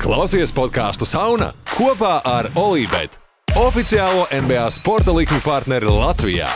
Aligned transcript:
Klausies 0.00 0.48
podkāstu 0.56 1.04
Sauna 1.04 1.50
kopā 1.74 2.22
ar 2.24 2.46
Olivetu, 2.56 3.18
oficiālo 3.60 4.24
NBA 4.32 4.64
sporta 4.72 5.12
likuma 5.12 5.44
partneri 5.44 5.92
Latvijā. 5.92 6.48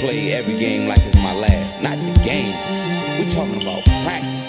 play 0.00 0.32
every 0.32 0.58
game 0.58 0.88
like 0.88 1.00
it's 1.04 1.14
my 1.16 1.32
last. 1.36 1.82
Not 1.82 1.96
the 1.96 2.16
game. 2.24 2.56
We 3.18 3.28
talking 3.28 3.60
about 3.60 3.84
practice, 4.04 4.39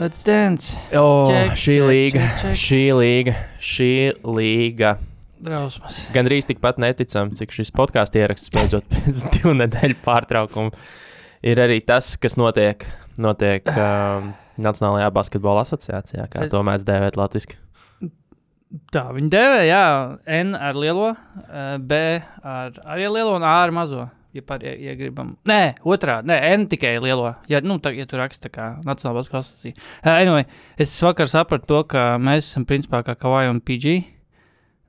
Let's 0.00 0.22
dance. 0.24 0.78
O, 0.96 1.26
Check, 1.28 1.56
šī 1.60 1.74
check, 1.76 1.88
līga, 1.90 2.20
check, 2.24 2.40
check. 2.40 2.60
šī 2.62 2.80
līga, 2.96 3.34
šī 3.60 3.90
līga. 4.24 4.94
Drausmas. 5.44 5.98
Gan 6.14 6.28
drīz 6.28 6.48
tikpat 6.48 6.78
neticam, 6.80 7.30
cik 7.36 7.52
šis 7.52 7.72
podkāstu 7.76 8.20
ieraksts 8.22 8.52
beidzot 8.54 8.86
pēc 8.92 9.20
divu 9.36 9.52
nedēļu 9.60 9.98
pārtraukuma. 10.04 10.72
Ir 11.44 11.60
arī 11.64 11.78
tas, 11.84 12.14
kas 12.20 12.36
notiek, 12.40 12.84
notiek 13.20 13.68
um, 13.76 14.30
Nacionālajā 14.60 15.08
basketbola 15.16 15.62
asociācijā, 15.68 16.26
kā 16.32 16.46
Es- 16.46 16.52
to 16.52 16.60
mēdz 16.64 16.84
dēvēt 16.88 17.20
latviešu. 17.20 17.58
Tā 18.94 19.02
viņi 19.16 19.28
dēvē, 19.32 19.60
jā, 19.66 19.84
N 20.30 20.52
ar 20.54 20.76
lielo, 20.78 21.08
eh, 21.50 21.76
B 21.82 21.96
ar 22.46 22.76
arī 22.94 23.08
lielo 23.10 23.32
un 23.34 23.42
A 23.42 23.56
ar 23.64 23.72
mazo. 23.74 24.04
Ja, 24.32 24.42
par, 24.46 24.62
ja, 24.62 24.70
ja 24.78 24.94
gribam. 24.94 25.32
Nē, 25.50 25.80
otrā, 25.82 26.20
nē, 26.22 26.36
N 26.54 26.68
tikai 26.70 26.92
lielo. 27.02 27.32
Ja, 27.50 27.58
nu, 27.66 27.80
tā, 27.82 27.90
ja 27.96 28.06
tu 28.06 28.18
raksti 28.20 28.46
tā 28.46 28.52
kā 28.54 28.68
Nacionālā 28.86 29.18
basketbola 29.18 29.42
asociācija. 29.42 29.74
Uh, 30.04 30.12
anyway, 30.12 30.46
es 30.78 30.92
vakar 31.02 31.26
sapratu 31.30 31.66
to, 31.66 31.80
ka 31.90 32.04
mēs 32.22 32.46
esam 32.46 32.66
principā 32.68 33.02
kā 33.06 33.16
Kavai 33.18 33.48
un 33.50 33.58
PG. 33.58 34.19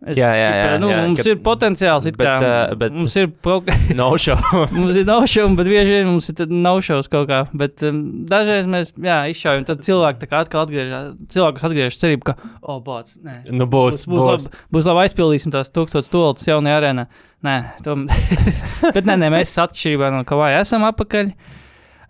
Es, 0.02 0.16
Jā, 0.18 0.32
jā, 0.34 0.46
jā, 0.58 0.70
nu, 0.82 0.88
jā, 0.90 1.02
mums 1.06 1.20
ka- 1.22 1.30
ir 1.30 1.36
potenciāls, 1.46 2.06
it 2.10 2.16
bet, 2.18 2.26
kā. 2.26 2.38
eh, 2.72 2.72
bet- 2.82 2.94
mums 2.96 3.14
ir 3.22 3.28
kaut 3.46 3.66
kā. 3.68 3.76
No 3.94 4.08
show. 4.18 4.34
Mums 4.74 4.96
ir 4.98 5.06
no-show, 5.06 5.46
bet 5.60 5.68
bieži 5.70 5.92
vien 5.94 6.08
mums 6.10 6.26
ir 6.32 6.38
tad 6.40 6.50
no-shows 6.50 7.06
kaut 7.12 7.28
kā. 7.30 7.44
Bet 7.54 7.84
um, 7.86 8.00
dažreiz 8.26 8.66
mēs 8.66 8.96
jā, 8.98 9.20
izšaujam, 9.30 9.68
tad 9.70 9.84
cilvēki 9.86 10.26
atkal 10.40 10.64
atgriežas. 10.66 11.12
Cilvēkus 11.36 11.68
atgriežas 11.70 12.02
cerību, 12.02 12.32
ka, 12.32 12.36
oh, 12.66 12.80
bāc, 12.82 13.14
nē. 13.22 13.36
nu, 13.54 13.68
būs, 13.70 14.02
Būs, 14.02 14.10
būs, 14.10 14.26
būs. 14.26 14.48
labi, 14.50 14.66
būs 14.74 14.90
labi 14.90 15.04
aizpildīsim 15.06 15.54
tās 15.54 15.70
tūkstošas 15.70 16.10
stultas 16.10 16.50
jaunajā 16.50 16.80
arēnā. 16.82 17.06
Nē, 17.46 17.56
tom... 17.86 18.08
bet 18.98 19.06
nē, 19.06 19.20
nē, 19.22 19.30
mēs 19.38 19.54
atšķirībā 19.68 20.10
no 20.18 20.26
Kavaja 20.26 20.64
esam 20.66 20.82
apakaļ. 20.90 21.30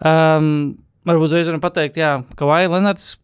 Um, 0.08 0.48
varbūt 1.08 1.28
uzreiz 1.28 1.52
varam 1.52 1.62
pateikt, 1.68 2.00
jā, 2.00 2.22
Kavaja 2.40 2.72
Lenards. 2.72 3.18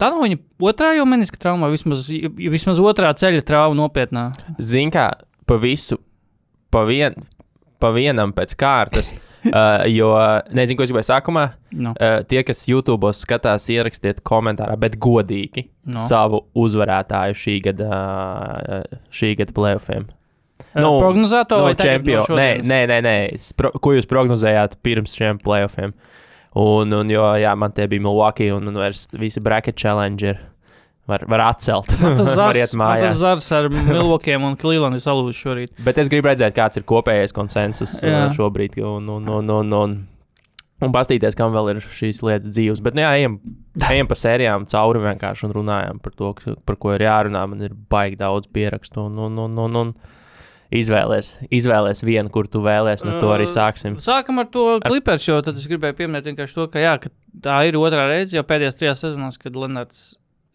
Tā 0.00 0.08
nav 0.10 0.24
viņa 0.24 0.40
otrā 0.70 0.94
jau 0.96 1.04
meniska 1.06 1.38
trauma, 1.38 1.68
vismaz, 1.70 2.08
vismaz 2.34 2.80
otrā 2.82 3.12
ceļa 3.14 3.44
trauma 3.46 3.76
nopietnā. 3.78 4.28
Zini, 4.58 4.90
kā 4.94 5.10
pa 5.46 5.58
visu, 5.62 6.00
pa, 6.74 6.82
vien, 6.88 7.14
pa 7.78 7.92
vienam 7.94 8.32
pēc 8.34 8.56
kārtas. 8.58 9.12
uh, 9.52 9.84
jo 9.90 10.10
nezinu, 10.56 10.78
ko 10.80 10.86
es 10.86 10.90
gribēju 10.90 11.08
sākumā. 11.12 11.44
No. 11.76 11.92
Uh, 11.94 12.24
tie, 12.26 12.42
kas 12.46 12.64
YouTube 12.70 13.12
skatās, 13.14 13.68
ierakstiet 13.70 14.22
komentārā, 14.26 14.74
bet 14.80 14.98
godīgi 14.98 15.68
No. 15.84 15.98
no. 15.98 16.02
savu 16.08 16.38
uzvarētāju 16.56 17.34
šī 17.36 17.54
gada, 17.66 17.88
uh, 18.80 19.00
šī 19.12 19.34
gada 19.36 19.52
playoffiem. 19.52 20.06
Nu, 20.74 20.96
Prognozēto 20.98 21.58
no 21.60 21.66
vai 21.68 21.74
čempionu. 21.78 22.24
no 22.30 22.38
nē, 22.38 22.48
nē, 22.64 22.78
nē, 22.90 22.98
nē. 23.04 23.16
Pro, 23.58 23.70
ko 23.84 23.92
jūs 23.94 24.08
prognozējāt 24.10 24.78
pirms 24.82 25.12
šiem 25.18 25.38
playoffiem? 25.42 25.92
Un, 26.54 26.92
un 26.94 27.08
jo, 27.10 27.22
jā, 27.40 27.52
man 27.58 27.72
tie 27.74 27.86
bija 27.90 28.04
Milwaukee 28.04 28.52
un, 28.54 28.68
un 28.70 28.76
vairs 28.78 29.08
visi 29.18 29.42
bracket 29.42 29.78
challenger. 29.80 30.38
Var, 31.10 31.26
var 31.28 31.42
atcelt. 31.50 31.90
Tas 32.00 32.30
var 32.40 32.56
zars, 33.12 33.50
ar 33.52 33.66
Milvokiem 33.90 34.46
un 34.46 34.54
Clevelandu 34.56 35.02
salūzu 35.02 35.36
šorīt. 35.36 35.74
Bet 35.84 35.98
es 36.00 36.08
gribu 36.12 36.30
redzēt, 36.30 36.54
kāds 36.56 36.80
ir 36.80 36.86
kopējais 36.88 37.34
konsensus 37.36 37.98
Jā. 38.00 38.28
uh, 38.28 38.32
šobrīd. 38.36 38.78
Un, 38.80 39.10
un, 39.18 39.28
un, 39.28 39.50
un, 39.58 39.74
un, 39.82 39.96
un 40.80 40.94
paskatīties, 40.94 41.36
kam 41.36 41.52
vēl 41.52 41.74
ir 41.74 41.82
šīs 41.84 42.22
lietas 42.24 42.54
dzīves. 42.54 42.80
Bet, 42.86 42.96
nu, 42.96 43.04
jā, 43.04 43.10
ejam, 43.20 43.36
ejam 43.90 44.08
pa 44.08 44.16
sērijām 44.16 44.64
cauri 44.70 45.02
vienkārši 45.04 45.50
un 45.50 45.56
runājam 45.58 46.00
par 46.06 46.16
to, 46.16 46.32
par 46.64 46.80
ko 46.80 46.94
ir 46.96 47.04
jārunā. 47.04 47.44
Man 47.50 47.66
ir 47.68 47.76
baigi 47.92 48.22
daudz 48.22 48.48
pierakstu. 48.54 49.10
Un, 49.10 49.20
un, 49.26 49.42
un, 49.44 49.60
un, 49.66 49.80
un 49.82 49.92
izvēlēs, 50.74 51.30
izvēlēs 51.54 52.02
vienu, 52.06 52.30
kur 52.34 52.48
tu 52.50 52.62
vēlēsies. 52.64 53.06
No 53.06 53.20
to 53.22 53.30
arī 53.34 53.46
sāksim. 53.50 53.96
Sākam 54.02 54.42
ar 54.42 54.50
to 54.52 54.66
klipers, 54.84 55.26
jo 55.28 55.38
tad 55.44 55.58
es 55.60 55.68
gribēju 55.70 55.98
pieminēt 56.00 56.28
vienkārši 56.30 56.58
to, 56.58 56.66
ka, 56.72 56.82
jā, 56.82 56.96
ka 57.02 57.12
tā 57.44 57.62
ir 57.68 57.78
otrā 57.80 58.08
reize 58.10 58.36
jau 58.36 58.44
pēdējās 58.48 58.78
trijās 58.80 59.04
sezonās, 59.06 59.40
kad 59.40 59.56
Lenards 59.58 60.04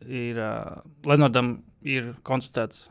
ir, 0.05 0.39
uh, 0.39 0.79
Lenardam 1.07 1.57
ir 1.87 2.13
konstatēts 2.27 2.89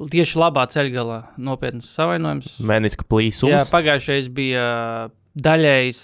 tieši 0.00 0.38
labā 0.40 0.64
ceļgalā 0.72 1.18
nopietnas 1.42 1.90
savainojums. 1.94 2.56
Mēnesis 2.66 2.98
Jā, 2.98 3.08
plīsums. 3.12 3.72
pagājušais 3.72 4.30
bija 4.34 4.64
daļējs. 5.38 6.00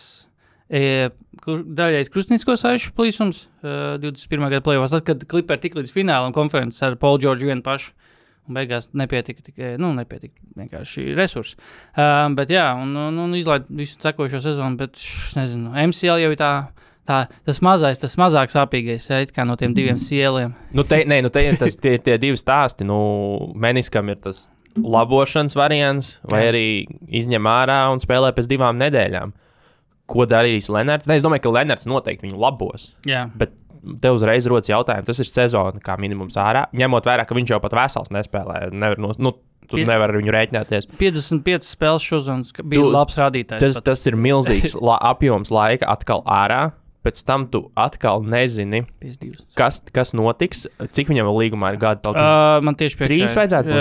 E, 0.68 1.08
daļējais 1.48 2.10
krustniecisko 2.12 2.58
saišu 2.60 2.92
plīsums 2.96 3.46
uh, 3.62 3.96
21. 4.02 4.50
gada 4.52 4.64
plēvos, 4.66 4.92
tad, 4.92 5.06
kad 5.06 5.24
kliperi 5.30 5.62
tik 5.62 5.78
līdz 5.78 5.94
finālam 5.94 6.34
konferences 6.36 6.84
ar 6.84 6.98
Paulu 7.00 7.22
Džordžu 7.22 7.48
vienu 7.48 7.64
pašu. 7.64 7.94
Beigās 8.48 8.91
nepietika 8.97 9.44
tikai 9.44 9.72
nu, 9.81 9.92
nepietika 9.97 10.36
vienkārši 10.59 11.12
resursi. 11.19 11.59
Um, 11.92 12.36
bet, 12.38 12.53
jā, 12.54 12.66
un, 12.81 12.94
un, 12.97 13.19
un 13.26 13.38
izlaiž 13.38 13.69
visu 13.69 13.98
sekojošo 14.03 14.42
sezonu. 14.44 14.78
Bet, 14.81 14.97
š, 14.97 15.34
nezinu, 15.38 15.72
MCL 15.88 16.22
jau 16.25 16.31
ir 16.34 16.41
tā, 16.41 16.53
tā, 17.09 17.22
tas 17.48 17.62
mazais, 17.64 18.00
tas 18.00 18.16
mazāk 18.20 18.53
sāpīgais, 18.54 19.09
ja, 19.10 19.48
no 19.48 19.59
tiem 19.60 19.76
diviem 19.76 20.00
sieliem. 20.03 20.54
Nu, 20.76 20.84
te, 20.88 21.03
nē, 21.09 21.20
nu, 21.26 21.32
te 21.34 21.44
ir 21.47 21.59
tas, 21.60 21.76
tie, 21.76 21.97
tie 22.03 22.19
divi 22.20 22.41
stāsti. 22.41 22.88
Nu, 22.88 22.98
Meniskam 23.59 24.09
ir 24.12 24.20
tas 24.25 24.47
labošanas 24.78 25.56
variants, 25.59 26.16
vai 26.28 26.44
Jā. 26.44 26.50
arī 26.53 26.66
izņem 27.20 27.48
ārā 27.50 27.80
un 27.92 28.03
spēlē 28.03 28.32
pēc 28.36 28.48
divām 28.50 28.78
nedēļām. 28.80 29.34
Ko 30.09 30.25
darīs 30.25 30.70
Lenards? 30.72 31.09
Ne, 31.09 31.19
es 31.19 31.25
domāju, 31.25 31.44
ka 31.44 31.54
Lenards 31.59 31.88
noteikti 31.88 32.28
viņu 32.28 32.38
labos. 32.41 32.92
Jā. 33.09 33.26
Bet 33.36 33.53
te 34.03 34.11
uzreiz 34.15 34.47
rodas 34.50 34.69
jautājums, 34.71 35.06
tas 35.11 35.21
ir 35.22 35.28
sezona 35.31 35.81
kā 35.84 35.99
minimums 36.00 36.37
ārā. 36.41 36.66
Ņemot 36.77 37.06
vērā, 37.09 37.27
ka 37.28 37.34
viņš 37.39 37.55
jau 37.55 37.61
pat 37.65 37.77
vesels 37.78 38.11
nespēlē, 38.15 38.69
nevar, 38.72 38.99
nos, 38.99 39.19
nu, 39.19 39.33
tu 39.69 39.77
Pie- 39.77 39.84
nevari 39.89 40.15
ar 40.15 40.21
viņu 40.22 40.33
rēķināties. 40.33 40.87
55 40.99 41.66
spēles 41.69 42.05
šozonas 42.09 42.53
bija 42.62 42.81
Tu- 42.83 42.91
labs 42.94 43.19
rādītājs. 43.21 43.61
Tas, 43.61 43.75
pat. 43.81 43.84
tas 43.91 44.06
ir 44.06 44.16
milzīgs 44.16 44.77
la, 44.89 44.99
apjoms 45.12 45.50
laika 45.55 45.89
atkal 45.93 46.22
ārā. 46.25 46.71
Pēc 47.06 47.21
tam 47.25 47.44
tu 47.47 47.61
atkal 47.78 48.25
nezini, 48.27 48.81
52. 49.00 49.44
kas, 49.56 49.78
kas 49.95 50.10
notiks, 50.19 50.65
cik 50.93 51.09
viņam 51.12 51.28
vēl 51.31 51.37
līgumā 51.45 51.71
ir 51.72 51.78
gadi. 51.81 52.03
palikuši. 52.05 52.27
Uh, 52.27 52.65
man 52.66 52.75
tieši 52.75 52.99
priekšā 52.99 53.12
Trīs 53.15 53.37
vajadzētu 53.39 53.71
būt? 53.71 53.78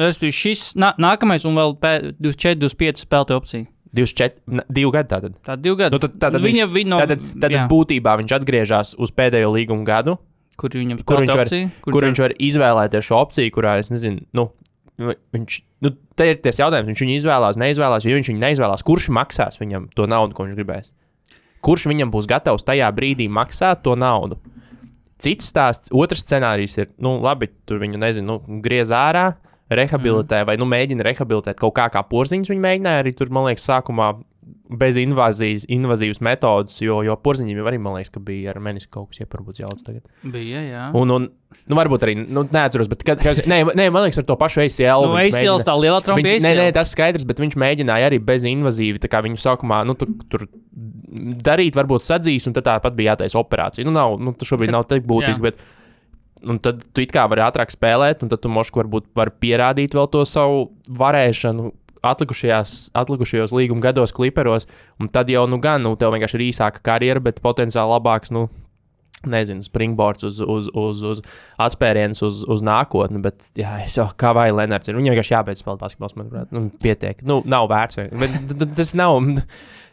Uh, 0.00 0.08
šī, 0.16 0.32
šis 0.32 0.62
nā, 0.80 0.94
nākamais 0.98 1.44
un 1.46 1.54
vēl 1.60 1.76
pē- 1.78 2.14
24, 2.16 2.56
25 2.64 3.04
spēlēta 3.04 3.36
opcija. 3.36 3.68
24, 3.94 4.42
ne, 4.58 4.64
divi 4.68 4.90
gadi 4.94 5.12
tātad. 5.14 5.36
Tā 5.46 5.56
divi 5.60 5.78
gadi. 5.80 5.94
Nu, 5.94 6.00
tad, 6.02 6.16
tātad 6.22 6.42
viņa, 6.42 6.66
viņš, 6.74 6.90
no, 6.90 6.98
tātad, 7.04 7.22
tātad 7.38 7.56
jā, 7.58 7.66
būtībā 7.70 8.16
viņš 8.20 8.34
atgriežas 8.38 8.94
uz 8.98 9.12
pēdējo 9.14 9.52
līguma 9.54 9.86
gadu, 9.88 10.16
kur 10.60 10.74
viņam 10.74 11.00
kur 11.06 11.22
viņš 11.22 11.34
var- 11.34 11.46
opcija, 11.46 11.70
kur, 11.84 11.92
kur 11.96 12.08
viņš 12.08 12.22
var 12.24 12.34
izvēlēties 12.48 13.08
šo 13.08 13.20
opciju, 13.22 13.54
kurā 13.54 13.78
es 13.82 13.90
nezinu, 13.94 14.26
nu, 14.34 14.48
viņš, 14.98 15.60
nu, 15.82 15.90
te 16.14 16.28
ir 16.30 16.36
tas 16.42 16.58
jautājums, 16.60 16.86
viņš 16.90 17.00
viņu 17.04 17.16
izvēlās, 17.20 17.58
neizvēlās, 17.58 18.04
jo 18.06 18.14
viņš 18.18 18.30
viņu 18.30 18.42
neizvēlās, 18.44 18.84
kurš 18.86 19.08
maksās 19.14 19.58
viņam 19.58 19.88
to 19.94 20.06
naudu, 20.10 20.34
ko 20.36 20.46
viņš 20.46 20.58
gribēs. 20.58 20.92
Kurš 21.64 21.86
viņam 21.90 22.10
būs 22.12 22.28
gatavs 22.28 22.66
tajā 22.66 22.90
brīdī 22.94 23.26
maksāt 23.32 23.82
to 23.86 23.94
naudu? 23.96 24.36
Cits 25.24 25.46
stāsts, 25.48 25.88
otrs 25.94 26.20
scenārijs 26.26 26.76
ir, 26.82 26.88
nu, 27.00 27.16
labi, 27.22 27.48
tur 27.66 27.78
viņu 27.80 27.98
nezinu, 28.02 28.34
nu, 28.34 28.60
griez 28.60 28.90
ārā, 28.92 29.32
rehabilitē, 29.72 30.42
mm. 30.42 30.48
vai 30.50 30.56
nu 30.60 30.68
mēģina 30.68 31.06
rehabilitēt 31.06 31.58
kaut 31.60 31.74
kā, 31.78 31.88
kā 31.92 32.04
porziņš 32.08 32.52
viņa 32.52 32.64
mēģināja 32.66 33.04
arī 33.04 33.14
tur, 33.16 33.32
man 33.32 33.48
liekas, 33.48 33.66
sākumā 33.70 34.12
bez 34.74 34.96
invāzijas, 35.00 35.64
invazīvas 35.72 36.20
metodas, 36.24 36.76
jo, 36.82 36.98
jo 37.04 37.14
porziņiem 37.20 37.60
jau 37.60 37.66
arī, 37.68 37.78
man 37.80 37.96
liekas, 37.98 38.10
ka 38.14 38.20
bija 38.24 38.52
ar 38.52 38.60
menisku 38.64 38.90
kaut 38.96 39.12
kas 39.12 39.22
ieparbūt 39.24 39.60
jauts 39.62 39.84
tagad. 39.86 40.02
Bija, 40.22 40.62
jā. 40.64 40.84
Un, 40.96 41.12
un 41.14 41.28
nu, 41.28 41.78
varbūt 41.78 42.06
arī, 42.06 42.16
nu, 42.24 42.44
neatceros, 42.52 42.88
bet, 42.90 43.04
kad, 43.06 43.20
kad, 43.22 43.40
nē, 43.50 43.60
nē, 43.76 43.88
man 43.94 44.06
liekas, 44.06 44.20
ar 44.22 44.28
to 44.28 44.36
pašu 44.40 44.64
ACL. 44.64 45.06
Nu, 45.06 45.18
ACL 45.20 45.36
mēģina- 45.36 45.68
tā 45.68 45.76
lielā 45.78 46.00
Viņš, 46.08 46.44
nē, 46.44 46.54
nē, 46.60 46.66
tas 46.76 46.92
skaidrs, 46.96 47.28
bet 47.28 47.40
viņš 47.44 47.58
mēģināja 47.60 48.10
arī 48.10 48.20
bez 48.24 48.44
invazīvi. 48.48 49.00
tā 49.04 49.12
kā 49.12 49.22
Viņu 49.24 49.40
sākumā 49.40 49.84
nu, 49.88 49.94
tur, 50.00 50.10
tur 50.32 50.48
darīt, 51.44 51.76
varbūt 51.78 52.04
sadzīs, 52.04 52.48
un 52.48 52.56
tad 52.56 52.66
tāpat 52.68 52.96
bija 52.96 53.14
jātaisa 53.14 53.40
operācija. 53.40 53.86
Nu, 53.86 53.94
nav, 53.94 54.18
nu, 54.20 54.32
tas 54.32 54.48
šobrīd 54.48 54.72
Tad- 54.72 54.78
nav 54.80 54.88
tik 54.90 55.06
būtiski, 55.08 55.40
jā. 55.40 55.52
bet 55.52 55.60
un 56.48 56.60
tad 56.62 56.82
tu 56.92 57.04
it 57.04 57.14
kā 57.14 57.26
vari 57.30 57.44
ātrāk 57.44 57.72
spēlēt, 57.72 58.24
un 58.24 58.32
tad 58.32 58.42
tu 58.44 58.52
mošku 58.52 58.82
varbūt 58.82 59.10
var 59.16 59.32
pierādīt 59.42 59.96
vēl 59.96 60.10
to 60.12 60.24
savu 60.28 60.68
varēšanu. 61.00 61.72
Atlikušajos 62.04 63.54
līguma 63.56 63.80
gados, 63.86 64.12
kliperos, 64.12 64.66
un 65.00 65.08
tad 65.08 65.30
jau, 65.32 65.46
nu, 65.48 65.56
gan, 65.56 65.80
nu, 65.80 65.94
tev 65.96 66.12
vienkārši 66.12 66.36
ir 66.36 66.42
īsāka 66.50 66.82
karjera, 66.84 67.22
bet 67.24 67.40
potenciāli 67.40 67.94
labāks, 67.94 68.28
nu, 68.36 68.50
nezinu, 69.24 69.64
springboards 69.64 70.26
uz, 70.28 70.40
uz, 70.40 70.68
uz, 70.74 71.02
uz 71.02 71.22
atspērienus 71.60 72.22
uz, 72.26 72.42
uz 72.50 72.64
nākotni. 72.64 73.22
Bet, 73.24 73.46
jā, 73.58 73.78
es 73.84 73.96
jau 73.98 74.06
kā 74.20 74.34
vai 74.36 74.50
Lenards 74.54 74.90
ir. 74.90 74.98
Viņam 74.98 75.14
vienkārši 75.14 75.36
jābeidz 75.36 75.64
spēlēt 75.64 75.84
basketbolu, 75.84 76.18
manuprāt. 76.20 76.52
Nu, 76.54 76.66
pietiek. 76.82 77.24
Nu, 77.26 77.40
nav 77.48 77.70
vērts. 77.72 78.02
Bet, 78.12 78.68
tas 78.76 78.94
nav. 78.98 79.16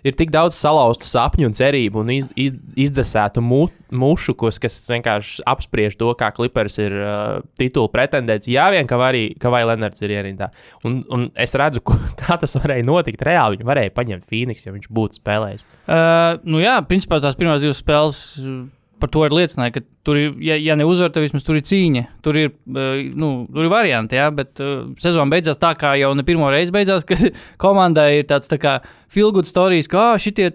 Ir 0.07 0.15
tik 0.17 0.31
daudz 0.33 0.57
salauztu 0.57 1.05
sapņu 1.05 1.51
un 1.51 1.55
cerību 1.57 2.01
un 2.01 2.11
iz, 2.15 2.31
iz, 2.39 2.55
izdzēsētu 2.87 3.43
mu, 3.45 3.67
mušu, 3.91 4.33
kas, 4.39 4.79
vienkārši 4.89 5.45
apspriež 5.51 5.97
to, 5.99 6.09
kā 6.17 6.31
klipers 6.35 6.79
ir 6.81 6.95
uh, 6.95 7.45
titula 7.59 7.91
pretendents. 7.93 8.49
Jā, 8.49 8.69
vien 8.73 8.89
ka 8.89 8.99
arī, 9.05 9.27
ka 9.41 9.51
vai 9.53 9.63
Lenards 9.67 10.01
ir 10.01 10.15
ierindā. 10.15 10.49
Un, 10.87 11.01
un 11.11 11.29
es 11.35 11.55
redzu, 11.59 11.83
ko, 11.85 11.99
kā 12.21 12.39
tas 12.41 12.57
varēja 12.57 12.87
notikt. 12.87 13.23
Reāli 13.27 13.59
viņi 13.59 13.71
varēja 13.71 13.95
paņemt 13.97 14.27
Phoenix, 14.27 14.67
ja 14.67 14.75
viņš 14.75 14.91
būtu 14.91 15.21
spēlējis. 15.21 15.67
Uh, 15.85 16.37
nu 16.49 16.63
jā, 16.63 16.79
principā 16.87 17.21
tās 17.21 17.37
pirmās 17.39 17.61
divas 17.63 17.83
spēles 17.83 18.21
uh, 18.41 18.61
par 19.01 19.09
to 19.09 19.23
ir 19.25 19.33
liecināja, 19.33 19.73
ka 19.75 19.81
tur 20.05 20.17
ir, 20.19 20.33
ja, 20.45 20.55
ja 20.61 20.75
ne 20.77 20.85
uzvar, 20.85 21.09
tad 21.13 21.25
vismaz 21.25 21.45
tur 21.45 21.57
ir 21.57 21.65
cīņa. 21.65 22.03
Tur 22.25 22.37
ir, 22.37 22.51
uh, 22.69 23.01
nu, 23.17 23.31
tur 23.49 23.65
ir 23.65 23.73
varianti, 23.73 24.17
jā, 24.19 24.27
bet 24.35 24.61
uh, 24.61 24.91
sezona 25.01 25.33
beidzās 25.33 25.59
tā, 25.61 25.73
kā 25.79 25.95
jau 25.99 26.11
ne 26.17 26.25
pirmo 26.27 26.49
reizi 26.53 26.73
beidzās, 26.75 27.05
kad 27.07 27.25
komandai 27.63 28.21
ir 28.21 28.29
tāds 28.29 28.51
tā 28.51 28.61
kā 28.61 28.77
feel 28.81 29.00
good 29.35 29.47
stories, 29.49 29.89
ka 29.91 30.13
ah, 30.13 30.19
šitie 30.21 30.47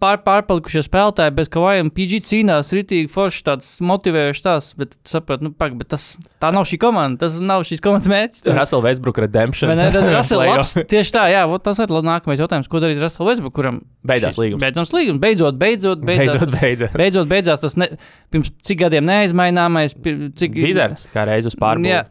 pār, 0.00 0.18
pārpalikušie 0.26 0.82
spēlētāji 0.84 1.34
bez 1.38 1.50
kavājiem 1.52 1.90
PG 1.94 2.20
cīnās, 2.28 2.72
ritīgi 2.76 3.08
forši 3.12 3.44
tāds 3.46 3.70
motivējošs 3.84 4.44
tās, 4.44 4.70
bet 4.78 4.96
saprat, 5.08 5.44
nu, 5.44 5.52
pak, 5.56 5.76
bet 5.80 5.88
tas, 5.94 6.14
tā 6.42 6.52
nav 6.54 6.66
šī 6.68 6.78
komanda, 6.82 7.24
tas 7.24 7.38
nav 7.44 7.64
šīs 7.68 7.82
komandas 7.84 8.10
mērķis. 8.12 8.44
Russell 8.58 8.84
Westbrook 8.84 9.22
redemption. 9.24 9.72
Ne? 9.78 9.88
Russell 10.12 10.44
labs, 10.50 10.76
tieši 10.90 11.16
tā, 11.16 11.26
jā, 11.32 11.44
tas 11.64 11.80
ir 11.84 11.96
nākamais 12.04 12.42
jautājums, 12.44 12.68
ko 12.70 12.82
darīt 12.84 13.00
Russell 13.02 13.30
Westbrook, 13.30 13.56
kuram 13.56 13.80
Beidzās 14.04 14.36
līgums. 14.36 14.60
Beidzams 14.60 14.92
līgums, 14.92 15.20
beidzot, 15.22 15.56
beidzot, 15.56 16.02
beidzās. 16.04 16.34
Beidzot, 16.36 16.58
beidzot. 16.60 16.96
Beidzot, 17.00 17.28
beidzās 17.30 17.62
tas 17.64 17.78
ne, 17.80 17.88
pirms 18.34 18.52
cik 18.68 18.82
gadiem 18.84 19.06
neizmaināmais. 19.08 19.96
pir- 19.96 20.26
Cik, 20.36 20.58
Vizards 20.60 21.06
kā 21.14 21.24
reiz 21.24 21.48
uz 21.48 21.56
pārbaudu. 21.56 22.04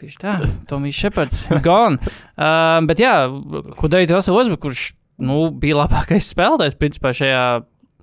Tieši 0.00 0.20
tā, 0.20 0.36
Tomijs 0.68 0.98
Šepards, 1.00 1.42
gone. 1.66 2.00
Uh, 2.36 2.78
bet 2.88 3.00
jā, 3.00 3.14
Russell 3.30 4.36
Westbrook, 4.36 4.62
kurš 4.66 4.90
nu, 5.20 5.50
bija 5.60 5.82
labākais 5.82 6.30
spēlētājs 6.32 6.78
principā 6.80 7.12
šajā 7.16 7.44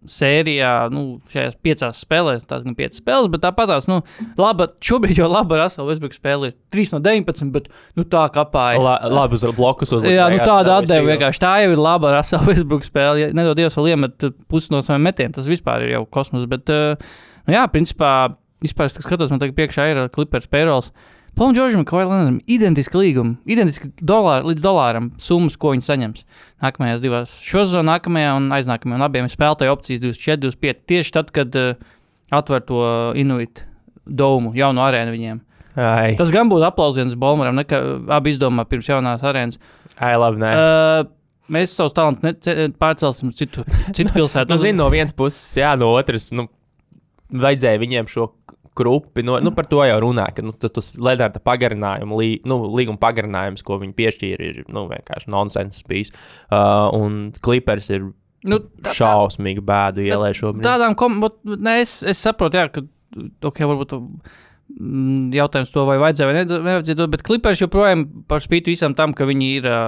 sērijā, 0.07 0.71
nu, 0.93 1.17
šajās 1.31 1.57
piecās 1.63 1.99
spēlēs, 2.05 2.45
tās 2.47 2.63
gan 2.65 2.75
piecas 2.77 3.01
spēles, 3.01 3.29
bet 3.33 3.41
tāpat 3.43 3.69
tās, 3.71 3.87
nu, 3.89 3.99
laba, 4.39 4.69
šobrīd 4.83 5.19
jau 5.19 5.27
laba 5.29 5.59
Russell 5.59 5.89
Westbrook 5.89 6.15
spēle 6.15 6.51
ir 6.51 6.55
3 6.73 6.95
no 6.95 7.01
19, 7.03 7.51
bet, 7.55 7.67
nu, 7.97 8.05
tā 8.07 8.23
kapāja. 8.33 8.79
La, 8.83 8.95
labi, 9.11 9.37
uz 9.37 9.45
blokus 9.57 9.93
uzlikt. 9.97 10.15
Jā, 10.15 10.29
nu 10.33 10.39
tāda 10.41 10.79
vistīgo. 10.83 11.09
vienkārši. 11.11 11.43
Tā 11.43 11.53
jau 11.63 11.73
ir 11.75 11.81
laba 11.81 12.13
Rasela 12.15 12.47
Westbrook 12.47 12.87
spēle. 12.87 13.25
Ja 13.25 13.29
nedod 13.35 13.59
Dievs, 13.59 13.77
vēl 13.79 13.93
iemet 13.95 14.29
pusi 14.51 14.73
no 14.73 14.83
saviem 14.85 15.09
metieniem. 15.09 15.35
Tas 15.35 15.49
vispār 15.49 15.87
ir 15.87 15.97
jau 15.97 16.05
kosmos. 16.19 16.47
Bet, 16.49 16.71
uh, 16.73 17.19
nu 17.49 17.57
jā, 17.57 17.65
principā, 17.73 18.13
vispār 18.63 18.91
es 18.91 18.97
skatos, 19.01 19.33
man 19.33 19.43
tagad 19.43 19.57
priekšā 19.57 19.91
ir 19.91 20.03
Clippers 20.13 20.49
payroll. 20.51 20.85
Polam 21.37 21.53
Džordžam, 21.53 21.83
Kavailanam, 21.85 22.39
identiski 22.49 22.97
līgumi, 22.97 23.35
identiski 23.45 23.91
dolāri, 24.01 24.47
līdz 24.49 24.63
dolāram 24.63 25.11
summas, 25.21 25.53
ko 25.61 25.75
viņi 25.75 25.85
saņems. 25.85 26.23
Nākamajās 26.65 27.03
divās 27.03 27.35
šo 27.45 27.61
sezonā, 27.61 27.83
nākamajā 27.91 28.31
un 28.39 28.47
aiznākamajā, 28.57 28.97
un 28.97 29.05
abiem 29.05 29.27
ir 29.27 29.33
spēlētāju 29.35 29.75
opcijas 29.75 30.01
24, 30.01 30.41
25. 30.47 30.81
Tieši 30.89 31.13
tad, 31.13 31.29
kad 31.35 31.59
uh, 31.61 31.75
atver 32.33 32.65
to 32.65 32.81
Inuit 33.21 33.61
domu, 34.09 34.55
jaunu 34.57 34.81
arēnu 34.81 35.13
viņiem. 35.13 35.43
Ai, 35.77 36.15
Tas 36.17 36.33
gan 36.33 36.49
būtu 36.49 36.65
aplausiens 36.65 37.13
Bolmaram, 37.21 37.59
nekā 37.61 37.83
abi 38.17 38.33
izdomā 38.33 38.65
pirms 38.65 38.89
jaunās 38.89 39.21
arēnas. 39.21 39.61
ai, 40.01 40.15
labi, 40.17 40.41
nē. 40.41 40.51
Uh, 40.57 41.13
mēs 41.53 41.77
savus 41.77 41.93
talantus 41.93 42.49
pārcelsim 42.81 43.29
uz 43.29 43.37
citu, 43.37 43.61
citu 43.93 44.09
pilsētu. 44.17 44.49
Nu, 44.49 44.57
zini, 44.57 44.79
no 44.81 44.89
vienas 44.89 45.13
puses, 45.13 45.53
jā, 45.61 45.75
no 45.77 45.93
otras, 46.01 46.31
nu, 46.33 46.49
vajadzēja 47.29 47.85
viņiem 47.85 48.09
šo 48.09 48.31
k- 48.77 48.83
grupi, 48.83 49.23
no, 49.25 49.39
nu, 49.41 49.51
par 49.57 49.65
to 49.65 49.81
jau 49.87 49.97
runā, 50.03 50.27
ka, 50.37 50.45
nu, 50.45 50.53
tas, 50.53 50.71
tas 50.75 50.91
Ledārta 51.01 51.41
pagarinājumu, 51.41 52.19
lī, 52.21 52.29
nu, 52.45 52.59
līguma 52.77 52.99
pagarinājums, 53.01 53.63
ko 53.65 53.79
viņi 53.81 53.95
piešķīra, 53.97 54.49
ir, 54.51 54.59
nu, 54.69 54.85
vienkārši 54.91 55.31
nonsens 55.33 55.81
bijis. 55.89 56.13
Uh, 56.51 56.87
un 56.93 57.31
Clippers 57.41 57.89
ir 57.95 58.05
nu, 58.47 58.59
tā, 58.85 58.93
šausmīgi 59.01 59.63
bēdu 59.65 60.05
ielē 60.05 60.29
šobrīd. 60.37 60.63
tādām 60.67 60.93
kombinācijām, 60.99 61.71
es, 61.81 61.97
es 62.13 62.21
saprotu, 62.23 62.61
jā, 62.61 62.67
ka, 62.77 62.85
ok, 63.49 63.63
varbūt. 63.73 63.97
mm, 64.77 65.31
Jautājums 65.35 65.71
to, 65.73 65.85
vai 65.87 65.97
vajadzēja 66.01 66.27
vai 66.29 66.35
ne- 66.37 66.45
nevajadzēja 66.51 66.99
dot, 66.99 67.11
bet 67.13 67.23
Clippers 67.27 67.61
joprojām 67.63 68.05
par 68.29 68.43
spīti 68.43 68.73
visam 68.75 68.93
tam, 68.97 69.13
ka 69.17 69.25
viņi 69.29 69.49
ir, 69.57 69.67
ā, 69.71 69.81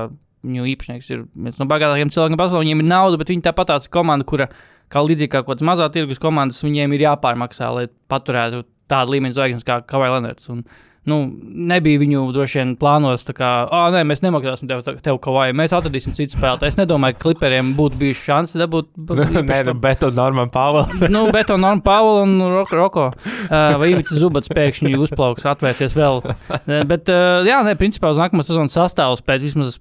viņu 0.47 0.65
īpašnieks 0.74 1.09
ir 1.12 1.24
viens 1.35 1.57
no 1.59 1.65
bagātākajiem 1.69 2.12
cilvēkiem 2.15 2.39
pasaulē, 2.39 2.63
viņiem 2.65 2.83
ir 2.85 2.88
nauda, 2.89 3.18
bet 3.19 3.27
viņi 3.33 3.44
tāpat 3.50 3.74
tāds 3.74 3.89
komanda, 3.92 4.24
kura, 4.27 4.47
kā 4.89 5.01
līdzīgi 5.03 5.30
kā 5.33 5.42
kaut 5.44 5.57
kāds 5.57 5.65
mazā 5.68 5.89
tirgus 5.94 6.21
komandas, 6.24 6.62
viņiem 6.63 6.95
ir 6.95 7.03
jāpārmaksā, 7.09 7.68
lai 7.75 7.88
paturētu 8.09 8.63
tādu 8.89 9.15
līmeņa 9.15 9.38
zvaigznes 9.38 9.68
kā 9.68 9.81
Kavai 9.88 10.13
Lenards. 10.15 10.50
Un, 10.53 10.63
Nu, 11.07 11.18
nebija 11.41 12.00
viņu 12.01 12.25
droši 12.36 12.59
vien 12.59 12.71
plānos, 12.80 13.24
kā, 13.36 13.50
ah, 13.71 13.88
nē, 13.94 14.01
mēs 14.07 14.21
nemaksāsim 14.21 14.69
tev, 14.69 14.81
tev 15.03 15.18
kavai, 15.24 15.47
mēs 15.57 15.74
atradīsim 15.74 16.13
citu 16.18 16.36
spēlētāju. 16.36 16.69
Es 16.69 16.77
nedomāju, 16.77 17.15
ka 17.15 17.24
kliperiem 17.24 17.71
būtu 17.77 17.97
bijuši 18.01 18.25
šansi 18.27 18.62
dabūt. 18.62 18.91
Nē, 19.50 19.62
nu, 19.69 19.75
bet 19.80 20.03
un 20.06 20.18
Norman 20.18 20.51
Powell. 20.53 20.91
nu, 21.09 21.24
bet 21.33 21.53
un 21.56 21.63
Norma 21.63 21.81
Pāvila 21.86 22.25
un 22.27 22.36
Roko, 22.51 22.77
Roko 22.77 23.06
uh, 23.09 23.56
vai 23.80 23.94
Ivica 23.94 24.18
Zubats 24.18 24.51
pēkšņi 24.53 24.94
uzplauks, 25.00 25.47
atvērsies 25.50 25.95
vēl. 25.97 26.21
Bet, 26.68 27.09
uh, 27.09 27.47
jā, 27.47 27.62
nē, 27.65 27.77
principā 27.80 28.12
uz 28.13 28.19
nākamā 28.21 28.45
sezonas 28.45 28.75
sastāvs 28.77 29.24
pēc 29.25 29.47
vismaz 29.47 29.80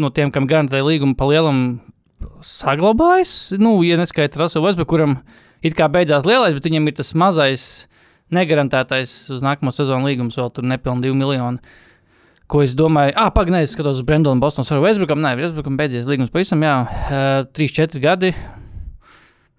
no 0.00 0.12
tiem, 0.14 0.30
kam 0.34 0.48
garantēja 0.50 0.86
līgumu 0.86 1.16
pa 1.18 1.28
lielam 1.30 1.80
saglabājas. 2.44 3.56
Nu, 3.58 3.78
ja 3.86 3.98
neskaita 4.00 4.42
Russell 4.42 4.66
Westbrook, 4.66 4.92
kuram 4.92 5.20
it 5.64 5.76
kā 5.78 5.88
beidzās 5.92 6.28
lielais, 6.28 6.54
bet 6.56 6.68
viņam 6.68 6.90
ir 6.90 7.00
tas 7.00 7.14
mazais 7.18 7.64
negarantētais 8.34 9.12
uz 9.34 9.44
nākamo 9.44 9.72
sezonu 9.74 10.10
līgums, 10.10 10.38
vēl 10.38 10.52
tur 10.54 10.66
nepilnīgi 10.70 11.10
2 11.10 11.18
miljoni. 11.18 11.76
Ko 12.50 12.64
es 12.64 12.72
domāju, 12.74 13.14
ah, 13.14 13.28
pagaidi, 13.30 13.62
es 13.62 13.76
skatos 13.76 14.00
uz 14.00 14.06
Brendonu 14.06 14.42
Bostonas 14.42 14.72
ar 14.74 14.80
Westbrookam. 14.82 15.20
Nē, 15.22 15.36
Westbrookam 15.38 15.76
beidzies 15.78 16.08
līgums 16.10 16.32
pavisam, 16.34 16.64
jā, 16.66 16.80
uh, 16.82 17.44
3-4 17.54 18.02
gadi. 18.02 18.32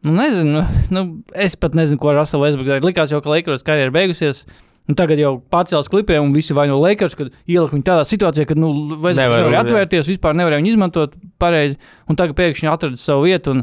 Nu, 0.04 0.16
nezinu, 0.18 0.66
nu, 0.90 1.06
es 1.38 1.56
pat 1.56 1.78
nezinu, 1.78 2.02
ko 2.02 2.16
Russell 2.18 2.42
Westbrook 2.42 2.68
darīja. 2.68 2.88
Likās 2.90 3.14
jau, 3.14 3.22
ka 3.24 3.32
Lakers 3.32 3.64
karjera 3.64 3.94
beigusies. 3.94 4.44
Un 4.90 4.98
tagad 4.98 5.20
jau 5.22 5.36
pacēlās 5.54 5.88
klipiem, 5.94 6.24
un 6.26 6.34
visi 6.34 6.56
vaino 6.58 6.80
Lakers, 6.82 7.14
kad 7.16 7.30
ielika 7.46 7.78
viņu 7.78 7.86
tādā 7.86 8.06
situācijā, 8.10 8.48
ka 8.50 8.58
nu, 8.58 8.72
Nevar, 8.98 9.52
jā. 9.54 9.60
atvērties, 9.62 10.10
vispār 10.10 10.34
nevarēja 10.36 10.64
viņu 10.64 10.72
izmantot 10.74 11.14
pareizi. 11.40 11.78
Un 12.10 12.18
tagad 12.20 12.34
pēkšņi 12.40 12.72
atrada 12.72 12.98
savu 13.00 13.30
vietu. 13.30 13.54
Un, 13.54 13.62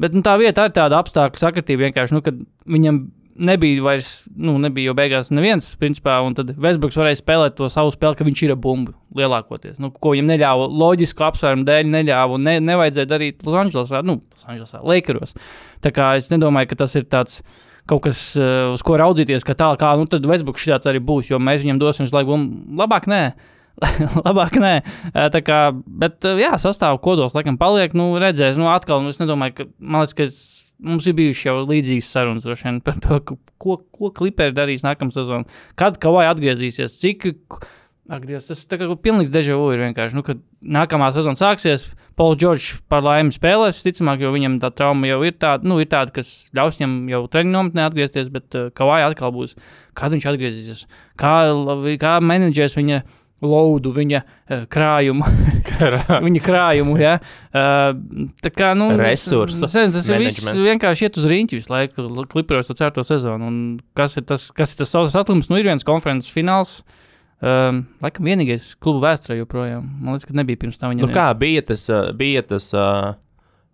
bet 0.00 0.14
nu, 0.14 0.22
tā 0.24 0.36
vieta 0.40 0.68
ir 0.70 0.76
tāda 0.78 1.02
apstākļu 1.02 1.42
sakritība 1.42 1.88
vienkārši, 1.88 2.16
nu, 2.16 2.22
kad 2.24 2.38
viņam 2.70 3.02
nebija 3.40 3.82
vairs, 3.84 4.10
nu, 4.36 4.54
nebija 4.62 4.90
jau 4.90 4.96
beigās 4.98 5.30
neviens, 5.32 5.72
principā, 5.80 6.18
un 6.26 6.36
tad 6.36 6.52
Westbrooks 6.60 6.98
varēja 7.00 7.20
spēlēt 7.20 7.56
to 7.58 7.68
savu 7.72 7.92
spēli, 7.94 8.18
ka 8.18 8.26
viņš 8.28 8.42
ir 8.46 8.54
bumbu 8.60 8.94
lielākoties. 9.16 9.80
Nu, 9.82 9.90
ko 9.90 10.14
viņam 10.14 10.30
neļāva 10.32 10.68
loģisku 10.82 11.26
apsvērumu 11.30 11.66
dēļ, 11.68 11.90
neļāva 11.94 12.38
ne, 12.42 12.56
nevajadzēja 12.68 13.10
darīt 13.10 13.46
Losandželosā, 13.46 14.04
nu, 14.06 14.18
Losandželosā, 14.36 14.84
Lakeros. 14.86 15.36
Tā 15.84 15.92
kā 15.96 16.12
es 16.20 16.30
nedomāju, 16.32 16.72
ka 16.72 16.82
tas 16.84 16.96
ir 17.00 17.08
tāds. 17.10 17.42
Kaut 17.88 18.04
kas, 18.04 18.18
uh, 18.38 18.68
uz 18.70 18.82
ko 18.86 18.94
raudzīties, 19.00 19.42
ka 19.42 19.56
tā 19.58 19.70
kā, 19.80 19.94
nu, 19.98 20.04
tad 20.06 20.26
Westbrooks 20.28 20.62
šāds 20.62 20.86
arī 20.86 21.00
būs, 21.02 21.32
jo 21.32 21.40
mēs 21.42 21.64
viņam 21.64 21.80
dosim 21.80 22.04
visu 22.04 22.14
laiku, 22.14 22.36
bumbu. 22.36 22.76
labāk 22.78 23.08
nē, 23.10 23.22
labāk 24.28 24.58
nē. 24.60 24.72
Eh, 25.14 25.28
Tā 25.32 25.40
kā, 25.44 25.60
bet, 25.74 26.20
eh, 26.28 26.42
jā, 26.44 26.52
sastāvā 26.60 27.00
kodols, 27.02 27.34
laikam, 27.36 27.58
paliek. 27.60 27.94
Nu, 27.96 28.12
redzēs, 28.20 28.60
nu, 28.60 28.68
atkal, 28.70 29.02
nu, 29.04 29.12
es 29.14 29.20
nedomāju, 29.22 29.56
ka, 29.56 29.68
man 29.80 30.04
liekas, 30.04 30.16
ka 30.16 30.26
es, 30.28 30.38
mums 30.84 31.08
ir 31.08 31.16
bijušas 31.18 31.46
jau 31.48 31.56
līdzīgas 31.68 32.08
sarunas 32.14 32.64
vien 32.64 32.80
par 32.84 32.98
to, 33.02 33.20
ko, 33.60 33.76
ko 33.80 34.10
kliperi 34.16 34.56
darīs 34.56 34.84
nākamā 34.86 35.14
sezonā. 35.14 35.46
Kad 35.78 36.00
Kavai 36.02 36.28
atgriezīsies, 36.30 36.98
cik. 37.02 37.30
Ak, 38.10 38.24
Dievs, 38.26 38.48
tas 38.48 38.64
tā 38.66 38.74
kā 38.80 38.88
pilnīgs 38.98 39.30
deja 39.30 39.54
vu 39.54 39.68
ir 39.70 39.84
vienkārši. 39.84 40.16
Nu, 40.18 40.24
kad 40.26 40.40
nākamā 40.66 41.12
sezona 41.14 41.38
sāksies, 41.38 41.84
Pauls 42.18 42.40
Čorčs 42.42 42.80
par 42.90 43.04
laimi 43.06 43.30
spēlēs, 43.30 43.78
visticamāk, 43.78 44.24
jo 44.24 44.32
viņam 44.34 44.56
tā 44.64 44.72
trauma 44.74 45.06
jau 45.06 45.20
ir 45.28 45.36
tāda, 45.38 45.68
nu, 45.70 45.76
ir 45.78 45.86
tāda 45.92 46.10
kas 46.16 46.48
ļaus 46.56 46.80
viņam 46.80 46.96
jau 47.12 47.20
treniņu 47.30 47.54
nometnē 47.54 47.86
atgriezties, 47.86 48.32
bet 48.34 48.58
uh, 48.58 48.66
Kavai 48.74 49.04
atkal 49.06 49.30
būs, 49.36 49.54
kad 49.94 50.10
viņš 50.16 50.26
atgriezīsies, 50.32 50.82
kā, 51.22 51.34
kā 52.02 52.16
menedžēs 52.24 52.74
viņa 52.80 52.98
laudu, 53.44 53.92
viņa 53.96 54.20
uh, 54.22 54.64
krājumu, 54.70 55.26
viņa 56.26 56.42
krājumu. 56.44 56.96
Ja? 57.00 57.16
Uh, 57.50 58.32
tā 58.44 58.52
kā 58.54 58.72
nu, 58.78 58.90
Resursu 59.00 59.64
Tas, 59.66 59.76
tas, 59.76 60.10
viss 60.20 60.50
vienkārši 60.56 61.08
iet 61.08 61.20
uz 61.20 61.28
rīņķi 61.30 61.60
visu 61.60 61.72
laiku, 61.72 62.08
kliprojot 62.32 62.72
to 62.72 62.78
certo 62.78 63.04
sezonu. 63.06 63.50
Un 63.50 63.62
kas 63.96 64.18
ir 64.20 64.26
tas, 64.28 64.50
kas 64.56 64.74
ir 64.74 64.82
tas 64.82 64.92
savs 64.96 65.16
atlums? 65.18 65.50
Nu, 65.52 65.60
ir 65.60 65.70
viens 65.70 65.86
konferences 65.86 66.32
fināls. 66.34 66.80
Um, 67.40 67.86
laikam 68.04 68.26
vienīgais 68.28 68.74
klubu 68.76 69.00
vēsturē 69.06 69.38
joprojām. 69.38 69.86
Man 70.02 70.12
liekas, 70.12 70.28
ka 70.28 70.36
nebija 70.36 70.60
pirms 70.60 70.80
tam 70.80 70.92
viņa. 70.92 71.06
Nu, 71.06 71.12
kā 71.14 71.30
bija 71.40 71.64
tas, 71.70 71.86
bija 72.18 72.44
tas 72.44 72.68
uh, 72.76 73.14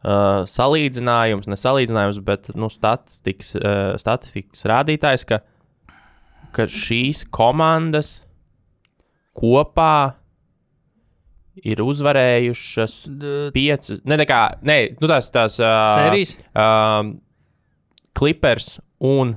uh, 0.06 0.44
salīdzinājums, 0.48 1.48
ne 1.50 1.58
salīdzinājums, 1.58 2.20
bet 2.26 2.52
nu, 2.58 2.70
statistikas, 2.72 3.54
uh, 3.58 3.96
statistikas 4.00 4.66
rādītājs, 4.70 5.26
ka, 5.28 5.40
ka 6.54 6.68
šīs 6.70 7.24
komandas 7.34 8.20
kopā 9.36 10.16
ir 11.64 11.80
uzvarējušas 11.84 12.96
piecas, 13.54 14.02
ne, 14.04 14.18
tā 14.20 14.26
kā, 14.28 14.40
ne, 14.66 14.80
nu, 15.00 15.08
tās, 15.10 15.30
tās 15.32 15.58
uh, 15.62 15.72
Sērijas? 15.96 16.36
Um, 16.52 17.16
Clippers 18.16 18.78
un. 18.98 19.36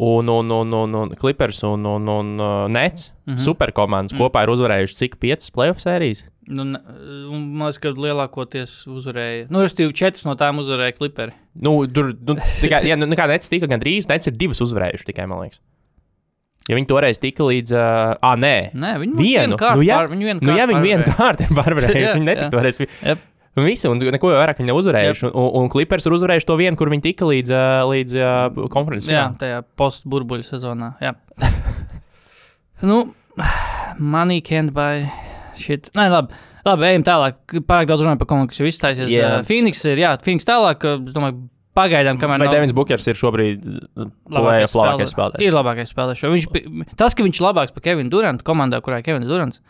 Un, 0.00 0.28
un, 0.32 0.52
un, 0.54 0.72
un, 0.72 0.94
un 0.94 1.10
Clippers 1.18 1.58
un, 1.66 1.82
un, 1.84 2.06
un 2.08 2.28
uh, 2.40 2.68
Nets 2.70 3.10
mm. 3.10 3.32
-hmm. 3.32 3.42
superkomandas 3.42 4.14
mm. 4.14 4.20
kopā 4.22 4.44
ir 4.46 4.52
uzvarējuši 4.54 4.96
cik 4.96 5.16
piecas 5.20 5.50
playoff 5.50 5.82
sērijas? 5.82 6.28
Nu, 6.46 6.64
man 6.64 7.66
liekas, 7.66 7.78
ka 7.78 7.90
lielākoties 7.90 8.86
uzvarēja. 8.88 9.48
Nu, 9.50 9.60
respektīvi, 9.60 9.92
četras 9.92 10.24
no 10.24 10.34
tām 10.34 10.62
uzvarēja 10.62 10.96
kliperi. 10.96 11.32
Nu, 11.54 11.86
tur 11.86 12.14
nu, 12.26 12.36
tikai, 12.62 12.86
ja, 12.88 12.96
nu, 12.96 13.06
nekā 13.10 13.26
Nets 13.28 13.48
tika 13.48 13.66
gandrīz, 13.66 14.08
Nets 14.08 14.30
ir 14.30 14.38
divas 14.40 14.62
uzvarējuši 14.64 15.10
tikai, 15.10 15.26
man 15.26 15.42
liekas. 15.44 15.60
Ja 16.70 16.76
viņi 16.78 16.86
toreiz 16.90 17.18
tika 17.18 17.46
līdz. 17.48 17.72
Uh, 17.74 18.12
ah, 18.22 18.36
nē, 18.38 18.54
Nē, 18.78 18.92
viņi 19.02 19.16
vienu. 19.18 19.58
kārtu 19.58 19.80
nu, 19.80 19.86
ja, 19.88 19.98
pār- 19.98 20.12
viņi 20.14 20.28
vienu 20.28 20.38
nu, 20.40 20.46
kārtu 20.52 20.70
viņi 20.70 20.86
vienu 20.86 21.02
pārvarēja. 21.02 21.18
kārtu 21.18 21.46
ir 21.46 21.56
pārvarējuši, 21.58 22.04
Jā, 22.06 22.14
viņi 22.14 22.28
netika 22.28 22.46
jā. 22.46 22.52
toreiz. 22.54 22.80
Jep. 23.10 23.26
Un 23.58 23.66
visi, 23.66 23.88
un 23.90 23.98
neko 23.98 24.30
vairāk 24.30 24.60
viņi 24.60 24.70
nav 24.70 24.78
uzvarējuši. 24.78 25.24
Un, 25.26 25.32
un, 25.34 25.48
un 25.64 25.70
Clippers 25.72 26.06
ir 26.06 26.14
uzvarējuši 26.14 26.46
to 26.46 26.56
vienu, 26.60 26.78
kur 26.78 26.92
viņi 26.92 27.02
tika 27.08 27.26
līdz, 27.26 27.50
uh, 27.50 27.80
līdz 27.90 28.14
uh, 28.20 28.60
konferences 28.70 29.10
Jā, 29.10 29.24
tajā 29.40 29.64
post-burbuļu 29.80 30.46
sezonā. 30.46 30.92
Jā. 31.02 31.16
nu, 32.90 33.00
money 33.98 34.38
can't 34.40 34.70
buy 34.76 35.08
shit. 35.58 35.90
Nē, 35.98 36.06
labi. 36.14 36.38
Labi, 36.66 36.86
ejam 36.92 37.04
tālāk. 37.08 37.40
Pārāk 37.66 37.88
daudz 37.90 38.04
runājam 38.04 38.20
par 38.22 38.30
jau 38.54 38.68
izstāsies. 38.68 39.08
Jā. 39.10 39.18
Yeah. 39.18 39.42
Phoenix 39.48 39.82
ir, 39.88 39.98
jā, 40.04 40.14
Phoenix 40.22 40.46
tālāk. 40.46 40.86
uh, 40.86 41.02
Es 41.08 41.16
domāju, 41.16 41.48
pagaidām, 41.76 42.18
kamēr 42.20 42.40
Vai 42.42 42.48
nav 42.48 42.54
Devins 42.56 42.74
Bukers 42.76 43.06
ir 43.10 43.18
šobrīd 43.18 43.62
labākais 44.30 44.74
labākais 44.74 45.12
spēlē- 45.12 45.12
spēlētājs? 45.14 45.44
Ir 45.46 45.54
labākais 45.56 45.92
spēlētājs. 45.94 46.24
Viņš, 46.34 46.96
tas, 46.96 47.14
ka 47.14 47.26
viņš 47.26 47.40
ir 47.40 47.46
labāks 47.46 47.74
par 47.76 47.84
Kevinu 47.86 48.10
Durantu 48.10 48.44
komandā, 48.46 48.80
kurā 48.82 48.98
ir 49.00 49.06
Kevins 49.06 49.30
Durants. 49.30 49.60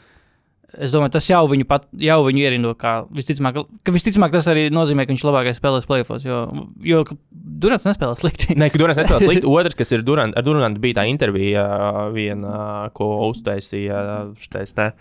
Es 0.79 0.93
domāju, 0.95 1.11
tas 1.17 1.27
jau 1.27 1.41
viņu, 1.51 1.65
pat, 1.67 1.89
jau 1.99 2.21
viņu 2.23 2.39
ierindo. 2.45 2.77
kā 2.79 3.05
Visticamāk, 3.11 3.57
ka 3.83 3.91
visticamāk 3.91 4.31
tas 4.31 4.47
arī 4.47 4.69
nozīmē, 4.71 5.03
ka 5.03 5.11
viņš 5.11 5.25
labākais 5.27 5.59
spēlētājs 5.59 5.89
playoffs. 5.91 6.25
Jo, 6.25 6.45
jo 6.87 7.01
Durants 7.33 7.89
nespēlē 7.89 8.15
slikti. 8.15 8.55
Nē, 8.55 8.69
ka 8.71 8.79
Durants 8.79 9.01
nespēlē 9.03 9.19
slikti. 9.25 9.51
Otrs, 9.57 9.75
kas 9.75 9.91
ir 9.97 10.05
Durants, 10.07 10.39
ar 10.39 10.47
Durantu 10.47 10.79
bija 10.79 11.01
tā 11.01 11.09
intervija, 11.11 11.65
uh, 11.67 11.99
viena, 12.15 12.87
ko 12.95 13.11
uztaisīja 13.33 14.31
šitais 14.39 14.77
te. 14.79 14.93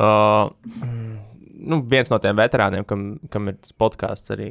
Uh, 0.00 0.48
nu, 1.70 1.80
viens 1.90 2.10
no 2.12 2.18
tiem 2.22 2.38
veterāniem, 2.38 2.86
kam, 2.88 3.12
kam 3.32 3.50
ir 3.52 3.60
tas 3.60 3.76
podkāsts 3.78 4.34
arī. 4.36 4.50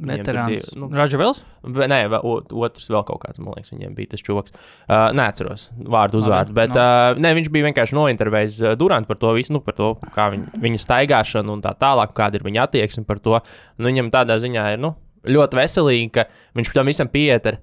Viņiem 0.00 0.22
tur 0.22 0.36
Veterāns. 0.36 0.68
nu, 0.78 0.86
Raža 0.94 1.18
Vels? 1.18 1.40
Vai, 1.66 1.88
nē, 1.90 1.96
o- 2.22 2.38
otrs 2.62 2.86
vēl 2.92 3.02
kaut 3.08 3.18
kāds, 3.24 3.40
man 3.42 3.56
liekas, 3.56 3.72
viņiem 3.74 3.96
bija 3.96 4.12
tas 4.12 4.22
čūlis. 4.22 4.54
Uh, 4.86 5.10
neatceros 5.18 5.64
vārdu 5.74 6.20
uzvārdu, 6.20 6.54
bet 6.56 6.70
no. 6.76 6.84
uh, 6.84 7.18
ne, 7.18 7.32
viņš 7.36 7.50
bija 7.52 7.66
vienkārši 7.66 7.98
nointervējis 7.98 8.60
Durantu 8.80 9.10
par 9.10 9.18
to 9.20 9.32
visu, 9.36 9.56
nu, 9.56 9.60
par 9.66 9.74
to, 9.76 9.90
kā 10.14 10.28
viņa, 10.32 10.62
viņa 10.62 10.82
staigāšana 10.86 11.52
un 11.56 11.64
tā 11.64 11.74
tālāk, 11.80 12.14
kāda 12.16 12.38
ir 12.38 12.46
viņa 12.46 12.68
attieksme 12.68 13.04
par 13.08 13.18
to. 13.18 13.40
Nu, 13.80 13.90
viņam 13.90 14.12
tādā 14.14 14.38
ziņā 14.40 14.68
ir 14.76 14.80
nu, 14.86 14.94
ļoti 15.26 15.58
veselīgi, 15.58 16.12
ka 16.14 16.28
viņš 16.56 16.72
tam 16.78 16.92
visam 16.94 17.10
pieiet 17.10 17.50
ar, 17.50 17.58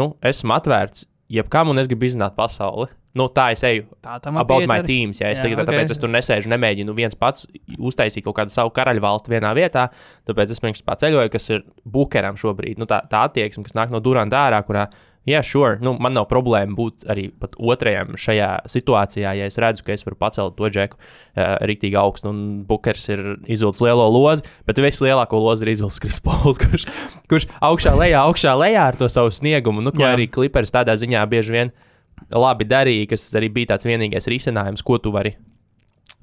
nu, 0.00 0.14
esmu 0.24 0.56
atvērts 0.56 1.04
jebkam 1.36 1.74
un 1.74 1.82
es 1.82 1.92
gribu 1.92 2.08
izzināt 2.08 2.34
pasauli. 2.38 2.88
Nu, 3.16 3.28
tā 3.32 3.48
es 3.54 3.64
eju. 3.64 3.86
Tā 4.04 4.18
tam 4.22 4.36
About 4.42 4.68
my 4.68 4.82
teams, 4.86 5.22
ja 5.22 5.30
es 5.32 5.40
Jā, 5.40 5.46
tagad, 5.46 5.62
ok. 5.64 5.70
tāpēc 5.70 5.94
es 5.94 6.00
tur 6.02 6.12
nesēžu, 6.12 6.50
nemēģinu 6.52 6.94
viens 6.96 7.16
pats 7.18 7.48
uztaisīt 7.78 8.26
kaut 8.26 8.36
kādu 8.42 8.52
savu 8.52 8.74
karaļvalstu 8.76 9.32
vienā 9.32 9.54
vietā. 9.56 9.88
Tāpēc 10.28 10.52
es 10.52 10.62
vienkārši 10.62 10.86
paceļoju, 10.86 11.32
kas 11.32 11.50
ir 11.54 11.64
bukeram 11.88 12.36
šobrīd. 12.40 12.80
Nu, 12.82 12.88
tā, 12.90 13.00
tā 13.08 13.24
attieksme, 13.30 13.64
kas 13.64 13.76
nāk 13.78 13.94
no 13.94 14.02
Duranta 14.04 14.42
ārā, 14.44 14.60
kurā, 14.68 14.84
jā, 15.26 15.40
sure, 15.46 15.78
nu, 15.82 15.94
man 16.02 16.14
nav 16.18 16.28
problēma 16.30 16.76
būt 16.76 17.06
arī 17.10 17.26
pat 17.40 17.56
otrajam 17.56 18.14
šajā 18.20 18.50
situācijā, 18.70 19.32
ja 19.40 19.48
es 19.48 19.56
redzu, 19.62 19.86
ka 19.86 19.96
es 19.96 20.06
varu 20.06 20.20
pacelt 20.20 20.58
to 20.60 20.70
džeku 20.70 21.00
uh, 21.00 21.56
rītīgi 21.66 21.96
augstu. 22.00 22.30
Un 22.34 22.44
bukers 22.68 23.08
ir 23.16 23.24
izvilcis 23.42 23.82
lielo 23.86 24.06
lozi, 24.12 24.46
bet 24.68 24.82
vislielāko 24.82 25.40
lozi 25.40 25.66
ir 25.66 25.72
izvilcis 25.72 26.04
Krispols, 26.04 26.60
kurš, 26.62 26.86
kurš 27.32 27.48
augšā 27.64 27.96
lejā, 27.96 28.22
augšā 28.28 28.54
lejā 28.60 28.86
ar 28.92 29.00
to 29.00 29.08
savu 29.12 29.32
sniegumu. 29.34 29.80
Nu, 29.80 29.96
ko 29.96 30.04
Jā. 30.04 30.14
arī 30.14 30.28
klipers 30.28 30.74
tādā 30.74 30.98
ziņā 31.00 31.24
bieži 31.32 31.58
vien 31.58 31.76
labi 32.34 32.66
darīja, 32.68 33.10
kas 33.12 33.28
arī 33.38 33.50
bija 33.52 33.74
tāds 33.74 33.88
vienīgais 33.88 34.30
risinājums, 34.32 34.84
ko 34.86 34.98
tu 35.02 35.12
vari, 35.14 35.36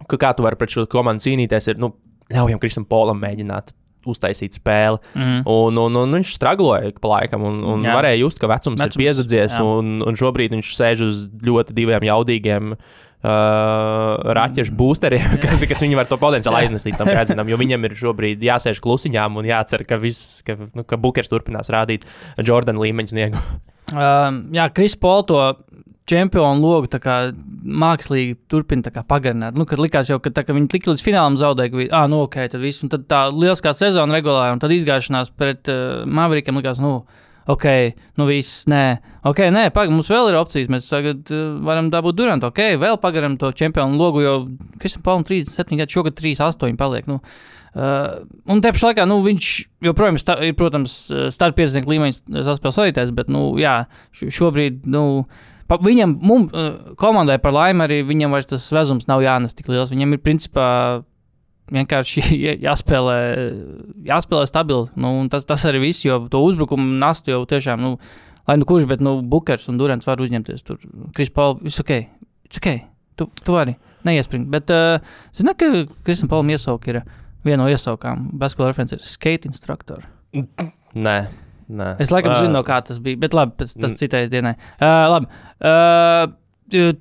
ka, 0.07 0.17
kā 0.17 0.33
tu 0.35 0.45
vari 0.45 0.59
pret 0.59 0.75
šo 0.75 0.87
komandu 0.91 1.25
cīnīties. 1.27 1.71
Ir, 1.73 1.79
nu, 1.81 1.93
ļaujam 2.33 2.61
Krisam 2.61 2.87
Polam 2.89 3.21
mēģināt 3.23 3.75
uztaisīt 4.09 4.57
spēli. 4.57 4.99
Mm. 5.15 5.39
Un, 5.49 5.79
un, 5.79 5.97
un 6.03 6.17
viņš 6.17 6.35
stragloja 6.37 6.91
pa 6.99 7.15
laikam, 7.17 7.45
un, 7.47 7.61
un 7.75 7.85
Jā. 7.85 7.95
varēja 7.97 8.19
just, 8.23 8.41
ka 8.41 8.49
vecums, 8.51 8.81
vecums 8.81 8.97
ir 8.97 8.99
piezadzies, 8.99 9.57
jā. 9.59 9.63
un, 9.63 10.03
un 10.03 10.19
šobrīd 10.19 10.55
viņš 10.55 10.75
sēž 10.75 11.07
uz 11.07 11.25
ļoti 11.43 11.75
diviem 11.77 12.07
jaudīgiem. 12.09 12.77
Uh, 13.23 14.19
raķešu 14.35 14.73
būsteriem, 14.75 15.37
kas, 15.39 15.61
kas 15.63 15.79
viņu 15.85 15.95
var 15.95 16.09
to 16.09 16.17
potenciāli 16.19 16.57
aiznest 16.65 16.89
līdz 16.89 16.97
tam 16.99 17.07
redzinam, 17.07 17.47
jo 17.47 17.55
viņam 17.61 17.87
ir 17.87 17.95
šobrīd 17.95 18.43
jāsēž 18.43 18.81
klusiņām 18.83 19.39
un 19.39 19.47
jācer, 19.47 19.85
ka, 19.87 19.95
viss, 19.95 20.41
ka, 20.43 20.57
nu, 20.59 20.83
ka 20.83 20.99
Bukers 20.99 21.31
turpinās 21.31 21.71
rādīt 21.71 22.03
Jordana 22.43 22.83
līmeņa 22.83 23.13
sniegu. 23.13 23.39
Um, 23.93 24.41
jā, 24.51 24.67
Kris 24.75 24.97
Pols 24.99 25.29
to 25.31 25.39
čempionu 26.09 26.61
logu 26.61 26.89
mākslīgi 27.63 28.37
turpina 28.51 29.03
pagarināt. 29.07 29.57
Nu, 29.57 29.65
kad 29.69 29.81
likās 29.81 30.11
jau, 30.11 30.19
ka, 30.23 30.33
tā, 30.33 30.43
ka 30.47 30.55
viņi 30.55 30.71
tik 30.71 30.87
līdz 30.89 31.03
finālam 31.05 31.37
zaudēja, 31.39 31.71
ka 31.71 31.85
ah, 31.99 32.07
nu, 32.11 32.23
ok, 32.27 32.39
tad 32.51 32.63
viss. 32.63 32.83
Un 32.83 32.91
tad 32.93 33.07
tā 33.11 33.25
lieliskā 33.31 33.73
sezona 33.77 34.17
regulāri, 34.17 34.55
un 34.55 34.63
tad 34.63 34.73
izgāšanās 34.75 35.33
pret 35.37 35.71
uh, 35.71 36.03
Maverikiem 36.03 36.59
likās, 36.59 36.81
nu, 36.83 36.97
ok, 37.51 37.67
nu 38.19 38.27
viss, 38.27 38.67
nē, 38.71 38.83
ok, 39.31 39.45
nē, 39.55 39.65
pagaidi, 39.75 39.95
mums 39.95 40.11
vēl 40.11 40.31
ir 40.31 40.39
opcijas. 40.41 40.71
Mēs 40.73 40.91
tagad 40.91 41.31
uh, 41.31 41.57
varam 41.63 41.91
dabūt 41.93 42.19
Durantu, 42.19 42.51
ok, 42.51 42.63
vēl 42.83 42.99
pagarinām 43.03 43.39
to 43.39 43.53
čempionu 43.55 43.99
logu, 43.99 44.23
jo 44.25 44.37
Kristam 44.83 45.07
Paulam 45.07 45.27
37 45.27 45.79
gadi, 45.79 45.99
šogad 45.99 46.19
38 46.19 46.79
paliek. 46.79 47.07
Nu, 47.11 47.21
Uh, 47.23 47.52
un 47.73 48.61
te 48.61 48.69
pašā 48.73 48.91
laikā 48.91 49.05
nu, 49.09 49.17
viņš 49.25 49.47
joprojām 49.87 50.19
sta, 50.21 50.37
ir, 50.45 50.53
protams, 50.57 50.97
starp 51.33 51.57
50 51.57 51.89
līmeņa 51.89 52.43
saspēles 52.45 52.77
vadītājs, 52.81 53.13
bet, 53.17 53.31
nu, 53.33 53.47
jā, 53.61 53.79
šobrīd, 54.13 54.83
nu, 54.93 55.23
pa, 55.69 55.79
viņam, 55.81 56.13
mum, 56.21 56.45
uh, 56.51 56.93
komandai 56.99 57.39
par 57.41 57.55
laimi 57.55 57.85
arī 57.87 58.03
viņam 58.05 58.35
vairs 58.35 58.51
tas 58.51 58.67
vezums 58.75 59.09
nav 59.09 59.23
jānes 59.25 59.57
tik 59.57 59.71
liels. 59.73 59.93
Viņam 59.93 60.13
ir, 60.13 60.21
principā, 60.21 60.67
vienkārši 61.73 62.23
jā- 62.45 62.57
jāspēlē, 62.67 63.17
jāspēlē 64.09 64.43
stabili. 64.49 64.91
Nu, 64.99 65.15
tas, 65.33 65.47
tas 65.49 65.65
arī 65.69 65.81
viss, 65.87 66.05
jo 66.05 66.21
to 66.31 66.43
uzbrukumu 66.45 66.99
nastu 67.01 67.33
jau 67.33 67.41
tiešām, 67.49 67.81
nu, 67.81 67.95
lai 68.49 68.59
nu 68.59 68.67
kurš, 68.69 68.85
bet, 68.89 69.01
nu, 69.01 69.17
Bukers 69.21 69.69
un 69.71 69.79
Durants 69.81 70.09
var 70.09 70.21
uzņemties 70.21 70.67
tur. 70.67 70.77
Kris 71.15 71.33
Paul, 71.33 71.57
viss 71.63 71.81
ok, 71.81 71.95
it's 72.45 72.61
ok, 72.61 72.69
tu, 73.17 73.29
tu 73.41 73.55
vari 73.55 73.77
neiespringt. 74.05 74.49
Bet, 74.51 74.69
uh, 74.73 74.99
zini, 75.33 75.55
ka 75.57 75.71
Kristam 76.03 76.29
Paulam 76.31 76.51
iesauka 76.51 76.91
ir 76.91 77.03
viena 77.45 77.63
no 77.63 77.69
iesaukām. 77.71 78.29
Basketbola 78.39 78.71
referents 78.71 78.93
ir 78.95 78.99
skate 79.03 79.45
instructor. 79.49 80.03
Nē, 80.33 81.17
nē. 81.69 81.89
Es 82.03 82.11
laikam 82.13 82.33
Ā, 82.35 82.39
zinu, 82.43 82.53
no 82.57 82.63
kā 82.67 82.81
tas 82.85 82.99
bija, 83.03 83.19
bet 83.19 83.33
labi, 83.37 83.57
tas 83.57 83.75
Mm. 83.75 83.95
citai 83.99 84.27
dienai. 84.29 84.55
Uh, 84.81 85.07
labi. 85.15 85.27
Uh, 85.61 86.93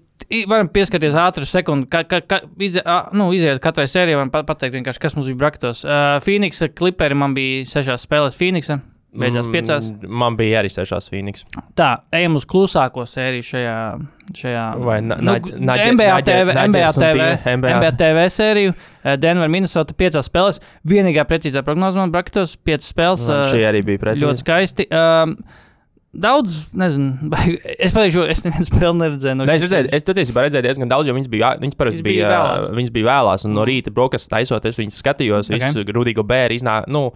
Varam 0.49 0.69
pieskarties 0.71 1.17
ātri 1.19 1.45
sekundi, 1.49 1.89
ka, 1.91 2.05
ka, 2.09 2.21
ka 2.23 2.37
izie, 2.63 2.81
a, 2.87 3.09
nu, 3.13 3.27
iziet 3.35 3.59
katrai 3.61 3.89
sērijai, 3.91 4.17
varam 4.21 4.31
pa- 4.31 4.45
pateikt, 4.47 4.79
kas 5.03 5.17
mums 5.17 5.27
bija 5.27 5.37
braktos. 5.41 5.83
Uh, 5.85 6.21
Phoenixa 6.23 6.69
kliperi 6.73 7.17
man 7.19 7.35
bija 7.35 7.65
sešās 7.67 8.07
spēlēs 8.07 8.39
Phoenixa, 8.39 8.79
beidzās 9.13 9.49
piecās. 9.53 9.91
Mm, 9.93 10.09
Man 10.23 10.37
bija 10.37 10.61
arī 10.63 10.71
sešās 10.73 11.09
Phoenix. 11.13 11.45
Tā, 11.77 11.91
ejam 12.17 12.37
uz 12.39 12.47
klusāko 12.49 13.05
sēriju 13.09 13.45
šajā. 13.45 13.77
šajā 14.39 14.63
Vai 14.81 15.01
nu, 15.05 15.17
Naģe- 15.21 15.59
TV, 16.25 16.55
un 16.57 16.73
TV. 16.97 17.27
NBA 17.59 17.91
TV 18.01 18.25
sēriju. 18.33 18.75
Eh, 19.05 19.17
Denver, 19.17 19.49
Minnesota, 19.53 19.93
piecās 19.95 20.31
spēlēs. 20.31 20.61
Vienīgā 20.89 21.27
precīzā 21.29 21.63
prognoze 21.67 21.97
man 22.01 22.11
braktos, 22.15 22.57
piecas 22.57 22.89
spēles. 22.95 23.29
Man 23.29 23.45
eh, 23.45 23.53
Šī 23.53 23.63
arī 23.69 23.85
bija 23.85 23.99
ļoti 23.99 24.07
precīzi. 24.07 24.37
skaisti. 24.47 24.89
Um, 24.91 25.37
daudz, 26.13 26.67
nezinu, 26.77 27.31
es 27.85 27.95
pateikšu, 27.95 28.25
es 28.29 28.43
nevienu 28.45 28.67
spēli 28.69 28.99
neredzēju. 29.01 29.37
No 29.39 29.47
Nē, 29.49 29.57
es 29.57 29.65
redzēju, 29.65 29.89
es 29.97 30.05
patiesībā 30.05 30.45
redzēju 30.45 30.67
diezgan 30.67 30.91
daudz, 30.91 31.09
jo 31.09 31.15
viņas 31.17 31.31
bija, 31.33 31.53
viņas 31.63 31.79
parasti 31.81 32.05
bija 32.05 32.27
bija, 32.27 32.33
vēlās. 32.35 32.67
viņas 32.77 32.93
bija 32.97 33.09
vēlās, 33.09 33.47
un 33.49 33.57
no 33.57 33.65
rīta 33.69 33.95
brokastu 33.97 34.33
taisot, 34.35 34.69
es 34.69 34.81
viņas 34.81 35.01
skatījos, 35.01 35.49
Ok. 35.49 35.57
okay. 35.57 35.73
visu 35.73 35.97
Rudīgo 35.97 36.25
bēru 36.29 36.59
iznā, 36.59 36.77
nu, 36.93 37.07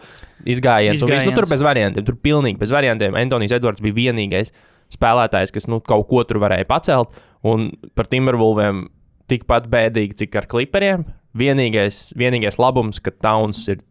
izgājiens, 0.48 1.04
un 1.04 1.12
viss, 1.12 1.28
nu, 1.28 1.34
tur 1.36 1.44
Izgājiens. 1.44 1.52
bez 1.52 1.66
variantiem, 1.68 2.08
tur 2.08 2.18
pilnīgi 2.24 2.60
bez 2.62 2.72
variantiem. 2.72 3.20
Antonijs 3.20 3.56
Edvards 3.58 3.84
bija 3.84 3.98
vienīgais 4.00 4.54
spēlētājs, 4.96 5.52
kas, 5.52 5.68
nu, 5.68 5.82
kaut 5.84 6.08
ko 6.08 6.24
tur 6.24 6.40
varēja 6.40 6.68
pacelt, 6.70 7.16
un 7.44 7.68
par 7.98 8.08
Timberwolviem 8.08 8.86
tikpat 9.28 9.68
bēdīgi, 9.68 10.22
cik 10.24 10.40
ar 10.40 10.48
kliperiem. 10.48 11.04
Vienīgais, 11.36 12.14
vienīgais 12.16 12.56
labums, 12.56 13.02
ka 13.04 13.12
Towns 13.12 13.66
ir 13.68 13.82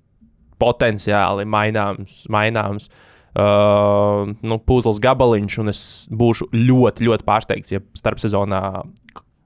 potenciāli 0.57 1.43
maināms, 1.45 2.23
maināms 2.31 2.87
uh, 2.89 3.11
nu, 3.35 4.59
puzles 4.63 5.01
gabaliņš, 5.03 5.57
un 5.59 5.71
es 5.73 5.81
būšu 6.15 6.47
ļoti, 6.53 7.07
ļoti 7.09 7.27
pārsteigts, 7.27 7.73
ja 7.75 7.83
starpsezonā 7.97 8.61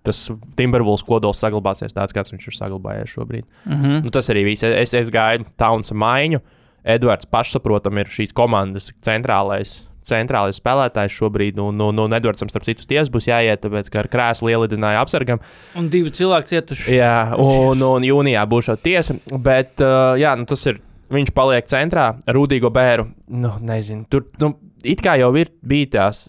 tas 0.05 0.29
Timberwolves 0.57 1.03
kodols 1.05 1.41
saglabāsies 1.41 1.95
tāds, 1.95 2.15
kāds 2.15 2.33
viņš 2.33 2.47
ir 2.47 2.57
saglabājies 2.57 3.17
šobrīd. 3.17 3.45
Mm 3.65 3.75
-hmm. 3.75 4.01
Nu, 4.05 4.13
tas 4.13 4.29
arī 4.31 4.45
viss. 4.47 4.63
Es, 4.63 4.93
es 4.93 5.11
gāju 5.11 5.45
Taunsa 5.57 5.95
maiņu. 5.95 6.39
Edvards 6.83 7.25
pašsaprotami 7.25 8.01
ir 8.01 8.07
šīs 8.07 8.33
komandas 8.33 8.93
centrālais. 9.05 9.83
Centrālais 10.01 10.57
spēlētājs 10.61 11.11
šobrīd, 11.11 11.59
un, 11.59 11.81
un, 11.81 11.99
un 11.99 12.13
Edvardsam, 12.15 12.47
starp 12.49 12.63
citu, 12.65 12.85
tiesas 12.87 13.11
būs 13.11 13.27
jāiet, 13.27 13.59
tāpēc, 13.61 13.89
ka 13.91 13.99
ar 13.99 14.07
krēslu 14.07 14.49
ielidināja 14.49 15.01
apsargam. 15.03 15.41
Un 15.75 15.89
divi 15.89 16.09
cilvēki 16.09 16.47
cietuši. 16.47 16.95
Jā, 16.95 17.35
un, 17.35 17.83
un 17.83 18.07
jūnijā 18.07 18.45
būs 18.47 18.71
šī 18.71 18.77
tiesa. 18.81 19.17
Bet, 19.35 19.75
uh, 19.83 20.15
jā, 20.17 20.35
nu, 20.39 20.47
tas 20.49 20.65
ir. 20.71 20.79
Viņš 21.09 21.31
paliek 21.33 21.65
centrā 21.65 22.07
ar 22.27 22.35
Rudīgo 22.37 22.69
bēru. 22.73 23.07
Nu, 23.27 23.49
nezinu, 23.65 24.05
tur 24.09 24.27
nu, 24.41 24.53
it 24.83 25.01
kā 25.01 25.15
jau 25.19 25.31
ir 25.35 25.49
bija 25.65 25.87
tās 25.95 26.27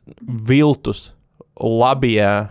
viltus, 0.49 1.11
labie, 1.61 2.49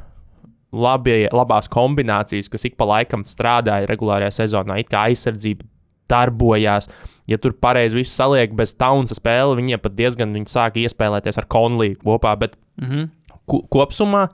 labie, 0.71 1.29
labās 1.33 1.69
kombinācijas, 1.73 2.49
kas 2.53 2.65
ik 2.69 2.77
pa 2.77 2.85
laikam 2.85 3.23
strādāja 3.25 3.87
regulārajā 3.89 4.29
sezonā. 4.43 4.77
It 4.79 4.91
kā 4.93 5.07
aizsardzība 5.09 5.65
darbojās. 6.09 6.87
Ja 7.29 7.37
tur 7.37 7.53
pareizi 7.53 7.97
viss 7.99 8.15
saliek 8.17 8.53
bez 8.57 8.73
taunsa 8.77 9.13
spēle, 9.17 9.57
viņiem 9.59 9.81
pat 9.81 9.93
diezgan 9.97 10.33
viņi 10.33 10.49
sāka 10.49 10.81
iespēlēties 10.81 11.37
ar 11.37 11.45
Konliju 11.49 11.97
kopā. 12.03 12.35
Bet 12.39 12.55
Mm 12.79 12.87
-hmm. 12.87 13.09
ko- 13.45 13.65
kopumā 13.67 14.27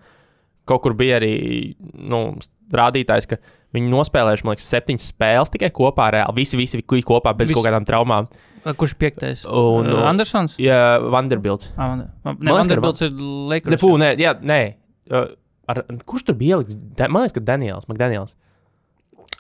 kaut 0.66 0.82
kur 0.84 0.94
bija 0.98 1.20
arī 1.20 1.76
nu, 1.94 2.36
rādītājs, 2.74 3.28
ka 3.30 3.38
viņi 3.76 3.92
nospēlējuši, 3.92 4.46
man 4.48 4.56
liekas, 4.56 4.68
septiņas 4.74 5.08
spēles 5.14 5.52
tikai 5.54 5.70
kopā. 5.76 6.10
Reāli. 6.16 6.36
Visi, 6.36 6.58
visi 6.58 6.82
bija 6.82 7.04
kopā 7.06 7.36
bez 7.38 7.50
Visi. 7.50 7.58
kaut 7.60 7.68
kādām 7.68 7.86
traumām. 7.88 8.28
Kurš 8.66 8.96
piektais? 8.98 9.46
Un- 9.46 9.86
Uh, 9.94 10.08
Andersons? 10.10 10.56
Ja 10.58 10.98
Vanderbilts. 11.00 11.72
Ah, 11.78 11.90
Van- 11.92 12.12
Van- 12.24 12.38
Man 12.40 12.54
liekas, 12.56 12.68
Ne, 12.68 12.76
ka 12.76 12.82
Vanderbilts 12.82 13.02
ir 13.02 13.12
Lakers. 13.52 13.82
fū, 13.82 13.92
nē, 14.02 14.16
jā, 14.18 14.34
nē. 14.42 14.76
Uh, 15.12 15.28
Ar, 15.68 15.84
kurš 16.06 16.26
tur 16.26 16.36
bija 16.36 16.58
ielikts? 16.58 16.76
Da- 16.96 17.08
Man 17.08 17.24
liekas, 17.24 17.34
ka 17.34 17.40
Daniels. 17.42 17.86
McDaniels. 17.86 18.36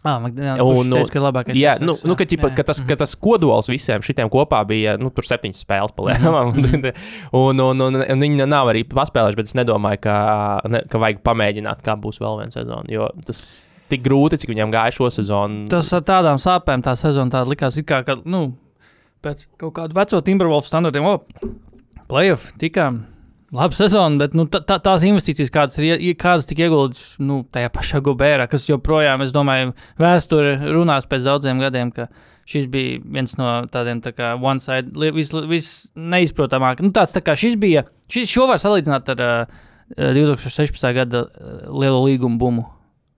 Ah, 0.05 0.19
McDaniels. 0.21 0.61
Un, 0.61 0.89
nu, 0.91 0.99
teica, 0.99 1.15
ka 1.15 1.21
labākais 1.23 1.57
Jā, 1.57 1.71
nu, 1.81 1.95
nu, 2.05 2.13
ka, 2.13 2.27
ķipa, 2.29 2.51
jā. 2.51 2.57
ka, 2.59 2.65
tas, 2.67 2.81
ka 2.85 2.97
tas 2.99 3.15
kodols 3.17 3.71
visiem 3.71 4.03
šitiem 4.05 4.29
kopā 4.29 4.59
bija 4.69 4.93
nu, 5.01 5.09
tur 5.09 5.25
septiņas 5.25 5.63
spēles. 5.65 5.95
Palielam, 5.97 6.51
un, 7.41 7.63
un, 7.65 7.81
un, 7.87 7.97
un 8.03 8.25
viņi 8.25 8.45
nav 8.45 8.69
arī 8.69 8.83
paspēlējuši, 8.91 9.39
bet 9.39 9.49
es 9.49 9.57
nedomāju, 9.57 10.03
ka, 10.05 10.17
ne, 10.69 10.83
ka 10.91 11.01
vajag 11.01 11.23
pamēģināt, 11.25 11.81
kā 11.85 11.97
būs 11.97 12.21
vēl 12.21 12.43
viena 12.43 12.53
sezona. 12.53 12.85
Jo 12.93 13.09
tas 13.25 13.41
tik 13.89 14.05
grūti, 14.05 14.37
cik 14.41 14.53
viņam 14.53 14.73
gāja 14.73 14.93
šo 14.99 15.09
sezonu. 15.13 15.65
Tas 15.73 15.89
ar 15.97 16.05
tādām 16.05 16.37
sāpēm 16.41 16.85
tā 16.85 16.93
sezona 16.99 17.33
tāda 17.39 17.49
likās, 17.49 17.81
kā, 17.89 18.03
ka, 18.05 18.19
nu, 18.29 18.47
pēc 19.25 19.47
kaut 19.61 19.73
kāda 19.79 19.97
veco 19.97 20.21
Timberwolves 20.25 20.69
standartiem, 20.69 21.09
o, 21.09 21.17
playoff 22.11 22.53
tikām. 22.61 23.07
Labi 23.55 23.77
sezona, 23.77 24.17
bet 24.19 24.33
nu, 24.35 24.45
tā, 24.51 24.59
tā, 24.67 24.75
tās 24.83 25.05
investīcijas, 25.07 25.51
kādas, 25.53 25.77
ir, 25.79 26.01
kādas 26.19 26.47
tika 26.49 26.65
ieguldītas 26.65 27.15
nu, 27.23 27.39
tajā 27.55 27.69
pašā 27.71 28.01
gobērā, 28.03 28.49
kas 28.51 28.67
joprojām, 28.67 29.23
es 29.23 29.31
domāju, 29.35 29.71
vēsture 30.01 30.57
runās 30.75 31.07
pēc 31.07 31.23
daudziem 31.29 31.61
gadiem, 31.63 31.93
ka 31.95 32.09
šis 32.49 32.67
bija 32.73 32.99
viens 33.15 33.37
no 33.39 33.53
tādiem 33.71 34.01
tā 34.03 34.11
kā 34.17 34.33
one 34.37 34.59
side, 34.63 34.91
li- 34.99 35.13
vis. 35.15 35.71
Nu, 36.83 36.91
tāds 36.95 37.15
tā 37.15 37.23
kā 37.25 37.37
šis 37.39 37.55
bija, 37.61 37.85
šis, 38.11 38.29
šo 38.33 38.49
var 38.51 38.59
salīdzināt 38.61 39.13
ar 39.15 39.23
uh, 39.23 39.63
2016. 39.95 40.87
gada 40.97 41.25
lielo 41.71 42.03
līgumu 42.05 42.41
bumu. 42.41 42.67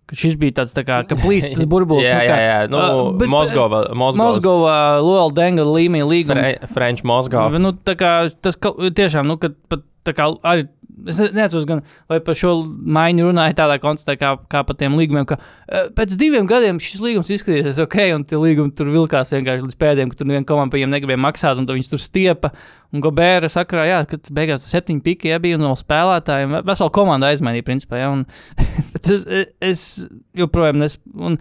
Ka 0.07 0.15
šis 0.15 0.37
bija 0.39 0.53
tāds 0.61 0.71
tā 0.71 0.85
kā, 0.87 1.01
ka 1.03 1.17
plīst 1.19 1.51
tas 1.57 1.65
burbulis. 1.71 2.07
jā, 2.07 2.15
nu, 2.21 2.29
jā, 2.31 2.37
jā. 2.47 2.59
Nu, 2.71 2.77
uh, 2.79 3.09
bet- 3.19 3.27
Mozgova. 3.27 3.81
Mozgova. 3.91 4.29
Mozgovā, 4.31 4.77
Lola 5.03 5.33
Denga 5.35 5.65
līmenī 5.67 6.07
līguma. 6.07 6.39
Fre, 6.39 6.71
French 6.71 7.03
Mozgova. 7.03 7.59
Nu, 7.59 7.73
tā 7.75 7.97
kā 7.99 8.13
tas 8.41 8.55
tiešām, 8.55 9.27
nu, 9.27 9.35
kad 9.41 9.57
pat 9.67 9.83
tā 10.07 10.15
kā 10.15 10.29
arī. 10.47 10.69
Es 11.05 11.19
ne- 11.21 11.29
neatceros, 11.35 11.67
gan, 11.69 11.83
vai 12.09 12.17
par 12.25 12.37
šo 12.37 12.55
maiņu 12.65 13.27
runāja 13.27 13.53
tādā 13.59 13.75
kontekstā, 13.83 14.15
kā, 14.17 14.31
kā 14.49 14.63
par 14.65 14.77
tiem 14.79 14.95
līgumiem, 14.97 15.27
ka 15.29 15.37
eh, 15.37 15.91
pēc 15.93 16.15
diviem 16.17 16.47
gadiem 16.49 16.79
šis 16.81 17.03
līgums 17.03 17.29
izskatīsies 17.35 17.77
ok, 17.83 17.97
un 18.15 18.25
tie 18.25 18.39
līgumi 18.41 18.73
tur 18.73 18.89
vilkās 18.89 19.35
vienkārši 19.35 19.67
līdz 19.67 19.77
pēdējiem, 19.83 20.11
ka 20.11 20.17
tur 20.17 20.29
neviena 20.31 20.49
komanda 20.49 20.79
viņiem 20.79 20.95
negribēja 20.95 21.21
maksāt, 21.21 21.61
un 21.61 21.69
viņus 21.69 21.93
tur 21.93 22.01
stiepa. 22.01 22.51
Un 22.95 23.03
Gobēra 23.03 23.49
sakarā, 23.51 23.85
jā, 23.85 24.01
ka 24.09 24.19
beigās 24.33 24.65
septiņi 24.71 25.03
piki 25.05 25.29
ja, 25.33 25.41
bija 25.43 25.59
no 25.61 25.73
spēlētājiem. 25.77 26.61
Vesela 26.65 26.93
komanda 26.95 27.29
aizmainīja, 27.29 27.67
principā. 27.67 28.01
Ja, 28.01 28.11
un, 28.15 28.25
es, 29.03 29.25
es 29.61 29.87
joprojām 30.37 30.81
nes. 30.81 30.99
Un, 31.13 31.37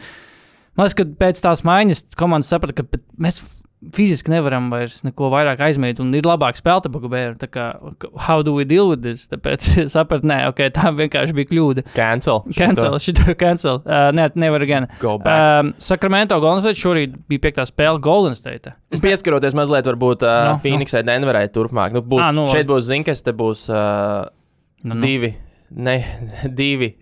Man 0.76 0.84
liekas, 0.84 0.96
ka 0.98 1.04
pēc 1.22 1.38
tās 1.40 1.62
maiņas 1.64 2.02
komandas 2.20 2.50
saprata, 2.52 2.82
ka 2.84 2.98
mēs 3.16 3.38
fiziski 3.94 4.32
nevaram 4.32 4.70
vairs 4.72 5.02
neko 5.04 5.28
vairāk 5.32 5.60
aizmēt, 5.66 6.00
un 6.02 6.14
ir 6.16 6.26
labāk 6.26 6.58
spēlēt 6.58 6.88
par 6.92 7.02
Gobēru. 7.04 7.36
Tā 7.40 7.48
kā, 7.52 7.66
how 8.26 8.42
do 8.46 8.54
we 8.56 8.64
deal 8.68 8.88
with 8.90 9.02
this? 9.04 9.26
Tāpēc 9.30 9.68
es 9.84 9.96
sapratu, 9.96 10.26
nē, 10.28 10.38
ok, 10.50 10.62
tā 10.74 10.92
vienkārši 10.96 11.36
bija 11.36 11.50
kļūda. 11.52 11.86
Cancel. 11.94 12.42
Cancel, 12.56 12.96
šito 13.02 13.36
cancel. 13.38 13.82
Uh, 13.84 14.08
nē, 14.16 14.30
nevar 14.40 14.64
gan. 14.68 14.88
Go 15.02 15.16
back. 15.22 15.66
Um, 15.66 15.74
Sacramento 15.82 16.38
Golden 16.42 16.64
State 16.64 16.80
šorīt 16.80 17.18
bija 17.30 17.46
piektā 17.48 17.66
spēle 17.68 18.00
Golden 18.02 18.36
State. 18.38 18.74
Es 18.94 19.04
pieskaroties 19.04 19.56
mazliet, 19.58 19.86
varbūt 19.92 20.24
uh, 20.24 20.34
No, 20.46 20.56
no, 20.56 20.62
Phoenixai, 20.64 21.04
no. 21.04 21.12
Denverai 21.12 21.46
turpmāk. 21.52 21.94
Nu, 21.96 22.02
būs, 22.06 22.24
Ā, 22.24 22.32
nu, 22.34 22.46
nu, 22.46 22.52
šeit 22.52 22.68
būs 22.70 22.88
Zinkas, 22.88 23.22
te 23.26 23.36
būs 23.36 23.68
uh, 23.72 24.26
Nu, 24.86 24.94
nu, 24.94 25.00
nu. 25.00 25.06
divi, 25.06 25.34
ne, 25.70 25.96
divi 26.60 26.92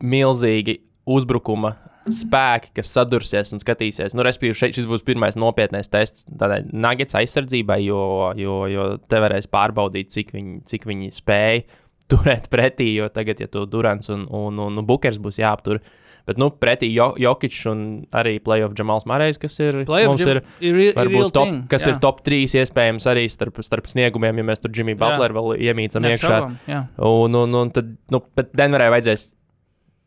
milzīgi 0.00 0.78
uzbrukuma 1.10 1.74
spēki, 2.08 2.72
kas 2.78 2.92
sadursies 2.94 3.52
un 3.54 3.60
skatīsies. 3.62 4.14
Nu, 4.16 4.24
respektīvi, 4.26 4.56
šeit 4.56 4.78
šis 4.78 4.88
būs 4.88 5.04
pirmais 5.06 5.36
nopietnais 5.38 5.92
tests 5.92 6.26
tādai 6.30 6.62
nagets 6.72 7.16
aizsardzībai, 7.18 7.80
jo, 7.84 8.02
jo, 8.40 8.62
jo 8.72 8.88
te 9.10 9.20
varēs 9.20 9.50
pārbaudīt, 9.52 10.12
cik 10.14 10.32
viņi, 10.36 10.60
cik 10.70 10.88
viņi 10.88 11.12
spēj 11.20 11.64
turēt 12.10 12.48
pretī. 12.52 12.94
Jo 12.96 13.10
tagad, 13.12 13.42
ja 13.42 13.50
tu 13.50 13.66
Durants 13.70 14.10
un, 14.12 14.24
un, 14.26 14.62
un, 14.64 14.80
un 14.80 14.86
Bukers 14.88 15.20
būs 15.22 15.38
jāaptur, 15.42 15.82
bet 16.26 16.40
nu, 16.40 16.48
pretī 16.50 16.88
jo, 16.94 17.10
Jokic 17.20 17.58
un 17.70 17.82
arī 18.16 18.38
playoff 18.42 18.74
Džamals 18.78 19.06
Marējs, 19.10 19.38
kas 19.42 19.58
ir. 19.60 19.82
Mums 19.86 20.24
ir, 20.24 20.40
ir 20.64 20.80
ir, 20.88 20.94
Varbūt 20.96 21.34
top, 21.36 21.50
thing, 21.50 21.66
kas 21.70 21.86
jā. 21.86 21.92
ir 21.94 22.00
top 22.02 22.22
3 22.26 22.56
iespējams 22.64 23.06
arī 23.12 23.26
starp, 23.30 23.60
starp 23.66 23.90
sniegumiem, 23.92 24.40
ja 24.40 24.48
mēs 24.52 24.64
tur 24.64 24.72
Jimmy 24.74 24.96
Butleru 24.98 25.36
vēl 25.36 25.68
iemīcam 25.68 26.08
Jā, 26.08 26.16
iekšā. 26.16 26.40
jā. 26.70 26.80
Un, 27.06 27.36
un, 27.44 27.60
un 27.60 27.74
tad, 27.76 27.92
nu, 28.10 28.24
bet 28.36 28.56
Denverai 28.56 28.90
vajadzēs 28.96 29.34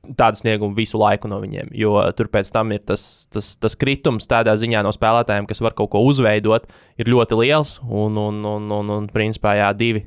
tādu 0.03 0.41
sniegumu 0.41 0.75
visu 0.75 0.99
laiku 0.99 1.29
no 1.31 1.37
viņiem, 1.39 1.69
jo 1.79 1.95
tur 2.17 2.27
pēc 2.31 2.49
tam 2.51 2.73
ir 2.75 2.81
tas, 2.83 3.25
tas, 3.31 3.53
tas 3.55 3.77
kritums 3.79 4.27
tādā 4.27 4.55
ziņā 4.59 4.81
no 4.83 4.91
spēlētājiem, 4.91 5.47
kas 5.47 5.63
var 5.63 5.75
kaut 5.77 5.93
ko 5.93 6.01
uzveidot, 6.03 6.67
ir 6.99 7.11
ļoti 7.11 7.39
liels. 7.39 7.77
Un, 7.87 8.19
un, 8.19 8.41
un, 8.49 8.67
un, 8.75 8.91
un 8.97 9.07
principā, 9.13 9.55
jā, 9.61 9.71
divi 9.79 10.03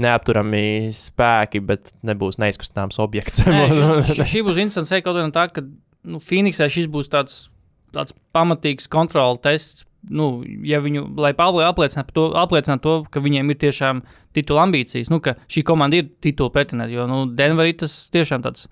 neapturami 0.00 0.92
spēki, 0.94 1.62
bet 1.66 1.92
nebūs 2.06 2.38
neizkustāms 2.40 3.00
objekts. 3.02 3.42
Nē, 3.48 3.66
šis, 3.74 4.22
šī 4.32 4.44
būs 4.46 4.60
interesanta 4.62 4.94
seja 4.94 5.04
kaut 5.04 5.18
kā 5.18 5.26
no 5.26 5.34
tā, 5.34 5.48
ka 5.52 5.66
nu, 5.66 6.22
Phoenixā 6.24 6.70
šis 6.72 6.86
būs 6.92 7.10
tāds, 7.12 7.48
tāds 7.94 8.14
pamatīgs 8.36 8.88
kontrola 8.92 9.40
tests. 9.42 9.86
Nu, 10.00 10.38
ja 10.64 10.78
viņu, 10.80 11.10
lai 11.20 11.34
apliecinātu 11.36 12.14
to, 12.16 12.22
apliecinātu 12.40 12.86
to, 12.86 12.94
ka 13.12 13.20
viņiem 13.20 13.50
ir 13.52 13.58
tiešām 13.60 13.98
titula 14.32 14.62
ambīcijas, 14.64 15.10
nu, 15.12 15.18
ka 15.20 15.34
šī 15.44 15.60
komanda 15.68 15.98
ir 15.98 16.06
titula 16.24 16.54
pretendente, 16.54 16.94
jo 16.94 17.04
nu, 17.10 17.26
Denverī 17.36 17.74
tas 17.82 18.06
tiešām 18.14 18.46
tāds 18.46 18.70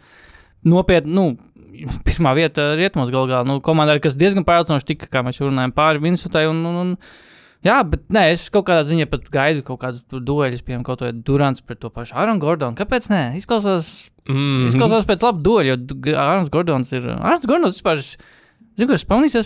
nopietni, 0.66 1.14
nu, 1.14 1.29
pirmā 2.09 2.35
vieta 2.38 2.73
rietumos 2.79 3.12
gal 3.14 3.31
galā, 3.31 3.44
nu, 3.47 3.61
komanda, 3.64 3.99
kas 4.03 4.18
diezgan 4.18 4.47
pārliecinoši 4.49 4.92
tika, 4.94 5.11
kā 5.12 5.25
mēs 5.27 5.42
runājam, 5.44 5.75
pāri 5.77 6.03
Vinsutai 6.05 6.49
un, 6.51 6.62
un, 6.66 6.85
un 6.85 6.94
Jā, 7.66 7.81
bet 7.83 8.05
nē, 8.14 8.21
es 8.37 8.44
kaut 8.55 8.68
kādā 8.68 8.85
ziņā 8.87 9.09
pat 9.11 9.25
gaidu 9.35 9.64
kaut 9.66 9.81
kādus 9.83 10.05
dueļus, 10.07 10.61
piemēram, 10.62 10.85
kaut 10.87 11.01
kādu 11.03 11.25
Durants 11.27 11.64
pret 11.66 11.81
to 11.83 11.88
pašu 11.90 12.14
Āronu 12.14 12.38
Gordonu. 12.38 12.79
Kāpēc? 12.79 13.09
Nē, 13.11 13.23
izklausās 13.40 14.12
Mm, 14.29 14.66
Izklausās 14.68 15.07
pēc 15.09 15.25
laba 15.25 15.40
dueļa, 15.40 15.73
jo 15.73 16.14
Arnēs 16.21 16.51
Gordons 16.53 16.92
ir. 16.92 17.07
Arnēs 17.16 17.49
Gordons 17.49 17.79
vispār, 17.79 18.01
zinu, 18.03 18.88
ka 18.90 18.99
es 18.99 19.07
pamanīju, 19.09 19.42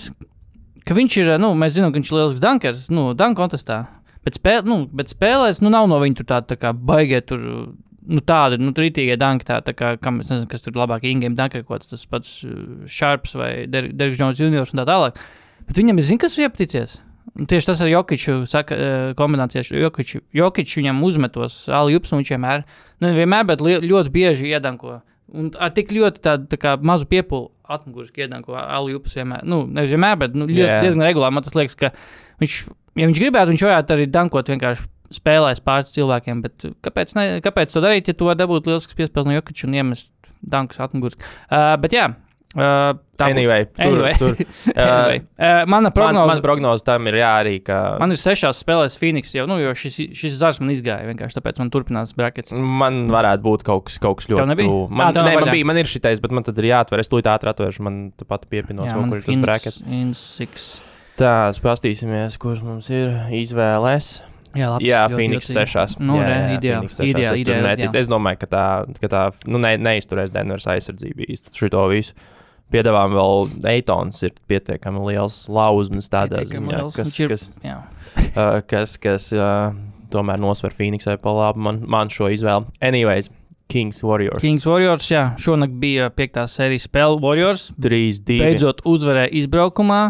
ka 0.88 0.96
viņš 0.98 1.18
ir, 1.20 1.30
nu, 1.42 1.52
mēs 1.58 1.76
zinām, 1.76 1.92
ka 1.92 2.00
viņš 2.00 2.10
ir 2.10 2.18
lielisks 2.18 2.42
dankers, 2.42 2.88
nu, 2.90 3.12
danku 3.18 3.38
kontestā. 3.38 3.84
Bet, 4.26 4.38
spēl, 4.38 4.64
nu, 4.66 4.82
bet 4.90 5.12
spēlēs, 5.14 5.62
nu, 5.62 5.70
nav 5.70 5.86
no 5.90 6.00
viņa 6.02 6.18
tur 6.18 6.28
tāda 6.34 6.50
tā 6.54 6.58
kā 6.58 6.74
baigie 6.74 7.22
tur. 7.26 7.46
Nu, 8.02 8.18
tāda, 8.26 8.58
nu, 8.58 8.72
rītīgie 8.74 9.14
danki, 9.20 9.46
tā, 9.46 9.60
tā 9.62 9.76
kā, 9.78 9.92
kam 10.02 10.18
nezinu, 10.18 10.48
kas 10.50 10.64
tur 10.64 10.74
labāk 10.74 11.04
ingame 11.06 11.38
dankeri, 11.38 11.62
kaut 11.68 11.86
tas 11.86 12.02
pats 12.10 12.40
Sharps 12.90 13.36
vai 13.38 13.52
Derriks 13.70 14.18
Jones 14.18 14.40
juniors 14.42 14.74
un 14.74 14.82
tā 14.82 14.86
tālāk. 14.88 15.20
Bet 15.68 15.78
viņam 15.78 16.00
ir, 16.00 16.06
zin, 16.08 16.18
kas 16.22 16.34
ir 16.38 16.48
iepaticies. 16.48 16.98
Tieši 17.32 17.68
tas 17.68 17.80
ar 17.80 17.88
Jokiču 17.88 18.42
saka, 18.50 18.74
eh, 18.74 19.12
kombinācijā. 19.16 19.62
Jokiču, 19.78 20.20
Jokiču 20.34 20.80
viņam 20.82 20.98
uzmetos 21.06 21.68
Aljups, 21.70 22.12
un 22.12 22.20
viņš 22.20 22.32
vienmēr, 22.34 22.64
nu, 23.00 23.12
vienmēr, 23.14 23.46
bet 23.46 23.62
li, 23.62 23.78
ļoti 23.86 24.12
bieži 24.12 24.50
iedanko. 24.50 24.98
Un 25.32 25.52
ar 25.56 25.70
tik 25.72 25.94
ļoti 25.94 26.20
tādu 26.20 26.50
tā 26.50 26.58
kā 26.60 26.74
mazu 26.82 27.06
piepūli 27.08 27.48
atmuguriski 27.72 28.26
iedanko 28.26 28.58
Aljups 28.58 29.14
vienmēr. 29.16 29.46
Nu, 29.48 29.62
nevis 29.64 29.94
vienmēr, 29.94 30.18
bet 30.18 30.34
nu, 30.36 30.48
ļoti, 30.50 30.66
yeah. 30.66 30.82
diezgan 30.84 31.06
regulāri. 31.06 31.32
Man 31.38 31.46
tas 31.46 31.54
liekas, 31.56 31.78
ka 31.78 31.92
viņš, 32.42 32.56
ja 32.98 33.08
viņš 33.08 33.22
gribētu, 33.22 33.54
viņš 33.54 33.64
varētu 33.68 33.96
arī 33.96 34.08
dankot 34.12 34.52
vienkārši 34.52 34.90
spēlēs 35.14 35.62
pāris 35.64 35.92
cilvēkiem, 35.94 36.42
bet 36.44 36.66
kāpēc, 36.84 37.14
ne, 37.18 37.28
kāpēc 37.44 37.74
to 37.74 37.84
darīt, 37.84 38.10
ja 38.10 38.16
tu 38.18 38.28
vari 38.30 38.40
dabūt 38.42 38.68
lielisks 38.70 38.98
piespēles 38.98 39.28
no 39.30 39.38
Jokiča 39.38 39.68
un 39.68 39.78
iemest 39.78 40.12
dankus 40.42 40.80
atmuguriski? 40.82 41.24
Uh, 41.46 41.74
bet 41.82 41.94
jā, 41.94 42.08
uh, 42.56 42.92
tā 43.16 43.28
būs. 43.28 43.36
Anyway, 43.36 43.66
tur, 43.70 43.84
Anyway. 43.86 44.14
tur, 44.20 44.34
Anyway. 44.74 45.20
Uh, 45.38 45.62
mana 45.70 45.88
man, 45.88 45.94
prognoze. 45.96 46.30
man 46.32 46.42
prognoze 46.44 46.86
tam 46.86 47.06
ir 47.10 47.18
jā, 47.20 47.30
arī, 47.42 47.54
ka 47.64 47.78
Man 48.02 48.14
ir 48.14 48.20
sešās 48.20 48.60
spēlēs 48.64 48.98
Phoenix 49.00 49.34
jau, 49.36 49.46
nu, 49.50 49.58
jo 49.62 49.74
šis, 49.78 50.00
šis 50.18 50.38
zars 50.40 50.60
man 50.62 50.72
izgāja 50.74 51.06
vienkārši 51.10 51.38
tāpēc 51.38 51.60
man 51.62 51.70
turpinās 51.74 52.16
brackets. 52.18 52.54
Man 52.56 53.04
varētu 53.12 53.46
būt 53.46 53.66
kaut 53.68 53.86
kas, 53.90 54.00
kaut 54.02 54.20
kas 54.20 54.30
ļoti. 54.32 54.42
Ā, 54.42 54.72
Man, 54.88 55.12
nav 55.14 55.28
nē, 55.28 55.36
man 55.40 55.52
bija, 55.52 55.68
man 55.68 55.80
ir 55.80 55.90
šitais, 55.90 56.22
bet 56.24 56.34
man 56.34 56.48
tad 56.48 56.58
ir 56.62 56.70
jāatver. 56.72 57.02
Es 57.04 57.12
tūlīt 57.12 57.28
ātri 57.30 57.52
atvēršu, 57.52 57.86
man 57.86 58.02
pat 58.26 58.48
piepinos 58.50 58.90
Jā, 58.90 58.98
man 58.98 59.12
kur 59.12 59.22
ir 59.22 59.28
tas 59.28 59.44
brackets. 59.46 60.66
Tā, 61.20 61.52
paskatīsimies, 61.60 62.38
kurš 62.40 62.62
mums 62.64 62.88
ir 62.92 63.12
izvēlēs. 63.36 64.14
Jā, 64.54 64.68
labs, 64.74 64.84
Jā, 64.84 65.02
Phoenix 65.10 65.46
ļoti- 65.48 65.56
sešās. 65.56 65.98
Nu, 66.00 66.16
jā, 66.20 66.28
jā, 66.28 66.58
ideāli, 66.58 66.88
ideāli, 67.12 67.40
ideāli, 67.44 67.62
neticu. 67.66 67.92
jā. 67.94 67.98
Es 68.02 68.06
domāju, 68.10 68.38
ka 68.38 68.46
tā, 68.46 68.64
ka 69.00 69.08
tā 69.08 69.22
nu, 69.46 69.58
ne, 69.58 69.76
neizturēs 69.78 70.32
Denveras 70.34 70.66
aizsardzību 70.66 71.26
īsti 71.28 71.54
šito 71.56 71.86
visu. 71.90 72.12
Piedāvājam 72.72 73.12
vēl 73.12 73.66
Eitons 73.68 74.22
ir 74.22 74.30
pietiekami 74.48 75.02
liels 75.10 75.46
lauznis 75.52 76.08
tādā 76.08 76.38
Pietiekami 76.40 76.68
ziņā, 76.70 76.78
liels. 76.78 76.96
kas, 76.96 77.20
ir- 77.20 77.28
kas, 77.28 77.50
uh, 78.36 78.60
kas, 78.66 78.96
kas 78.96 79.32
uh, 79.36 79.72
tomēr 80.10 80.40
nosver 80.40 80.72
Phoenixai 80.72 81.18
pa 81.20 81.30
labi 81.36 81.58
man, 81.60 81.82
man 81.86 82.08
šo 82.08 82.30
izvēli. 82.32 82.64
Anyways, 82.80 83.28
Kings 83.68 84.02
Warriors. 84.04 84.40
Kings 84.40 84.64
Warriors, 84.68 85.06
jā, 85.08 85.34
šonakt 85.40 85.78
bija 85.80 86.10
piektā 86.12 86.44
sērijas 86.48 86.88
spēle 86.88 87.20
Warriors. 87.20 87.70
3-2. 87.80 88.38
Beidzot 88.40 88.82
uzvarēja 88.84 89.30
izbraukumā. 89.32 90.00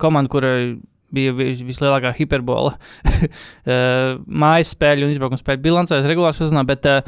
Komanda, 0.00 0.30
kurai 0.32 0.78
bija 1.14 1.34
vis, 1.36 1.62
vislielākā 1.66 2.12
hiperbola 2.16 2.74
eh, 3.20 4.16
mājas 4.26 4.74
spēļu 4.76 5.06
un 5.06 5.14
izbraukuma 5.14 5.40
spēļu 5.40 5.64
bilancēs 5.64 6.08
regulārā 6.08 6.36
sezonā, 6.36 6.64
bet 6.68 6.88
uh, 6.90 7.00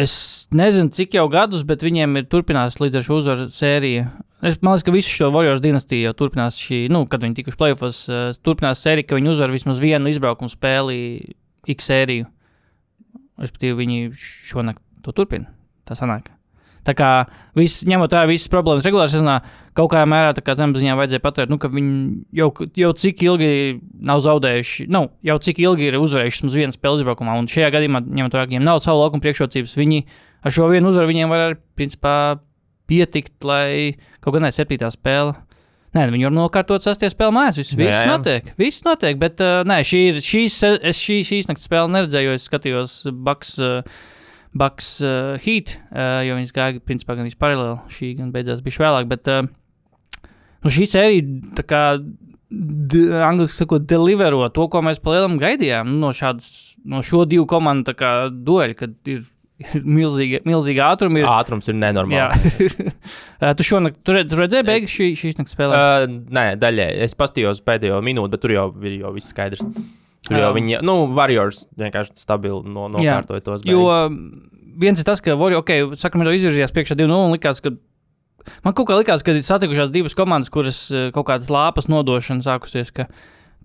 es 0.00 0.14
nezinu, 0.56 0.92
cik 0.94 1.18
jau 1.18 1.26
gadus, 1.32 1.64
bet 1.68 1.84
viņiem 1.86 2.20
ir 2.20 2.28
turpinās 2.32 2.80
līdz 2.80 3.00
ar 3.00 3.06
šo 3.06 3.20
uzvaru 3.20 3.48
sēriju. 3.54 4.08
Es 4.40 4.56
liekas, 4.56 4.84
ka 4.86 4.94
visu 4.94 5.12
šo 5.12 5.28
Warriors 5.34 5.60
dinastiju 5.64 6.08
jau 6.08 6.16
turpinās 6.22 6.58
šī, 6.60 6.86
nu, 6.92 7.04
kad 7.10 7.24
viņi 7.24 7.40
tikuši 7.40 7.60
plēsofos, 7.60 8.02
uh, 8.08 8.26
turpinās 8.46 8.82
sērija, 8.86 9.10
ka 9.10 9.20
viņi 9.20 9.34
uzvar 9.34 9.52
vismaz 9.52 9.82
vienu 9.82 10.12
izbraukumu 10.12 10.52
spēli 10.52 11.00
X 11.76 11.90
sēriju. 11.92 12.28
Respektīvi, 13.40 13.78
viņi 13.84 14.02
šonakt 14.20 14.84
to 15.04 15.16
turpina. 15.16 15.52
Tā 15.88 15.96
sanāk. 15.96 16.28
Tā 16.86 16.94
kā 16.96 17.08
viss, 17.58 17.82
ņemot 17.88 18.14
vērā 18.14 18.28
visas 18.30 18.48
problēmas 18.52 18.86
regulārā 18.86 19.10
sezonā, 19.12 19.36
kaut 19.76 19.90
kādā 19.92 20.06
mērā 20.08 20.32
kā 20.40 20.54
zemapziņā 20.56 20.94
vajadzēja 20.96 21.22
pateikt, 21.24 21.52
nu, 21.52 21.58
ka 21.60 21.68
viņi 21.72 21.96
jau, 22.40 22.48
jau 22.80 22.92
cik 23.02 23.24
ilgi 23.26 23.50
nav 24.08 24.22
zaudējuši, 24.24 24.86
nu, 24.92 25.04
jau 25.26 25.36
cik 25.44 25.60
ilgi 25.60 25.90
ir 25.90 25.98
uzvarējuši 26.00 26.40
vismaz 26.40 26.56
vienu 26.56 26.76
spēli 26.76 27.02
izbraukumā. 27.02 27.36
Un 27.40 27.50
šajā 27.50 27.68
gadījumā, 27.76 28.02
ņemot 28.08 28.36
vērā, 28.36 28.46
ka 28.46 28.54
viņiem 28.54 28.66
nav 28.66 28.80
savu 28.84 29.02
laukuma 29.04 29.24
priekšrocības, 29.26 29.76
viņi 29.80 30.00
ar 30.40 30.56
šo 30.56 30.70
vienu 30.72 30.88
uzvaru 30.92 31.12
viņiem 31.12 31.34
var, 31.34 31.58
principā, 31.76 32.16
pietikt, 32.90 33.36
lai 33.46 34.00
kaut 34.24 34.34
kādā 34.34 34.50
septītā 34.54 34.88
spēlē. 34.94 35.36
Nē, 35.90 36.04
viņi 36.12 36.28
var 36.28 36.34
nokārtot 36.36 36.84
sasties 36.84 37.16
spēli 37.16 37.34
mājās. 37.34 37.58
Viss, 37.58 37.74
Jā, 37.74 37.80
viss 37.82 37.98
jā. 37.98 38.10
notiek. 38.12 38.50
Viss 38.60 38.84
notiek, 38.86 39.16
bet 39.18 39.42
uh, 39.42 39.64
nē, 39.66 39.80
šī 39.86 40.02
ir 40.12 40.20
šīs, 40.22 40.58
es 40.86 41.02
šī, 41.02 41.16
šīs 41.26 41.50
naktas 41.50 41.66
spēli 41.66 41.90
neredzēju, 41.96 42.30
jo 42.30 42.38
es 42.38 42.46
skatījos 42.46 42.96
Baks. 43.26 43.56
Uh, 43.58 44.02
Baks 44.58 44.96
uh, 45.04 45.36
Heat, 45.44 45.76
uh, 45.92 46.20
jo 46.26 46.34
viņas 46.38 46.54
gāja 46.54 46.82
principā 46.82 47.14
gan 47.18 47.28
paralēli. 47.38 47.78
Šī 47.94 48.14
gan 48.18 48.32
beidzās 48.34 48.64
bija 48.66 48.82
vēlāk, 48.82 49.06
bet 49.10 49.30
uh, 49.30 49.44
nu, 50.64 50.72
šī 50.72 50.88
sērija 50.90 51.54
tā 51.60 51.66
kā 51.68 51.82
angliski 52.50 53.60
sakot, 53.62 53.84
delivero 53.86 54.42
to, 54.50 54.66
ko 54.70 54.82
mēs 54.82 54.98
palielam 55.02 55.38
gaidījām 55.38 55.92
nu, 55.92 56.00
no, 56.02 56.14
šādas, 56.16 56.78
no 56.82 57.02
šo 57.06 57.22
divu 57.30 57.46
komandu 57.50 57.94
dueļa, 57.94 58.74
kad 58.78 59.12
ir, 59.12 59.22
ir 59.62 59.86
milzīga, 60.00 60.42
milzīga 60.48 60.90
ātruma. 60.96 61.22
Ir, 61.22 61.30
Ātrums 61.30 61.70
ir 61.70 61.78
nenormāls. 61.78 62.50
Jā, 62.58 63.54
tu 63.58 63.66
šonakt, 63.70 64.02
tu, 64.02 64.18
redz, 64.18 64.34
tu 64.34 64.42
redzēji 64.42 64.66
beigas 64.66 64.98
šī, 64.98 65.12
šīs 65.22 65.38
naktas 65.38 65.54
spēlē? 65.54 65.78
Uh, 65.78 66.18
nē, 66.40 66.46
daļai. 66.58 66.90
Es 67.06 67.14
paskatījos 67.18 67.62
pēdējo 67.66 68.02
minūti, 68.02 68.34
bet 68.34 68.42
tur 68.42 68.56
jau 68.56 68.68
ir 68.82 68.98
jau 69.04 69.14
viss 69.14 69.30
skaidrs. 69.30 69.62
Tur 70.28 70.36
jau 70.36 70.50
Um, 70.50 70.56
viņi, 70.58 70.80
nu, 70.84 70.96
Warriors 71.16 71.64
vienkārši 71.80 72.18
stabili 72.20 72.60
no, 72.68 72.88
nokārtoja 72.92 73.44
tos. 73.44 73.64
Jo 73.66 73.86
beigas. 73.88 74.50
viens 74.82 75.00
ir 75.00 75.08
tas, 75.08 75.22
ka 75.24 75.36
Warriors, 75.38 75.64
ok, 75.64 75.96
Sakramento 75.98 76.34
izvirzījās 76.36 76.74
priekšā 76.76 76.98
2-0 76.98 77.26
un 77.28 77.34
likās, 77.36 77.62
ka. 77.64 77.74
Man 78.64 78.72
kaut 78.76 78.88
kā 78.88 78.96
likās, 78.96 79.24
ka 79.24 79.34
ir 79.36 79.44
satikušās 79.44 79.90
divas 79.92 80.16
komandas, 80.16 80.52
kuras 80.52 80.86
eh, 80.92 81.10
kaut 81.14 81.26
kādas 81.28 81.50
lāpas 81.52 81.90
nodošana 81.92 82.44
sākusies. 82.44 82.92
Ka, 82.96 83.08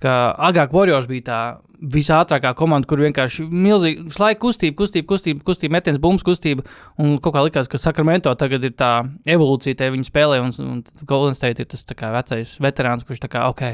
ka 0.04 0.16
agrāk 0.50 0.76
Warriors 0.76 1.08
bija 1.12 1.28
tā 1.28 1.40
visātrākā 1.80 2.54
komanda, 2.58 2.88
kur 2.88 3.04
vienkārši 3.04 3.46
milzīgi 3.52 4.08
laiku 4.20 4.48
kustība, 4.48 4.78
kustība, 4.80 5.08
kustība, 5.12 5.44
kustība 5.48 5.78
metiens, 5.78 6.00
bumbu 6.02 6.24
kustība. 6.28 6.66
Un 7.02 7.18
kaut 7.24 7.36
kā 7.36 7.44
likās, 7.46 7.70
ka 7.72 7.80
Sakramento 7.82 8.34
tagad 8.40 8.64
ir 8.68 8.76
tā 8.80 8.92
evolūcija, 9.32 9.80
te 9.80 9.92
viņi 9.94 10.10
spēlē, 10.10 10.42
un, 10.44 10.52
un 10.64 10.84
Golden 11.08 11.38
State 11.38 11.64
ir 11.64 11.72
tas 11.72 11.86
vecais 11.88 12.58
veterāns, 12.64 13.08
kurš 13.08 13.24
tā 13.26 13.32
kā 13.32 13.48
ok. 13.52 13.66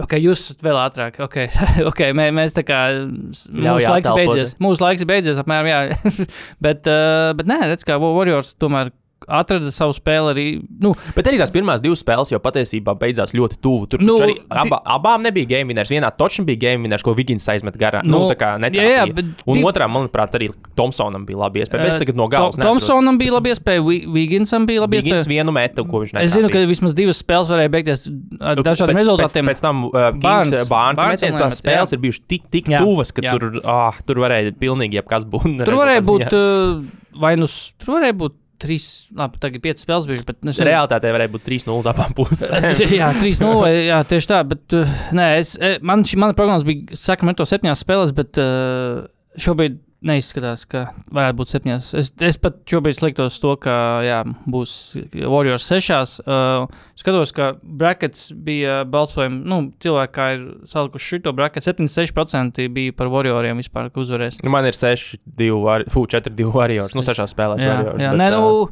Ok, 0.00 0.16
jūs 0.22 0.44
esat 0.44 0.64
vēl 0.64 0.78
ātrāk. 0.80 1.18
Ok, 1.24 1.36
okay 1.90 2.14
mē, 2.16 2.30
mēs 2.36 2.56
tā 2.56 2.64
kā. 2.66 2.80
Mūsu 3.04 3.90
laiks 3.90 4.12
beidzies. 4.16 4.54
Mūsu 4.62 4.84
laiks 4.84 5.06
beidzies, 5.08 5.40
apmēram. 5.42 5.68
Jā. 5.70 5.80
bet, 6.66 6.88
uh, 6.90 7.30
bet 7.38 7.50
nē, 7.50 7.60
redz, 7.72 7.84
kā 7.88 7.98
Warriors 8.00 8.54
tomēr 8.60 8.92
atrada 9.28 9.70
savu 9.74 9.92
spēli 9.92 10.30
arī. 10.32 10.44
Nu, 10.80 10.94
Bet 11.16 11.26
arī 11.28 11.38
tās 11.40 11.52
pirmās 11.52 11.82
divas 11.84 12.00
spēles 12.02 12.30
jau 12.32 12.38
patiesībā 12.40 12.94
beidzās 12.98 13.34
ļoti 13.36 13.58
tuvu. 13.60 13.86
Tur 13.92 14.00
Nu, 14.00 14.16
nu, 14.16 14.24
arī 14.24 14.36
aba, 14.48 14.78
abām 14.96 15.22
nebija 15.22 15.46
game 15.46 15.68
winners. 15.72 15.90
Vienā 15.92 16.08
točam 16.16 16.46
bija 16.48 16.56
game 16.70 16.82
winners, 16.86 17.02
ko 17.04 17.12
Vigins 17.14 17.44
aizmet 17.52 17.76
garā. 17.76 18.00
Nu, 18.04 18.10
Nu, 18.10 18.18
nu, 18.24 18.30
tā 18.32 18.36
kā 18.40 18.48
netrāpīja. 18.60 18.90
jā, 18.96 19.04
jā, 19.06 19.14
bet 19.14 19.24
Un 19.46 19.54
div- 19.56 19.66
otrā, 19.68 19.86
manuprāt, 19.88 20.34
arī 20.38 20.48
Thompsonam 20.76 21.26
bija 21.26 21.38
labi 21.44 21.60
iespēja. 21.60 21.82
Bet 21.84 21.92
es 21.92 21.96
tagad 22.00 22.16
no 22.16 22.28
galas 22.28 22.56
To- 22.56 22.62
Thompsonam 22.62 23.18
bija 23.18 23.32
labi 23.36 23.50
iespēja, 23.54 23.84
Vi- 23.86 24.06
Viginsam 24.08 24.66
bija 24.66 24.80
labi 24.86 25.00
Vigins 25.02 25.26
iespēja. 25.26 25.28
vienu 25.44 25.52
metu, 25.52 25.84
ko 25.88 26.00
viņš 26.04 26.16
Es 26.22 26.34
zinu, 26.34 26.50
ka 26.50 26.58
vismaz 26.66 26.94
divas 26.94 27.22
spēles 27.22 27.48
varēja 27.50 27.70
beigties 27.70 28.06
ar 28.40 28.56
Nu, 28.56 28.62
dažādiem 28.62 28.94
pēc- 28.96 29.04
rezultātiem. 29.04 29.44
Pēc, 29.46 29.54
pēc 29.56 29.60
tam 29.60 29.84
uh, 29.84 29.90
Barnes- 29.90 30.20
Bārns 30.20 30.68
Bārns 30.68 30.96
Barnes 30.96 31.20
metiens, 31.22 31.36
tās 31.40 31.60
spēles 31.60 31.90
jā. 31.90 31.92
ir 31.92 31.98
bijušas 31.98 32.22
tik, 32.28 32.42
tik 32.50 32.64
Jā, 32.68 32.80
tuvas, 32.80 33.12
ka 33.12 33.22
jā. 33.22 33.38
tur, 33.38 33.60
ah, 33.64 33.92
tur 34.06 34.16
varēja 34.16 34.52
pilnīgi 34.58 34.98
jebkas 35.00 35.24
būt. 35.24 35.64
Tur 35.66 35.74
varēja 35.76 36.02
būt, 36.04 36.32
uh, 36.32 36.84
vai 37.20 37.36
nu, 37.36 37.46
tur 37.78 37.94
varēja 38.00 38.16
būt 38.16 38.32
trīs, 38.60 38.86
labi, 39.16 39.40
tagad 39.42 39.62
piecas 39.64 39.84
spēles 39.86 40.08
bijušas, 40.10 40.26
bet 40.28 40.40
es 40.52 40.58
ziņā. 40.60 40.68
Realtātē 40.70 41.12
varēja 41.16 41.32
būt 41.34 41.46
3-0 41.48 41.90
abām 41.92 42.16
pusēm. 42.18 42.66
jā, 43.00 43.10
3-0. 43.20 43.52
vai- 43.60 43.74
Jā, 43.88 44.00
tieši 44.08 44.30
tā. 44.30 44.40
Bet, 44.54 44.64
uh, 44.78 44.96
nē, 45.16 45.28
es, 45.42 45.54
eh, 45.60 45.78
man 45.82 46.04
šī 46.06 46.20
mana 46.22 46.36
prognoze 46.38 46.68
bija, 46.68 46.96
sakām, 47.00 47.32
to 47.38 47.46
septiņās 47.48 47.84
spēlēs, 47.86 48.12
bet 48.16 48.40
uh, 48.42 49.06
šobrīd 49.40 49.80
neizskatās, 50.06 50.64
ka 50.70 50.86
varētu 51.12 51.36
būt 51.40 51.52
septiņās. 51.52 51.90
Es, 52.00 52.10
es 52.24 52.38
pat 52.40 52.60
šobrīd 52.68 53.00
liktos 53.04 53.36
to, 53.42 53.52
ka 53.60 53.74
jā, 54.06 54.20
būs 54.50 54.74
Warriors 55.20 55.66
sešās. 55.68 56.16
Uh, 56.24 56.70
skatos, 57.00 57.34
ka 57.36 57.52
brackets 57.62 58.30
bija 58.32 58.80
balsojumi, 58.88 59.42
nu, 59.50 59.60
cilvēki, 59.82 60.14
kā 60.16 60.28
ir 60.36 60.46
salikuši 60.70 61.20
šo 61.24 61.34
bracket, 61.36 61.66
76% 61.66 62.64
bija 62.72 62.96
par 62.96 63.12
Warrioriem 63.12 63.60
vispār, 63.60 63.90
ka 63.92 64.00
uzvarēs. 64.02 64.40
Nu, 64.44 64.52
Man 64.54 64.68
ir 64.70 64.76
6-2, 64.76 65.90
4-2 65.90 66.48
Warriors. 66.54 66.96
Nu, 66.96 67.04
6 67.04 67.28
spēlēs 67.34 67.64
Jā, 67.64 67.76
Warriors. 67.76 68.02
jā 68.02 68.14
bet, 68.14 68.22
nē, 68.22 68.30
nu, 68.36 68.66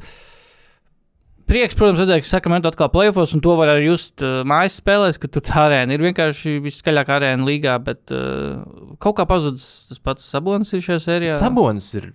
prieks, 1.49 1.77
protams, 1.79 2.03
redzēt, 2.03 2.23
ka 2.25 2.31
Sakramento 2.31 2.71
atkal 2.71 2.91
plēsofos, 2.93 3.35
un 3.37 3.43
to 3.45 3.57
var 3.59 3.73
arī 3.75 3.89
just 3.89 4.25
uh, 4.25 4.41
mājas 4.49 4.79
spēlēs, 4.83 5.19
ka 5.21 5.31
tur 5.33 5.45
tā 5.49 5.65
arēna 5.67 5.97
ir 5.97 6.05
vienkārši 6.05 6.59
viskaļākā 6.65 7.19
arēna 7.19 7.49
līgā, 7.49 7.75
bet 7.85 8.15
uh, 8.15 8.63
kaut 9.03 9.19
kā 9.19 9.27
pazudis 9.29 9.67
tas 9.91 10.03
pats 10.05 10.31
Sabonis 10.31 10.73
ir 10.77 10.85
šajā 10.85 11.03
sērijā. 11.05 11.37
Sabonis 11.41 11.91
ir 11.99 12.11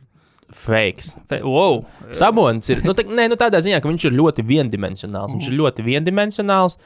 fakes. 0.54 1.14
Fe 1.30 1.42
wow. 1.46 1.82
Sabonis 2.16 2.70
ir 2.74 2.84
nu, 2.88 2.96
tā, 2.98 3.06
nē, 3.10 3.28
nu, 3.32 3.38
tādā 3.40 3.62
ziņā, 3.64 3.82
ka 3.82 3.92
viņš 3.92 4.10
ir 4.10 4.18
ļoti 4.20 4.46
viendimensionāls. 4.48 5.34
Viņš 5.36 5.50
ir 5.50 5.58
ļoti 5.60 5.86
viendimensionāls, 5.88 6.78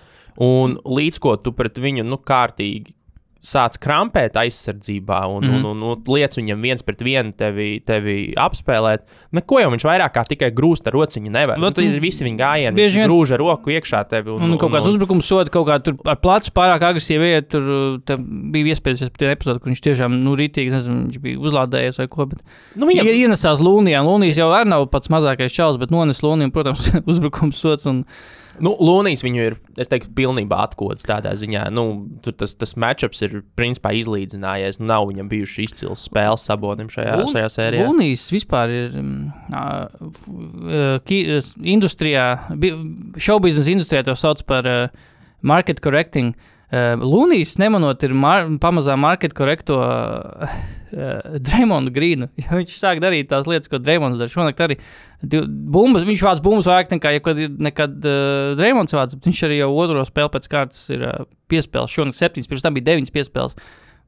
un 0.44 0.78
līdz 0.84 1.22
ko 1.24 1.36
tu 1.42 1.54
pret 1.58 1.80
viņu 1.82 2.08
nu, 2.08 2.20
kārtīgi 2.22 2.97
sāc 3.48 3.78
krampēt 3.80 4.36
aizsardzībā 4.42 5.22
un, 5.32 5.44
mm 5.44 5.48
Mhm. 5.48 5.56
-hmm. 5.62 5.66
un, 5.72 5.84
un, 5.84 5.98
un 6.08 6.14
liec 6.16 6.36
viņam 6.36 6.62
viens 6.62 6.84
pret 6.84 7.00
vienu 7.02 7.32
tevi, 7.32 7.80
tevi 7.86 8.34
apspēlēt. 8.36 9.06
Neko 9.32 9.60
jau 9.62 9.70
viņš 9.72 9.86
vairāk 9.88 10.12
kā 10.18 10.24
tikai 10.28 10.50
grūst 10.52 10.88
ar 10.88 10.94
rociņu 10.98 11.32
nevar. 11.32 11.58
Nu, 11.58 11.70
Vat, 11.70 11.76
tad 11.76 12.00
visi 12.04 12.26
viņa 12.26 12.38
gājieni. 12.42 12.76
Viņš 12.82 12.96
vien- 12.96 13.08
grūž 13.08 13.32
ar 13.34 13.40
roku 13.40 13.70
iekšā 13.72 14.04
tevi. 14.10 14.30
Un, 14.36 14.52
Un 14.52 14.58
kaut 14.58 14.72
kāds 14.72 14.88
uzbrukums 14.88 15.24
soda, 15.26 15.50
kaut 15.50 15.68
kā 15.68 15.80
tur 15.84 15.96
ar 16.06 16.16
plecu 16.18 16.52
pārāk 16.52 16.82
agresīvi 16.82 17.32
iet. 17.38 17.48
Tur 17.50 17.64
bija 18.52 18.74
iespējas 18.76 19.08
pēc 19.08 19.18
tam 19.18 19.30
epizodē, 19.30 19.60
kur 19.62 19.72
viņš 19.72 19.82
tiešām, 19.88 20.12
nu, 20.24 20.36
rītīgi, 20.36 20.72
nezinu, 20.72 21.08
viņš 21.08 21.20
bija 21.22 21.38
uzlādējies 21.40 21.98
vai 22.00 22.08
ko. 22.08 22.26
Bet 22.26 22.40
nu, 22.76 22.86
Viņam 22.88 23.06
viņam, 23.06 23.24
ienesās 23.32 23.60
Lūnijā. 23.64 24.04
Lūnijas 24.04 24.38
jau 24.38 24.50
arī 24.52 24.68
nav 24.70 24.88
pats 24.92 25.08
mazākais 25.08 25.54
čels, 25.56 25.78
bet 25.78 25.90
nones 25.92 26.20
Lūnijam, 26.22 26.52
protams, 26.52 26.92
uzbrukums 27.12 27.56
sots. 27.56 27.86
Un, 27.86 28.04
Nu, 28.64 28.72
Lunijs 28.82 29.22
viņu 29.26 29.44
ir, 29.44 29.56
es 29.78 29.90
teiktu, 29.92 30.10
pilnībā 30.18 30.58
atkodas 30.66 31.06
tādā 31.06 31.34
ziņā. 31.38 31.68
Nu, 31.74 31.84
tur 32.26 32.34
tas, 32.34 32.56
tas 32.58 32.74
matčups 32.80 33.22
ir 33.28 33.36
principā 33.60 33.92
izlīdzinājies. 34.00 34.80
Nu, 34.82 34.90
nav 34.92 35.08
viņam 35.12 35.30
bijuši 35.30 35.68
izcils 35.68 36.08
spēles 36.10 36.46
sabonim 36.48 36.90
šajā, 36.94 37.16
Lūn- 37.22 37.34
šajā 37.36 37.52
sērijā. 37.54 37.86
Lūnijas 37.88 38.26
vispār 38.34 38.74
ir 38.74 38.98
ā, 39.54 39.64
ki- 41.06 41.24
industrijā, 41.78 42.28
šobiznesa 43.18 43.74
industrijā 43.76 44.04
to 44.08 44.18
sauc 44.18 44.42
par 44.50 44.66
uh, 44.68 45.10
market 45.42 45.82
correcting. 45.86 46.34
Uh, 46.34 46.54
Lūnijas 46.68 47.54
nemanot 47.62 48.02
ir 48.04 48.12
mar 48.12 48.50
pamazām 48.60 49.00
market 49.00 49.32
korekto 49.36 49.78
uh, 49.80 50.58
Dreamondu 51.48 51.94
Grīnu. 51.96 52.28
Viņš 52.36 52.76
sāk 52.82 53.00
darīt 53.04 53.30
tās 53.32 53.48
lietas, 53.48 53.72
ko 53.72 53.80
Dreamonds 53.80 54.20
dara. 54.20 54.32
Šonakt 54.32 54.64
arī 54.66 54.76
bumbas, 55.24 56.04
viņš 56.08 56.24
vāc 56.28 56.44
bumbas 56.44 56.68
vairāk 56.68 56.92
nekā 56.92 57.16
jebkad 57.16 57.40
ir 57.46 57.58
nekad 57.70 57.98
uh, 58.04 58.54
Dreamonds 58.60 58.96
vāc, 58.98 59.16
bet 59.16 59.30
viņš 59.32 59.44
arī 59.48 59.62
jau 59.62 59.72
otro 59.80 60.04
spēli 60.08 60.34
pēc 60.36 60.52
kārtas 60.52 60.84
ir 60.92 61.08
uh, 61.08 61.28
piespēles. 61.52 61.94
Šonakt 61.94 62.20
septiņas, 62.20 62.52
pirms 62.52 62.66
tam 62.66 62.76
bija 62.76 62.92
deviņas 62.92 63.16
piespēles. 63.16 63.56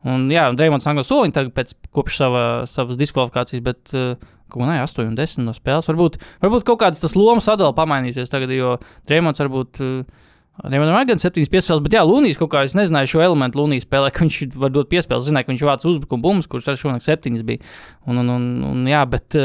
Un, 0.08 0.30
jā, 0.32 0.46
Dreamlands 0.56 0.88
angļu 0.88 1.04
soliņš 1.04 1.36
tagad 1.36 1.56
pēc 1.56 1.74
kopš 1.96 2.20
sava, 2.22 2.44
savas 2.72 3.00
diskvalifikācijas, 3.00 3.64
bet 3.64 3.96
uh, 3.96 4.32
kaut 4.52 4.64
kā 4.64 4.80
8 4.84 5.08
un 5.08 5.16
10 5.16 5.48
no 5.48 5.56
spēles. 5.56 5.88
Varbūt, 5.92 6.20
varbūt 6.44 6.68
kaut 6.68 6.80
kāds 6.84 7.04
tas 7.04 7.16
lomas 7.20 7.48
sadalījums 7.48 7.80
pamainīsies 7.80 8.32
tagad, 8.32 8.52
jo 8.56 8.78
Dreamlands 9.08 9.44
varbūt. 9.44 9.84
Uh, 9.84 10.28
Dreamlandam 10.60 11.00
ir 11.00 11.08
gan 11.14 11.22
7 11.22 11.46
piespēles, 11.54 11.84
bet 11.86 11.96
jā, 11.96 12.02
Lunijas 12.04 12.40
kaut 12.40 12.52
kā 12.52 12.66
es 12.68 12.76
nezināju 12.76 13.14
šo 13.14 13.22
elementu 13.24 13.62
Lunijas 13.62 13.86
spēlē, 13.88 14.10
ka 14.12 14.26
viņš 14.26 14.58
var 14.60 14.74
dot 14.76 14.90
piespēles. 14.92 15.30
Zināju, 15.30 15.48
ka 15.48 15.54
viņš 15.54 15.64
vāc 15.70 15.86
uzbrukuma 15.88 16.26
bumbas, 16.26 16.50
kuras 16.52 16.68
arī 16.68 16.82
šonakt 16.82 17.06
7 17.06 17.40
bija. 17.48 17.64
Un, 18.10 18.20
un, 18.24 18.34
un, 18.36 18.52
un 18.74 18.84
jā, 18.90 19.06
bet. 19.10 19.40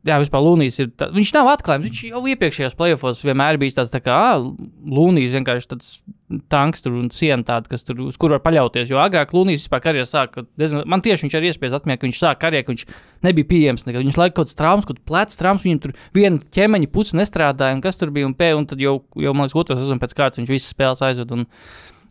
Jā, 0.00 0.16
vispār 0.16 0.40
Lunijas 0.40 0.78
ir. 0.80 0.88
Tā, 0.96 1.10
viņš 1.12 1.30
nav 1.36 1.50
atklājums. 1.52 1.84
Viņš 1.90 1.98
jau 2.08 2.22
iepriekšējos 2.32 2.76
playoffs 2.78 3.20
vienmēr 3.26 3.58
bijis 3.60 3.76
tāds, 3.76 3.90
tā 3.92 4.00
kā 4.00 4.14
ah, 4.16 4.46
Lunijas 4.88 5.34
vienkārši 5.36 5.68
tāds 5.74 5.90
tanks 6.48 6.80
tur 6.84 6.94
un 6.96 7.10
siena 7.12 7.44
tāda, 7.44 7.68
kas 7.68 7.84
tur, 7.84 8.00
uz 8.06 8.16
kur 8.20 8.32
var 8.32 8.40
paļauties. 8.44 8.88
Jo 8.88 9.02
agrāk 9.02 9.34
Lunīs 9.36 9.66
vispār 9.66 9.82
karjerā 9.84 10.06
sāka, 10.08 10.46
diezgan, 10.60 10.86
man 10.88 11.04
tieši 11.04 11.26
viņš 11.26 11.36
arī 11.36 11.50
iespējas 11.50 11.76
atmiņā, 11.80 11.98
ka 12.00 12.08
viņš 12.08 12.22
sāka 12.22 12.42
karjerā, 12.46 12.64
ka 12.64 12.72
viņš 12.72 12.86
nebija 13.28 13.50
pieejams 13.52 13.86
nekad. 13.88 14.06
Viņš 14.06 14.20
laika 14.22 14.38
kaut 14.38 14.48
kāds 14.48 14.58
traumas, 14.62 14.88
kaut 14.88 15.04
plecs 15.10 15.40
traumas, 15.40 15.68
viņam 15.68 15.84
tur 15.84 15.96
viena 16.16 16.40
ķemeņa 16.56 16.90
pusi 16.94 17.20
nestrādāja, 17.20 17.76
un 17.76 17.84
kas 17.84 18.00
tur 18.00 18.14
bija 18.14 18.30
un 18.30 18.36
pē, 18.38 18.54
un 18.56 18.68
tad 18.70 18.80
jau, 18.80 19.00
jau 19.20 19.36
man 19.36 19.50
liekas, 19.50 19.58
otrs 19.58 19.82
sezonu 19.82 20.00
pēc 20.00 20.16
kārtas 20.16 20.40
viņš 20.40 20.54
visas 20.54 20.72
spēles 20.72 21.04
aizved. 21.10 21.34
Un, 21.36 21.48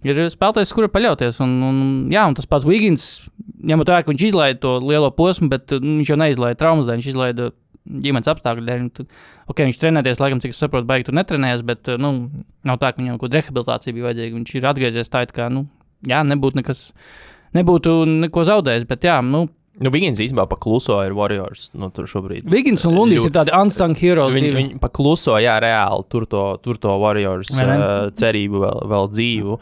Ir 0.08 0.16
spēlētājs, 0.32 0.72
kur 0.72 0.86
ir 0.86 0.92
paļauties. 0.94 1.42
Un, 1.44 1.58
un, 1.68 1.80
jā, 2.08 2.22
un 2.24 2.36
tas 2.38 2.48
pats 2.48 2.64
Vigins, 2.64 3.08
ņemot 3.68 3.90
vērā, 3.92 4.06
ka 4.06 4.14
viņš 4.14 4.22
izlaiž 4.30 4.62
to 4.64 4.78
lielo 4.80 5.10
posmu, 5.12 5.50
bet 5.52 5.74
uh, 5.76 5.82
viņš 5.84 6.14
jau 6.14 6.18
neizlaiž 6.22 6.56
traumas 6.56 6.88
dēļ, 6.88 7.02
viņš 7.02 7.10
izlaiž 7.12 7.34
ģimenes 7.88 8.30
apstākļu 8.32 8.66
dēļ. 8.68 8.82
un 8.86 8.90
Tad, 9.00 9.20
okay, 9.48 9.68
viņš 9.68 9.80
trenēties, 9.82 10.22
laikam, 10.24 10.42
cik 10.44 10.56
es 10.56 10.62
saprotu, 10.62 10.88
baigi 10.90 11.10
tur 11.10 11.18
netrenējas, 11.18 11.64
bet 11.68 11.92
uh, 11.94 12.00
nu, 12.02 12.14
nav 12.68 12.82
tā, 12.82 12.92
ka 12.94 13.02
viņam 13.02 13.18
kaut 13.18 13.30
kāda 13.30 13.42
rehabilitācija 13.42 13.96
bija 13.96 14.10
vajadzīga. 14.10 14.40
Viņš 14.40 14.58
ir 14.60 14.68
atgriezies 14.72 15.14
tā, 15.14 15.24
it 15.26 15.34
kā, 15.36 15.48
nu, 15.54 15.66
jā, 16.08 16.22
nebūtu 16.28 16.62
nekas, 16.62 16.90
nebūtu 17.58 18.02
neko 18.28 18.46
zaudējis. 18.52 18.90
Bet, 18.90 19.10
jā, 19.10 19.22
nu, 19.26 19.48
Nu, 19.80 19.88
Vigins 19.94 20.20
īstenībā 20.20 20.44
pakluso 20.52 20.98
ir 21.08 21.14
Warriors. 21.16 21.70
Nu, 21.80 21.88
tur 21.96 22.08
šobrīd. 22.10 22.48
Vigins 22.52 22.84
un 22.90 22.98
Lundis 22.98 23.24
ir 23.24 23.32
tādi 23.36 23.54
unsung 23.56 23.96
heroes. 23.96 24.34
Viņi, 24.36 24.50
viņi 24.58 24.80
pakluso, 24.84 25.38
jā, 25.40 25.54
reāli 25.64 26.04
tur 26.12 26.26
to, 26.28 26.42
tur 26.66 26.80
to 26.84 26.96
Warriors 27.00 27.54
uh, 27.56 28.10
cerību 28.12 28.64
vēl, 28.66 28.82
vēl 28.92 29.08
dzīvu. 29.14 29.56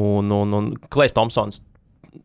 Un, 0.00 0.32
un, 0.34 0.56
un 0.58 0.72
Klais 0.90 1.14
Thompsons 1.14 1.60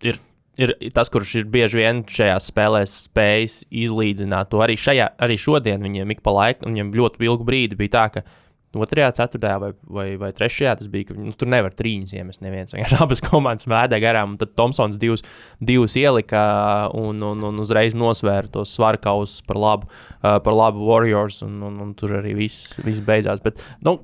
ir, 0.08 0.18
ir 0.62 0.74
tas, 0.96 1.12
kurš 1.14 1.36
ir 1.42 1.48
bieži 1.54 1.82
vien 1.82 2.02
šajās 2.10 2.50
spēlēs 2.52 2.96
spējis 3.08 3.60
izlīdzināt 3.86 4.52
to. 4.52 4.62
Arī, 4.66 4.78
šajā, 4.80 5.12
arī 5.24 5.38
šodien 5.42 5.84
viņiem 5.84 6.16
ik 6.16 6.24
pa 6.26 6.34
laikam, 6.36 6.72
viņiem 6.74 6.94
ļoti 6.98 7.30
ilgu 7.30 7.48
brīdi 7.48 7.80
bija 7.80 7.96
tā, 7.98 8.06
ka 8.18 8.26
otrajā, 8.84 9.10
ceturtajā 9.18 9.58
vai, 9.62 9.72
vai, 9.98 10.08
vai 10.22 10.32
trešajā 10.36 10.76
tas 10.80 10.90
bija, 10.92 11.10
ka 11.10 11.18
nu, 11.18 11.34
tur 11.38 11.50
nevar 11.52 11.76
trīņus 11.76 12.16
iemest 12.18 12.44
neviens. 12.46 12.74
Vienkārši 12.76 13.00
abas 13.06 13.24
komandas 13.26 13.70
vēdē 13.70 14.00
garām, 14.04 14.36
un 14.36 14.42
tad 14.42 14.54
Thompsons 14.58 15.00
divus, 15.02 15.26
divus 15.64 15.98
ielika 16.00 16.42
un, 16.98 17.22
un, 17.26 17.46
un 17.50 17.64
uzreiz 17.64 17.98
nosvēra 17.98 18.52
tos 18.54 18.76
svaru 18.78 19.02
kausus 19.04 19.44
par 19.48 19.60
labu, 19.62 19.90
uh, 19.90 20.38
par 20.44 20.56
labu 20.56 20.88
Warriors, 20.88 21.42
un, 21.46 21.60
un, 21.68 21.80
un 21.84 21.94
tur 21.98 22.18
arī 22.20 22.36
viss, 22.38 22.74
viss 22.86 23.04
beidzās. 23.04 23.44
Bet, 23.46 23.64
nu, 23.86 23.98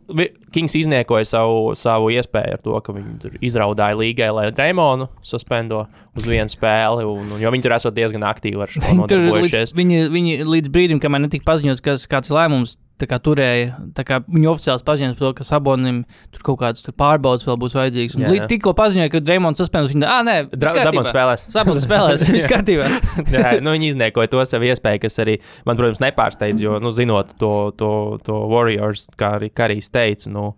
Kings 0.54 0.76
izniekoja 0.78 1.26
savu, 1.28 1.74
savu 1.78 2.12
iespēju 2.14 2.58
ar 2.58 2.64
to, 2.64 2.78
ka 2.86 2.96
viņi 2.96 3.34
izraudāja 3.44 3.98
līgai, 3.98 4.30
lai 4.36 4.48
Dreamonu 4.54 5.10
suspendo 5.26 5.86
uz 6.18 6.28
vienu 6.30 6.52
spēli, 6.52 7.08
un, 7.10 7.26
un, 7.26 7.42
jo 7.42 7.54
viņi 7.54 7.66
tur 7.66 7.78
esot 7.78 7.98
diezgan 7.98 8.26
aktīvi 8.28 8.62
ar 8.62 8.72
šo 8.72 8.84
nodarbojušies. 9.00 9.76
viņi, 9.78 10.08
viņi 10.14 10.40
līdz 10.48 10.74
brīdim, 10.74 11.02
kamēr 11.04 11.26
netika 11.26 11.48
paziņots, 11.52 11.84
kas, 11.84 12.08
kāds 12.12 12.34
lēmums 12.34 12.78
tā 13.02 13.08
kā, 13.10 13.18
turēja, 13.24 13.72
tā 13.98 14.06
kā 14.08 14.20
viņi 14.28 14.50
oficiāli 14.52 14.86
paziņoja 14.88 15.16
par 15.16 15.26
to, 15.26 15.32
ka 15.40 15.48
Sabonim 15.48 16.02
tur 16.34 16.46
kaut 16.50 16.60
kādas 16.62 16.86
tur 16.86 16.96
pārbaudas 17.00 17.48
vēl 17.48 17.58
būs 17.64 17.78
vajadzīgas. 17.78 18.18
Un 18.20 18.28
līdz 18.30 18.46
tikko 18.52 18.76
paziņoja, 18.78 19.12
ka 19.14 19.24
Dreamons 19.24 19.62
suspendus, 19.62 19.96
viņi 19.96 20.08
ah, 20.10 20.22
nē, 20.28 20.38
Zabons 20.54 21.10
spēlēs. 21.12 21.48
Sabonis 21.54 21.86
spēlēs, 21.90 22.26
viss 22.34 22.50
kārtībā. 22.50 22.88
Jā, 23.34 23.58
nu, 23.64 23.74
viņi 23.76 23.94
izniekoja 23.94 24.32
to 24.32 24.46
savu 24.48 24.70
iespēju, 24.70 25.04
kas 25.08 25.20
arī 25.24 25.40
man, 25.68 25.80
protams, 25.80 26.04
nepārsteidz. 26.04 26.64
Jo, 26.64 26.78
nu, 26.84 26.94
zinot 26.96 27.34
to, 27.42 27.54
to, 27.80 27.92
to 28.24 28.40
Warriors, 28.52 29.08
kā 29.20 29.36
arī 29.40 29.52
Karijs 29.54 29.92
teica, 29.94 30.32
nu, 30.34 30.52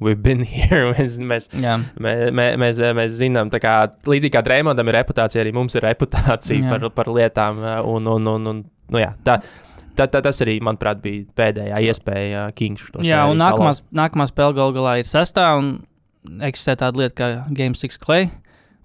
we've 0.00 0.22
been 0.22 0.42
here. 0.54 0.90
Mēs, 0.96 1.18
mēs, 1.22 1.50
Jā. 1.60 1.76
mē, 2.00 2.14
mē, 2.34 2.50
mēs, 2.60 2.82
mēs 2.96 3.16
zinām, 3.20 3.52
tā 3.52 3.60
kā 3.62 3.76
līdzīgi 4.08 4.34
kā 4.34 4.44
Dreamondam 4.46 4.90
ir 4.90 5.00
reputācija, 5.02 5.44
arī 5.44 5.54
mums 5.56 5.76
ir 5.76 5.86
reputācija 5.86 6.64
Jā. 6.64 6.70
par, 6.72 6.90
par 6.96 7.12
lietām. 7.12 7.60
Un, 7.90 8.08
un, 8.14 8.30
un, 8.34 8.52
un, 8.54 8.62
nu, 8.90 9.02
jā, 9.02 9.12
tā, 9.26 9.40
tā, 9.98 10.06
tā, 10.06 10.22
tas 10.24 10.42
arī, 10.44 10.58
manuprāt, 10.64 11.00
bija 11.04 11.24
pēdējā 11.38 11.80
iespēja 11.90 12.48
Kings 12.58 12.90
to 12.90 13.04
Jā, 13.06 13.24
un 13.30 13.40
sēriju 13.40 13.78
nākamā, 13.96 14.28
spēle 14.30 14.56
gal 14.58 14.74
galā 14.76 14.98
ir 15.00 15.08
sestā, 15.08 15.52
un 15.60 15.78
eksistē 16.46 16.76
tāda 16.82 17.04
lieta 17.04 17.16
kā 17.16 17.30
Game 17.56 17.78
6 17.78 18.00
Clay. 18.02 18.28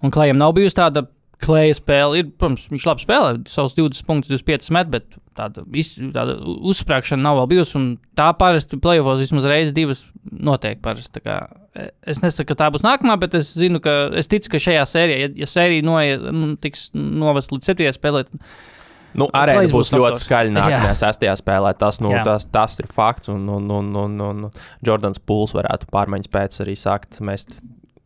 Un 0.04 0.12
Clayam 0.12 0.38
nav 0.40 0.54
bijusi 0.56 0.76
tāda 0.78 1.06
Clay 1.42 1.74
spēle. 1.76 2.20
Ir, 2.20 2.28
protams, 2.40 2.64
viņš 2.72 2.86
labi 2.88 3.04
spēlē, 3.04 3.32
savus 3.50 3.74
20 3.76 4.06
punktus, 4.08 4.32
25 4.32 4.72
met, 4.72 4.88
bet 4.92 5.18
tāda, 5.36 5.64
iz, 5.76 5.94
tāda 6.14 6.38
uzsprāgšana 6.40 7.26
nav 7.26 7.42
vēl 7.42 7.50
bijusi. 7.56 7.76
un 7.80 7.88
Tā 8.16 8.30
parasti 8.38 8.78
plēsofos 8.80 9.20
vismaz 9.20 9.48
reizes, 9.50 9.74
divas 9.76 10.06
notiek. 10.24 10.80
Parasti, 10.84 11.20
kā, 11.24 11.42
e, 11.76 11.90
es 12.08 12.22
nesaku, 12.24 12.48
ka 12.52 12.60
tā 12.62 12.70
būs 12.72 12.86
nākamā, 12.86 13.18
bet 13.20 13.36
es 13.36 13.52
zinu, 13.58 13.82
ka 13.84 14.08
es 14.16 14.30
ticu, 14.32 14.54
ka 14.54 14.62
šajā 14.64 14.86
sērijā, 14.88 15.26
ja, 15.26 15.34
ja 15.42 15.50
sērija 15.50 15.84
noiet, 15.84 16.24
nu, 16.32 16.54
tiks 16.60 16.88
novest 16.96 17.52
līdz 17.52 17.74
7. 17.74 17.92
spēlē, 17.98 18.24
tad 18.30 18.48
Nu, 19.16 19.28
arēna 19.32 19.64
būs 19.64 19.74
būs 19.74 19.92
ļoti 19.96 20.22
skaļa 20.22 20.52
nākamajā 20.52 20.90
Jā. 20.92 20.98
sestajā 21.00 21.36
spēlē. 21.40 21.72
Tas, 21.80 22.00
nu, 22.04 22.12
Jā. 22.12 22.22
tas, 22.26 22.48
tas 22.52 22.76
ir 22.82 22.90
fakts. 22.92 23.30
Un, 23.32 23.46
un, 23.48 23.70
un, 23.78 23.90
un, 24.04 24.20
un 24.26 24.44
Jordans 24.84 25.20
Pūls 25.22 25.56
varētu 25.56 25.88
pārmaiņas 25.92 26.32
pēc 26.32 26.60
arī 26.66 26.76
sākt 26.78 27.20
mest 27.24 27.58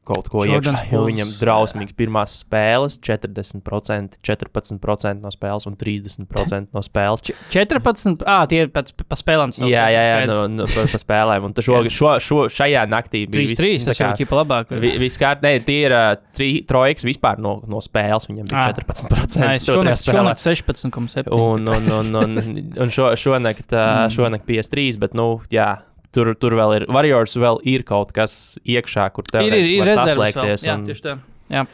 kaut 0.04 0.28
ko 0.32 0.42
Jordans 0.48 0.80
iekšā. 0.80 0.90
Pools, 0.90 1.08
viņam 1.12 1.30
drausmīgs 1.40 1.94
pirmās 1.98 2.38
spēles, 2.42 2.96
40%, 3.04 4.16
14% 4.26 5.20
no 5.22 5.30
spēles 5.30 5.66
un 5.68 5.76
30% 5.78 6.72
no 6.74 6.82
spēles. 6.84 7.22
14. 7.52 8.24
Ah, 8.26 8.46
tie 8.50 8.62
ir 8.64 8.72
pēc 8.74 8.92
pa 9.06 9.18
spēlēm. 9.18 9.52
Jā, 9.60 9.84
jā, 9.92 10.00
jā 10.00 10.04
skaidrs. 10.08 10.32
no, 10.32 10.46
no, 10.62 10.66
pa, 10.70 10.86
pa 10.94 11.00
spēlēm. 11.02 11.46
Un 11.50 11.54
šo, 11.54 11.82
šo, 11.92 12.14
šo, 12.24 12.40
šajā 12.50 12.86
naktī 12.90 13.24
bija 13.30 13.50
3-3. 13.52 13.74
viss- 13.76 13.88
Tas 13.90 14.00
jau 14.00 14.10
ir 14.24 14.34
labāk. 14.40 14.72
Vi- 14.80 14.96
Viss 15.00 15.18
kārt, 15.20 15.42
nē, 15.46 15.52
tie 15.64 15.78
ir 15.86 15.92
uh, 15.94 16.14
tri- 16.36 16.62
trojkas 16.66 17.04
vispār 17.06 17.38
no, 17.38 17.60
no 17.68 17.78
spēles. 17.84 18.26
Viņam 18.30 18.48
bija 18.50 18.64
Ah. 18.64 18.72
14%. 18.72 19.40
Nē, 19.40 19.52
šonakt, 19.62 20.04
šonakt 20.04 20.40
16,7. 20.42 21.30
Un, 21.32 21.68
un, 21.68 21.92
un, 22.00 22.16
un, 22.16 22.40
un 22.76 22.90
šo, 22.90 23.12
šonakt, 23.16 23.70
mm. 23.76 24.10
šonakt 24.16 24.46
53, 24.48 24.98
bet, 24.98 25.14
nu, 25.14 25.40
jā, 25.52 25.76
tur, 26.14 26.32
tur 26.38 26.56
vēl 26.58 26.76
ir, 26.80 26.86
Warriors 26.92 27.36
vēl 27.40 27.60
ir 27.70 27.84
kaut 27.88 28.12
kas 28.16 28.58
iekšā, 28.64 29.08
kur 29.16 29.24
tev 29.30 29.46
ir, 29.48 29.58
ir, 29.60 29.70
ir 29.80 29.84
rezerves 29.88 30.16
vēl. 30.16 30.32
saslēgties. 30.32 30.66
Jā, 30.66 30.74
un- 30.78 30.86
tieši 30.88 31.06
tā. 31.06 31.18
Jā, 31.50 31.66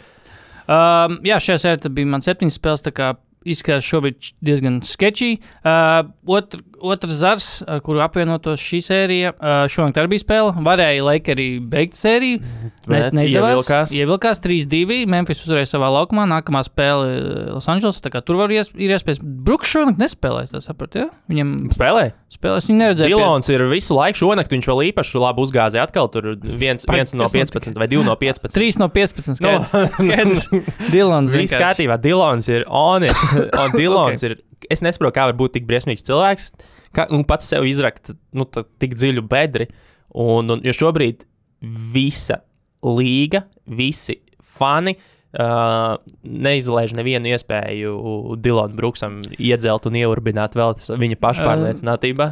um, 0.68 1.18
jā 1.26 1.38
šajā 1.46 1.62
sērijā 1.64 1.92
bija 1.96 2.12
man 2.16 2.24
septiņas 2.24 2.58
spēles, 2.60 2.84
tā 2.86 2.92
kā 2.96 3.12
izskatās 3.46 3.86
šobrīd 3.86 4.32
diezgan 4.42 4.80
sketchy. 4.82 5.36
Uh, 5.62 6.08
otr, 6.26 6.62
otrs 6.80 7.12
zars, 7.20 7.46
ar 7.66 7.80
kuru 7.84 8.00
apvienotos 8.04 8.60
šī 8.60 8.78
sērija, 8.84 9.32
šonakt 9.72 9.96
arī 10.00 10.10
bija 10.14 10.22
spēle. 10.24 10.52
Varēja 10.66 11.04
laika 11.06 11.32
arī 11.34 11.46
beigt 11.72 11.96
sēriju. 11.98 12.40
Mēs 12.86 13.08
Bet 13.08 13.16
neizdevās. 13.16 13.54
ievilkās. 13.56 13.94
Ievilkās 13.96 14.40
3-2. 14.44 14.98
Memphis 15.10 15.40
uzvarēja 15.46 15.70
savā 15.72 15.88
laukumā. 15.94 16.26
Nākamā 16.30 16.62
spēle 16.66 17.08
Losandželosā. 17.56 18.22
Tur 18.26 18.38
var 18.38 18.52
ies, 18.54 18.70
ir 18.76 18.92
iespējas. 18.94 19.22
Brooks 19.22 19.72
šonakt 19.72 19.98
nespēlēs, 20.02 20.52
tā 20.54 20.60
saprat, 20.62 20.94
ja? 21.00 21.06
Viņam 21.32 21.54
Spēlē. 21.74 22.10
spēlēs 22.30 22.68
viņa 22.70 22.78
neredzēja. 22.84 23.10
Dilons 23.10 23.50
ir 23.50 23.64
visu 23.70 23.96
laiku 23.96 24.20
šonakt, 24.22 24.52
viņš 24.54 24.68
vēl 24.70 24.84
īpaši 24.92 25.20
labi 25.22 25.42
uzgāzēja 25.46 25.88
atkal. 25.88 26.10
Tur 26.12 26.34
viens, 26.42 26.86
Pa- 26.86 26.94
viens 27.00 27.14
no 27.14 27.24
kas 27.26 27.34
notika? 27.34 27.60
15 27.60 27.78
vai 27.82 27.88
2 27.90 28.04
no 28.06 28.14
15. 28.20 28.54
3 28.54 28.78
no 28.84 28.88
15. 28.88 29.40
No. 29.42 29.56
Skaidrs. 29.66 29.94
skaidrs. 29.96 30.90
Dilons. 30.92 31.32
Vienkārši. 31.34 31.62
kārtībā, 31.62 31.98
Dilons 32.02 32.48
ir 32.52 32.64
on 32.68 33.02
it. 33.08 33.16
Un 33.64 33.74
Dilons 33.78 34.22
okay. 34.22 34.30
ir. 34.36 34.42
Es 34.72 34.82
nesaprotu, 34.82 35.14
kā 35.18 35.26
var 35.28 35.36
būt 35.38 35.56
tik 35.58 35.66
briesmīgs 35.68 36.04
cilvēks. 36.06 36.50
Kā, 36.96 37.06
un 37.12 37.26
pats 37.28 37.48
sev 37.52 37.66
izrakt 37.68 38.14
nu, 38.32 38.46
tā- 38.48 38.64
tik 38.80 38.96
dziļu 38.96 39.26
bedri. 39.28 39.68
Un, 40.16 40.48
un, 40.50 40.62
jo 40.64 40.72
šobrīd 40.74 41.26
visa 41.92 42.40
līga, 42.86 43.44
visi 43.66 44.20
fani. 44.40 44.96
Uh, 45.36 45.98
neizlaiž 46.24 46.94
nevienu 46.96 47.28
iespēju 47.28 48.36
Dilonam 48.40 48.76
Brooksam 48.78 49.18
iedzelt 49.36 49.84
un 49.84 49.98
ieurbināt 50.00 50.54
vēl 50.56 50.78
viņa 50.96 51.18
pašpārliecinātībā. 51.20 52.28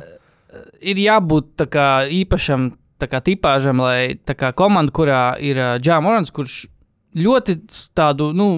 ir 0.81 1.03
jābūt 1.03 1.67
kā, 1.69 2.07
īpašam 2.09 2.71
kā, 3.05 3.21
tipāžam, 3.21 3.83
lai 3.85 4.17
kā 4.25 4.55
komanda, 4.57 4.95
kurā 4.95 5.23
ir 5.43 5.61
Džāmorans, 5.83 6.33
kurš 6.33 6.65
ļoti 7.15 7.59
tādu, 7.97 8.31
nu, 8.37 8.49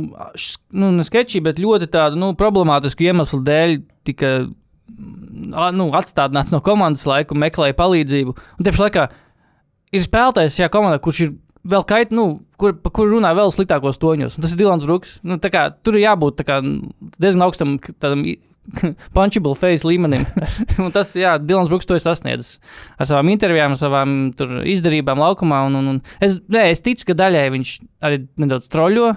nu 0.72 1.06
sketčī, 1.06 1.42
bet 1.44 1.60
ļoti 1.60 1.90
tādu 1.92 2.20
nu, 2.20 2.32
problemātisku 2.38 3.06
iemeslu 3.06 3.42
dēļ 3.46 3.76
tika 4.08 4.32
nu, 5.76 5.88
atstādināts 5.98 6.54
no 6.54 6.62
komandas 6.64 7.06
laika 7.08 7.34
un 7.34 7.42
meklēja 7.42 7.76
palīdzību. 7.78 8.36
Un 8.56 8.66
tieši 8.66 8.84
laikā 8.86 9.08
ir 9.96 10.04
spēlētājs 10.04 10.56
šajā 10.60 10.70
komandā, 10.72 11.00
kurš 11.02 11.22
ir 11.26 11.34
vēl 11.66 11.84
kait, 11.88 12.14
nu, 12.14 12.26
kur, 12.60 12.76
pa 12.80 12.92
kuru 12.94 13.16
runā 13.16 13.32
vēl 13.36 13.52
sliktākos 13.54 14.00
toņos. 14.02 14.38
Un 14.38 14.46
tas 14.46 14.54
ir 14.54 14.60
Dilans 14.60 14.86
Brooks. 14.86 15.18
Nu, 15.26 15.38
kā, 15.42 15.68
tur 15.82 15.98
ir 15.98 16.06
jābūt 16.06 16.44
kā, 16.46 16.60
diezgan 17.18 17.46
augstam 17.48 17.76
punchable 19.16 19.54
face 19.58 19.86
līmenim. 19.86 20.24
un 20.84 20.92
tas, 20.94 21.12
jā, 21.18 21.36
Dilans 21.42 21.70
Brooks 21.72 21.88
to 21.88 21.98
ir 21.98 22.02
sasniedzis 22.04 22.56
ar 22.98 23.10
savām 23.10 23.30
intervijām, 23.32 23.76
savām 23.78 24.16
tur, 24.36 24.58
izdarībām 24.68 25.20
laukumā. 25.22 25.64
Un, 25.68 25.80
un, 25.80 25.92
un 25.94 26.02
es, 26.24 26.40
nē, 26.52 26.68
es 26.72 26.82
ticu, 26.84 27.10
ka 27.10 27.18
daļai 27.22 27.46
viņš 27.54 27.76
arī 28.06 28.24
nedaudz 28.42 28.70
troļļo. 28.72 29.12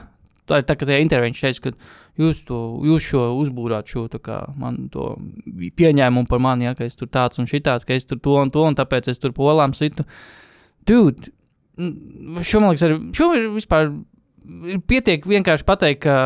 Tā 0.49 0.61
ir 0.61 0.65
tā, 0.65 0.73
ka 0.73 0.87
tajā 0.89 1.01
intervijā 1.03 1.29
viņš 1.29 1.41
teica, 1.45 1.69
ka 1.69 2.23
jūs, 2.23 2.43
to, 2.47 2.59
jūs 2.89 3.09
šo 3.11 3.25
uzbūrāt, 3.37 3.91
šo 3.91 4.07
kā, 4.17 4.39
man 4.57 4.87
to 4.93 5.11
pieņēmumu 5.77 6.29
par 6.29 6.41
mani, 6.41 6.65
ja, 6.65 6.75
ka 6.77 6.87
es 6.87 6.97
tur 6.97 7.09
tāds 7.11 7.37
un 7.41 7.49
šitāds, 7.49 7.85
ka 7.85 7.93
es 7.93 8.09
tur 8.09 8.17
to 8.23 8.39
un 8.41 8.49
to, 8.53 8.63
un 8.65 8.77
tāpēc 8.77 9.11
es 9.13 9.21
tur 9.21 9.35
polām 9.37 9.75
situ. 9.77 10.07
Dude, 10.89 11.29
šo 11.77 12.63
man 12.63 12.73
liekas, 12.73 12.87
arī 12.87 12.97
šo 13.15 13.29
ir 13.37 13.51
vispār 13.53 13.91
ir 14.73 14.83
pietiek 14.89 15.25
vienkārši 15.29 15.67
pateikt, 15.67 16.05
ka. 16.07 16.19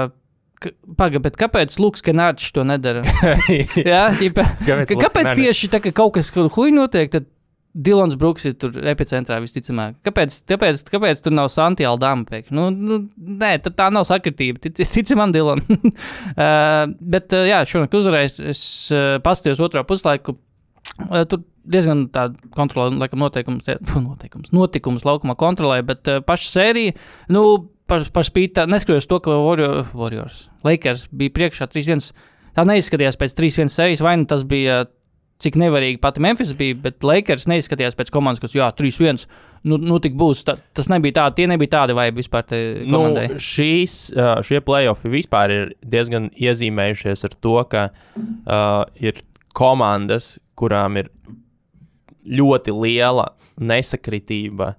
Pagaid, 1.00 1.22
bet 1.26 1.38
kāpēc 1.40 1.76
Lukas 1.82 2.06
Kenārds 2.06 2.52
to 2.56 2.66
nedara? 2.68 3.04
Jā, 3.80 4.08
ģipa, 4.20 4.46
Kāpēc 4.64 4.96
kāpēc 5.02 5.32
tieši 5.40 5.72
tā, 5.74 5.82
ka 5.84 5.94
kaut 5.96 6.16
kas, 6.18 6.32
huī 6.34 6.74
notiek, 6.76 7.12
tad 7.14 7.30
Dilons 7.74 8.14
Brooks 8.22 8.46
ir 8.46 8.54
tur 8.62 8.76
epicentrā 8.92 9.40
visticamāk. 9.42 9.96
Kāpēc, 10.06 10.36
kāpēc, 10.52 10.84
kāpēc 10.94 11.24
tur 11.26 11.34
nav 11.34 11.50
Santiago 11.50 11.98
Dāma 12.02 12.28
pēkšņi? 12.30 12.54
Nu, 12.54 12.68
nu, 12.70 13.00
nē, 13.18 13.56
tad 13.66 13.78
tā 13.80 13.88
nav 13.94 14.06
sakritība. 14.06 14.62
Tic, 14.62 14.78
tici 14.78 15.18
man, 15.18 15.34
Dilon. 15.34 15.64
uh, 15.72 16.84
bet, 17.02 17.34
uh, 17.34 17.48
jā, 17.50 17.64
šonakt 17.70 17.98
uzvarējis. 17.98 18.38
Es 18.54 18.62
uh, 18.94 19.18
paskatījos 19.26 19.64
otrā 19.66 19.82
puslaiku. 19.90 20.38
Uh, 21.02 21.24
tur 21.26 21.42
diezgan 21.74 22.06
tāda 22.14 22.38
kontrole, 22.54 22.94
laikam, 23.02 23.24
noteikums, 23.24 23.72
noteikums, 24.10 24.54
notikums 24.54 25.08
laukumā 25.10 25.34
kontrolē, 25.40 25.82
bet 25.88 26.14
uh, 26.14 26.22
paša 26.26 26.52
sērija, 26.52 26.94
nu, 27.34 27.46
par, 27.94 28.10
par 28.18 28.28
spīti 28.28 28.58
tā, 28.58 28.68
neskatoties 28.70 29.08
to, 29.10 29.22
ka 29.24 29.38
Warrior, 29.38 29.86
Warriors, 29.94 30.48
Lakers 30.66 31.08
bija 31.14 31.38
priekšā 31.38 31.70
3-1. 31.70 32.12
Tā 32.54 32.66
neizskatījās 32.70 33.18
pēc 33.18 33.38
3-1 33.38 33.72
sērijas, 33.74 34.04
vai 34.06 34.18
nu 34.22 34.28
tas 34.30 34.44
bija 34.46 34.84
cik 35.44 35.58
nevarīgi 35.60 36.00
pati 36.02 36.22
Memphis 36.24 36.54
bija, 36.58 36.78
bet 36.86 37.04
Lakers 37.06 37.48
neizskatījās 37.52 37.98
pēc 38.00 38.12
komandas, 38.14 38.42
kas, 38.44 38.56
jā, 38.56 38.70
3-1, 38.78 39.26
nu, 39.70 39.80
nu 39.82 40.00
tik 40.04 40.16
būs. 40.20 40.44
Tā, 40.48 40.56
tas 40.76 40.90
nebija 40.92 41.18
tā, 41.20 41.26
tie 41.38 41.48
nebija 41.52 41.74
tādi 41.78 41.98
vai 41.98 42.08
vispār. 42.16 42.54
Nu, 42.88 43.04
šīs, 43.42 43.98
uh, 44.16 44.36
šie 44.46 44.62
playoffi 44.66 45.12
vispār 45.14 45.56
ir 45.56 45.74
diezgan 45.82 46.30
iezīmējušies 46.32 47.28
ar 47.28 47.38
to, 47.44 47.58
ka 47.72 47.88
uh, 47.90 48.84
ir 49.02 49.20
komandas, 49.58 50.38
kurām 50.60 51.02
ir 51.02 51.12
ļoti 52.24 52.76
liela 52.78 53.34
nesakritība. 53.60 54.74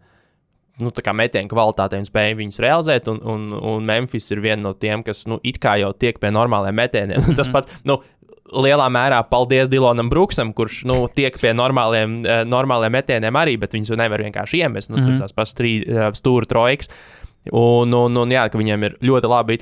Nu, 0.82 0.90
metienu 0.90 1.46
kvalitāte 1.52 2.00
un 2.00 2.06
spēja 2.08 2.34
viņus 2.34 2.58
realizēt, 2.64 3.06
un, 3.12 3.20
un, 3.22 3.46
un 3.54 3.84
Memphis 3.86 4.26
ir 4.34 4.40
viena 4.42 4.58
no 4.64 4.72
tiem, 4.74 5.04
kas 5.06 5.22
nu, 5.30 5.38
it 5.46 5.60
kā 5.62 5.76
jau 5.78 5.92
tiek 5.94 6.18
pie 6.18 6.32
normāliem 6.34 6.74
metieniem. 6.74 7.22
Tas 7.38 7.50
pats, 7.54 7.70
nu, 7.86 8.00
lielā 8.58 8.88
mērā 8.92 9.20
paldies 9.30 9.70
Dilonam 9.70 10.10
Brooksam, 10.10 10.50
kurš 10.56 10.82
nu, 10.90 11.04
tiek 11.14 11.36
pie 11.40 11.54
normāliem, 11.54 12.16
eh, 12.26 12.42
normāliem 12.48 12.96
metieniem 12.98 13.38
arī, 13.38 13.54
bet 13.60 13.76
viņus 13.76 13.94
nevar 14.00 14.24
vienkārši 14.26 14.64
iemest. 14.64 14.90
Nu, 14.90 14.98
mm 14.98 15.06
-hmm. 15.06 15.20
Tās 15.22 15.32
pats 15.32 15.54
stūra 16.18 16.50
trojkas. 16.50 16.90
Un, 17.52 17.92
un, 17.92 18.16
un 18.16 18.30
jā, 18.30 18.48
ka 18.48 18.58
viņiem 18.58 18.84
ir 18.84 18.96
ļoti 19.04 19.28
labi 19.28 19.58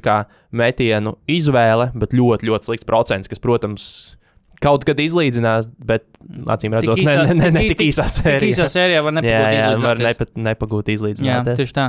metienu 0.52 1.16
izvēle, 1.26 1.90
bet 1.94 2.14
ļoti, 2.14 2.46
ļoti 2.46 2.64
slikts 2.64 2.86
procents, 2.86 3.28
kas, 3.28 3.40
protams, 3.40 4.16
kaut 4.62 4.84
kad 4.86 5.00
izlīdzinās, 5.02 5.68
bet 5.82 6.04
acīm 6.54 6.76
redzot, 6.78 6.96
Tik 7.00 7.08
ne, 7.08 7.16
ne, 7.26 7.34
ne, 7.40 7.50
ne 7.58 7.62
tik- 7.66 7.74
tik 7.76 7.88
īsā 7.90 8.06
Tik 8.06 8.14
sērijā. 8.22 8.48
īsā 8.54 8.66
sērijā 8.70 9.02
var 9.04 9.16
Jā, 9.18 9.20
nepagūt 9.20 9.58
jā, 9.58 9.66
var 9.66 9.74
izlīdzināties. 9.74 10.06
nepat, 10.08 10.32
nepagūt 10.48 10.88
Jā, 10.90 10.96
izlīdzināt. 10.96 11.52
tieši 11.58 11.76
tā. 11.80 11.86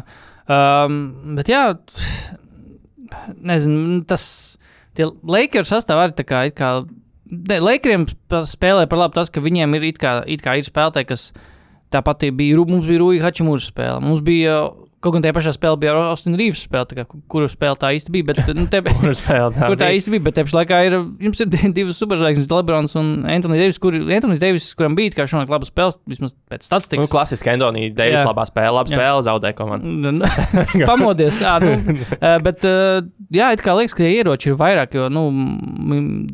Um, 0.53 0.97
bet 1.37 1.47
jā, 1.53 1.63
nezinu, 3.43 4.01
tas 4.09 4.25
tie 4.97 5.07
Lakers 5.23 5.71
sastāv 5.73 6.01
arī 6.03 6.17
tā 6.19 6.25
kā. 6.27 6.43
it 6.49 6.57
kā 6.59 6.75
Ne, 7.33 7.55
Lakeriem 7.63 8.03
spēlē 8.29 8.83
par 8.91 8.99
labu 8.99 9.15
tas, 9.15 9.29
ka 9.33 9.41
viņiem 9.41 9.71
ir 9.79 9.85
it 9.87 9.97
kā, 9.97 10.19
it 10.29 10.43
kā 10.45 10.53
ir 10.59 10.67
spēlētāji, 10.67 11.07
kas 11.09 11.21
tāpat 11.89 12.27
bija, 12.37 12.59
mums 12.61 12.85
bija 12.85 12.99
Rūja 13.01 13.23
Hačimūra 13.23 13.63
spēle. 13.63 14.01
Mums 14.03 14.21
bija, 14.21 14.59
kaut 15.03 15.13
gan 15.17 15.23
tajā 15.25 15.35
pašā 15.35 15.51
spēlē 15.57 15.79
bija 15.83 15.93
Austin 16.07 16.37
Reeves 16.39 16.63
spēle, 16.65 16.97
kā, 16.97 17.03
kura 17.31 17.49
spēle 17.51 17.77
tā 17.81 17.91
īsti 17.97 18.13
bija. 18.15 18.27
Bet, 18.31 18.39
nu, 18.55 18.65
te, 18.71 18.79
Kur 19.01 19.11
spēlē 19.19 19.49
tā? 19.57 19.67
Kur 19.69 19.79
tā 19.81 19.89
īsti 19.97 20.13
bija, 20.15 20.23
bet 20.29 20.37
tajā 20.39 20.53
laikā 20.55 20.79
ir, 20.87 20.95
jums 21.27 21.43
ir 21.43 21.51
divas 21.75 21.99
superzvaigznes, 22.01 22.47
Lebrons 22.53 22.95
un 22.99 23.11
Antonius 23.27 23.61
Deivis, 23.65 23.79
kur 23.83 23.97
Antonius 23.99 24.41
Deivis, 24.41 24.69
kuram 24.79 24.95
bija 24.97 25.13
kā 25.19 25.27
šonakt 25.29 25.51
laba 25.53 25.67
spēle, 25.67 25.97
vismaz 26.09 26.33
pēc 26.49 26.63
Nu, 26.63 26.67
statistikas. 26.69 27.11
klasiski 27.11 27.51
Antoni 27.53 27.89
Deivis 27.93 28.21
Jā. 28.23 28.27
labā 28.31 28.47
spēlē, 28.49 28.73
laba 28.79 28.89
Jā. 28.89 28.97
spēle, 28.99 29.25
zaudē 29.27 29.53
komandu. 29.57 30.13
Pamodies, 30.89 31.41
jā, 31.43 31.53
nu, 31.63 31.97
bet, 32.45 32.63
jā, 33.33 33.51
it 33.55 33.63
kā 33.65 33.75
liekas, 33.77 33.95
ka 33.97 34.07
ieroči 34.07 34.51
ir 34.53 34.57
vairāk, 34.59 34.95
jo, 34.97 35.09
nu, 35.13 35.25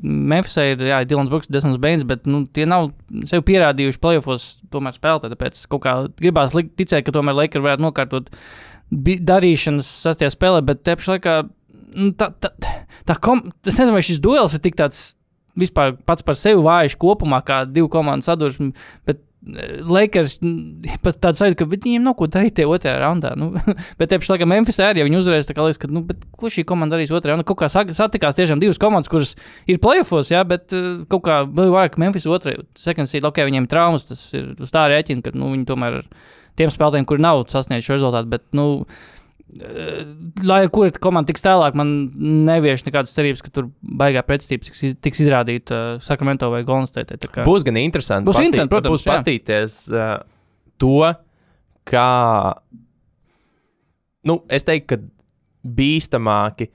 Memphisā 0.04 0.70
ir, 0.74 0.84
jā, 0.90 1.02
Dilans 1.10 1.30
Brooks, 1.32 1.50
Desmond 1.52 1.80
Bains, 1.84 2.06
bet, 2.08 2.28
nu, 2.30 2.44
tie 2.46 2.66
nav 2.70 2.92
sev 3.30 3.44
pierādījuši 3.48 4.02
playoffs 4.04 4.50
tomēr 4.74 4.96
spēlēt, 4.98 5.30
tāpēc 5.34 5.62
kaut 5.72 5.84
kā 5.86 5.94
gribās 6.20 6.56
likt, 6.58 6.76
ticēt, 6.80 7.06
ka 7.08 7.14
tomēr 7.16 7.38
Lakers 7.44 7.66
varētu 7.66 7.86
nokārtot 7.88 8.30
bi- 8.30 8.38
darīšanas 8.90 9.88
sastajā 10.08 10.34
spēlē, 10.34 10.64
bet 10.66 10.84
te 10.86 10.98
pašā 10.98 11.18
laikā, 11.18 11.38
nu, 12.00 12.12
tā, 12.18 12.32
tā, 12.42 12.54
tā 13.06 13.18
kom, 13.22 13.46
es 13.64 13.76
nezinu, 13.76 13.96
vai 13.96 14.06
šis 14.06 14.22
duels 14.24 14.58
ir 14.58 14.64
tik 14.66 14.78
tāds 14.80 15.12
vispār 15.60 15.98
pats 16.08 16.26
par 16.26 16.38
sevi 16.40 16.62
vājš 16.64 16.98
kopumā, 17.00 17.42
kā 17.46 17.64
divu 17.70 17.90
komandu 17.92 18.26
sadursme, 18.26 18.72
eh, 19.10 19.20
Lakers 19.88 20.38
pat 21.06 21.20
tāds 21.24 21.40
sajūta, 21.40 21.62
ka 21.62 21.68
viņiem 21.72 22.04
nav 22.04 22.18
ko 22.20 22.28
darīt 22.32 22.58
tajā 22.58 22.70
otrajā 22.70 22.98
raundā. 23.00 23.32
Nu, 23.40 23.52
bet 24.00 24.12
te 24.12 24.20
pašā 24.20 24.36
laikā 24.36 24.48
Memphis 24.50 24.82
arī, 24.84 25.04
ja 25.04 25.08
viņi 25.08 25.20
uzvarēs, 25.22 25.48
tā 25.50 25.56
kā 25.58 25.66
liekas, 25.66 25.80
ka, 25.82 25.92
nu, 25.94 26.04
ko 26.36 26.52
šī 26.52 26.66
komanda 26.68 26.98
darīs 26.98 27.14
otrajā 27.14 27.36
raundā? 27.36 27.48
Kaut 27.48 27.62
kā 27.62 27.70
satikās 27.72 28.40
tiešām 28.40 28.62
divas 28.64 28.82
komandas, 28.82 29.12
kuras 29.12 29.36
ir 29.70 29.80
playoffs, 29.84 30.34
jā, 30.34 30.44
bet 30.48 30.76
uh, 30.76 31.06
kaut 31.12 31.24
kā 31.28 31.42
vēl 31.48 31.72
vairāk 31.76 31.96
Memphis 32.02 32.28
otrajā. 32.30 32.66
Second 32.80 33.12
seed, 33.12 33.28
ok, 33.28 33.46
viņiem 33.48 33.70
traumas, 33.72 34.10
tas 34.12 34.26
ir 34.36 34.52
uz 34.60 34.76
tā 34.76 34.90
rēķina, 34.92 35.24
ka, 35.26 35.36
nu, 35.38 35.54
viņi 35.56 35.70
tomēr 35.72 36.02
ir 36.02 36.12
tiem 36.60 36.72
spēlētājiem, 36.74 37.08
kuri 37.10 37.24
nav 37.26 37.46
sasnieguši 37.52 37.88
šo 37.90 37.98
rezultātu, 37.98 38.30
bet, 38.36 38.44
nu, 38.58 38.66
eh, 39.60 40.04
lai 40.46 40.60
ar 40.66 40.72
kuru 40.76 40.92
komanda 41.02 41.32
tiks 41.32 41.44
tālāk, 41.46 41.78
man 41.80 41.94
nevieš 42.50 42.84
nekādas 42.88 43.16
cerības, 43.16 43.42
ka 43.46 43.54
tur 43.56 43.72
baigā 43.82 44.22
pretestība 44.28 44.68
tiks, 44.68 44.84
tiks 45.02 45.24
izrādīta 45.26 45.80
uh, 45.96 46.04
Sacramento 46.04 46.52
vai 46.54 46.62
Golden 46.68 46.88
State. 46.92 47.18
Tā 47.24 47.32
kā- 47.32 47.48
Būs 47.48 47.66
gan 47.68 47.80
interesanti. 47.82 48.28
Būs 48.30 48.38
pastīt- 48.38 48.52
interesanti, 48.54 48.74
protams, 48.76 48.94
Būs 48.94 49.08
pastīties 49.10 49.80
uh, 49.96 50.20
to, 50.78 51.14
kā. 51.90 52.08
Nu, 54.28 54.42
es 54.52 54.66
teiktu, 54.68 54.98
ka 54.98 55.70
bīstamāki 55.80 56.70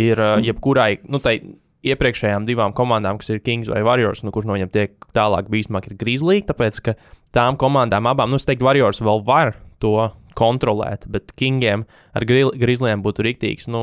ir 0.00 0.20
uh, 0.20 0.38
jebkurai, 0.44 0.94
nu, 1.10 1.18
tai 1.22 1.38
iepriekšējām 1.86 2.46
divām 2.48 2.74
komandām, 2.76 3.18
kas 3.20 3.32
ir 3.34 3.42
Kings 3.44 3.70
vai 3.72 3.82
Warriors, 3.86 4.22
nu, 4.26 4.32
kurš 4.34 4.48
no 4.48 4.56
viņiem 4.56 4.72
tiek 4.74 4.96
tālāk 5.16 5.48
bīstamāk, 5.52 5.88
ir 5.90 5.98
Grizzly. 6.00 6.40
Tāpēc, 6.46 6.80
ka 6.84 6.96
tām 7.36 7.56
komandām 7.60 8.08
abām, 8.10 8.32
nu, 8.32 8.40
es 8.40 8.48
teiktu, 8.48 8.66
Warriors 8.68 9.00
vēl 9.04 9.24
var 9.26 9.54
to 9.80 10.10
kontrolēt, 10.38 11.08
bet 11.10 11.32
Kingiem 11.36 11.86
ar 12.14 12.24
Gri- 12.28 12.52
Grizzlyiem 12.60 13.00
būtu 13.04 13.24
rīktīgs, 13.26 13.66
nu, 13.72 13.80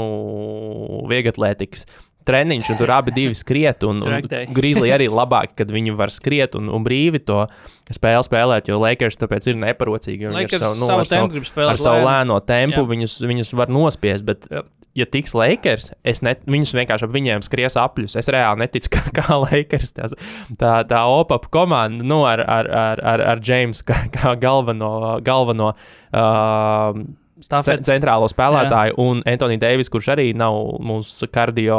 vieglatlētikas 1.10 1.88
treniņš, 2.28 2.72
un 2.74 2.80
tur 2.82 2.92
abi 2.92 3.14
divi 3.16 3.36
skriet. 3.38 3.86
Un, 3.88 4.02
un. 4.04 4.26
Grizzly 4.56 4.92
arī 4.92 5.08
labāk, 5.12 5.54
kad 5.60 5.72
viņi 5.72 5.94
var 5.98 6.12
skriet 6.14 6.58
un, 6.60 6.68
un 6.74 6.84
brīvi 6.84 7.22
to 7.28 7.46
spēli 7.94 8.26
spēlēt, 8.28 8.72
jo 8.72 8.80
Lakers 8.84 9.20
tāpēc 9.22 9.48
ir 9.52 9.60
neparocīgi. 9.62 10.28
viņi 10.28 10.42
Lakers 10.42 10.60
ar 10.60 10.66
savu, 10.66 10.80
nu, 10.82 10.90
savu 10.90 11.04
ar 11.06 11.12
savu, 11.12 11.70
ar 11.72 11.80
savu 11.80 12.04
lēno 12.08 12.40
tempu 12.48 12.84
Jā. 12.84 12.90
viņus, 12.92 13.16
viņus 13.32 13.54
var 13.60 13.72
nospiest. 13.72 14.28
Bet, 14.28 14.50
Jā. 14.52 14.66
Ja 14.98 15.06
tiks 15.10 15.36
Lakers, 15.38 15.92
es 16.08 16.24
ne, 16.26 16.34
viņus 16.50 16.74
vienkārši 16.78 17.08
ap 17.08 17.14
viņiem 17.14 17.46
skries 17.46 17.78
apļus. 17.80 18.18
Es 18.20 18.32
reāli 18.34 18.64
neticu, 18.64 18.92
kā, 18.96 19.04
kā 19.20 19.38
Lakers 19.44 19.94
tās, 19.98 20.18
tā, 20.60 20.80
tā 20.90 21.04
OPAP 21.12 21.48
komanda 21.54 22.06
nu, 22.08 22.24
ar, 22.30 22.42
ar, 22.42 22.72
ar, 22.72 23.06
ar, 23.14 23.26
ar 23.36 23.44
Jamesu 23.44 23.86
kā, 23.88 24.02
kā 24.14 24.34
galveno, 24.42 24.92
galveno 25.26 25.72
uh, 25.74 27.02
ce, 27.38 27.46
Stafet. 27.46 27.86
centrālo 27.86 28.30
spēlētāju, 28.32 28.96
Jā. 28.96 29.04
un 29.04 29.22
Antoni 29.30 29.60
Deivis, 29.62 29.92
kurš 29.94 30.12
arī 30.16 30.32
nav 30.38 30.58
mūsu 30.84 31.30
kardio 31.30 31.78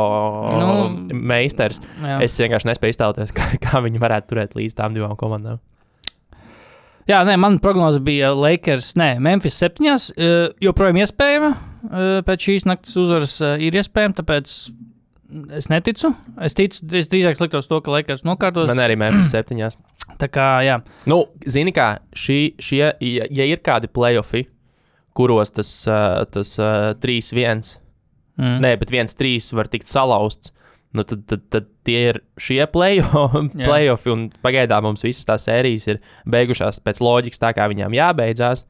nu, 0.55 1.15
meistars. 1.19 1.83
Jā. 2.03 2.21
Es 2.25 2.39
vienkārši 2.39 2.71
nespēju 2.71 2.95
iztēloties, 2.95 3.35
kā, 3.39 3.51
kā 3.63 3.83
viņi 3.85 4.03
varētu 4.03 4.35
turēt 4.35 4.55
līdz 4.59 4.79
tām 4.79 4.95
divām 4.97 5.19
komandām. 5.19 5.59
Jā, 7.09 7.23
nē, 7.25 7.39
man 7.41 7.57
prognoze 7.65 8.03
bija 8.05 8.35
Lakers, 8.37 8.93
nē, 9.01 9.15
Memphis 9.25 9.57
septiņās. 9.63 10.11
Uh, 10.13 10.51
joprojām 10.61 10.99
iespējama. 11.01 11.55
Uh, 11.89 12.09
pēc 12.27 12.49
šīs 12.51 12.67
naktas 12.69 12.99
uzvaras 13.01 13.39
uh, 13.41 13.55
ir 13.65 13.79
iespējama, 13.81 14.19
tāpēc 14.19 14.53
es 15.57 15.69
neticu. 15.73 16.11
Es 16.45 16.57
ticu, 16.59 16.83
es 16.99 17.09
drīzāk 17.09 17.41
liktos 17.41 17.71
to, 17.71 17.81
ka 17.85 17.95
Lakers 17.95 18.27
nokārtos. 18.29 18.69
Man 18.69 18.85
arī 18.85 18.99
Memphis 19.01 19.33
septiņās. 19.33 19.79
Tā 20.21 20.29
kā, 20.33 20.51
jā, 20.67 20.79
Nu, 21.09 21.23
zini, 21.49 21.73
kā 21.77 21.95
šī, 22.17 22.39
šie, 22.61 22.85
ja, 22.93 23.27
ja 23.33 23.49
ir 23.49 23.65
kādi 23.65 23.89
playoffi, 23.93 24.45
kuros 25.17 25.53
tas, 25.57 25.73
tas 26.33 26.55
uh, 26.61 26.93
3-1, 27.01 27.73
mm. 28.37 28.61
nē, 28.65 28.75
bet 28.81 28.93
1-3 28.93 29.49
var 29.57 29.73
tikt 29.73 29.89
salauzts, 29.89 30.53
nu, 30.97 31.05
tad, 31.05 31.25
tad, 31.29 31.43
tad 31.53 31.67
tie 31.87 31.99
ir 32.13 32.21
šie 32.41 32.63
playoffi, 32.73 34.13
un 34.15 34.29
pagaidām 34.45 34.89
mums 34.89 35.05
visas 35.07 35.27
tās 35.29 35.45
sērijas 35.49 35.89
ir 35.93 36.01
beigušās 36.29 36.81
pēc 36.85 37.03
loģikas, 37.05 37.43
tā 37.43 37.53
kā 37.57 37.69
viņām 37.71 37.97
jābeidzās, 37.99 38.65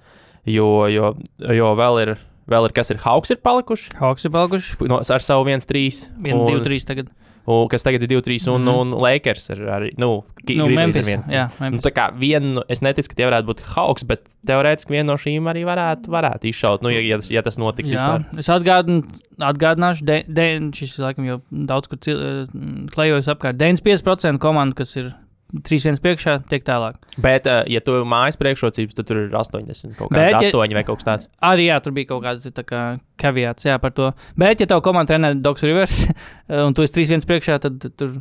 jo, 0.49 0.87
jo, 0.93 1.15
jo 1.39 1.75
vēl 1.79 2.03
ir. 2.07 2.17
Vēl 2.49 2.65
ir 2.65 2.73
kas 2.73 2.89
ir 2.89 2.97
Hawks, 3.03 3.29
ir 3.29 3.43
palikuši 3.45 3.91
Hawks 3.99 4.25
ir 4.25 4.31
palikuši. 4.33 4.77
no, 4.89 5.03
ar 5.05 5.21
savu 5.21 5.45
1-3. 5.45 6.07
1, 6.25 6.33
un- 6.33 6.47
2, 6.49 6.63
3 6.65 6.87
tagad. 6.89 7.11
Un, 7.49 7.67
kas 7.73 7.83
tagad 7.87 8.03
ir 8.05 8.11
2-3, 8.13 8.45
un, 8.53 8.63
Mhm. 8.67 8.75
un 8.83 8.91
Lakers 9.01 9.49
ir 9.55 9.63
arī. 9.73 9.91
Nu, 9.99 10.25
Nu, 10.49 10.65
Grizzlies 10.65 10.79
Memphis. 10.79 11.07
ir 11.09 11.09
viens. 11.17 11.27
Jā, 11.33 11.47
Nu, 11.61 11.65
Memphis. 11.65 11.83
tā 11.85 11.93
kā 11.93 12.05
viena, 12.17 12.63
es 12.69 12.81
neticu, 12.81 13.09
ka 13.09 13.15
tie 13.19 13.27
varētu 13.29 13.47
būt 13.51 13.61
Hawks, 13.75 14.03
bet 14.09 14.29
teorētiski 14.47 14.91
viena 14.97 15.07
no 15.13 15.17
šīm 15.21 15.49
arī 15.51 15.65
varētu, 15.65 16.09
varētu 16.09 16.49
izšaut, 16.53 16.83
nu, 16.83 16.89
ja, 16.91 17.01
ja, 17.01 17.17
tas, 17.17 17.31
ja 17.31 17.43
tas 17.43 17.57
notiks 17.59 17.91
Jā, 17.91 17.99
vispār. 17.99 18.39
es 18.39 18.49
atgādinu, 18.49 19.03
atgādināšu, 19.41 20.05
de, 20.05 20.25
de, 20.29 20.47
šis 20.73 20.99
laikam 20.99 21.25
jau 21.27 21.41
daudz 21.53 21.89
kur 21.89 21.99
eh, 22.07 22.47
klejojas 22.95 23.29
apkārt. 23.29 23.57
95% 23.59 24.39
komandu, 24.39 24.75
kas 24.77 24.97
ir 24.97 25.13
3-1 25.49 26.01
priekšā, 26.05 26.35
tiek 26.51 26.65
tālāk. 26.67 26.99
Bet, 27.25 27.47
uh, 27.49 27.63
ja 27.73 27.81
tu 27.81 27.95
mājas 28.09 28.37
priekšrocības, 28.37 28.97
tad 28.99 29.07
tur 29.09 29.21
ir 29.23 29.31
80 29.33 29.95
kaut 29.97 30.11
Bet, 30.13 30.35
kāda 30.35 30.43
ja- 30.45 30.51
8 30.53 30.75
vai 30.77 30.83
kaut 30.85 31.01
kas 31.01 31.07
tāds. 31.09 31.29
Arī 31.41 31.69
jā, 31.71 31.79
tur 31.85 31.95
bija 31.97 32.11
kaut 32.11 32.23
kāds 32.27 32.49
tā 32.53 32.65
kā 32.69 32.83
kaviāts 33.19 33.65
jā, 33.65 33.79
par 33.81 33.95
to. 33.97 34.11
Bet, 34.37 34.61
ja 34.61 34.69
tev 34.69 34.83
komanda 34.85 35.15
trenē 35.15 35.31
Dogs 35.43 35.65
Rivers 35.65 35.97
un 36.67 36.77
tu 36.77 36.85
esi 36.85 36.99
3-1 37.01 37.25
priekšā, 37.31 37.57
tad 37.65 37.81
tur 37.97 38.19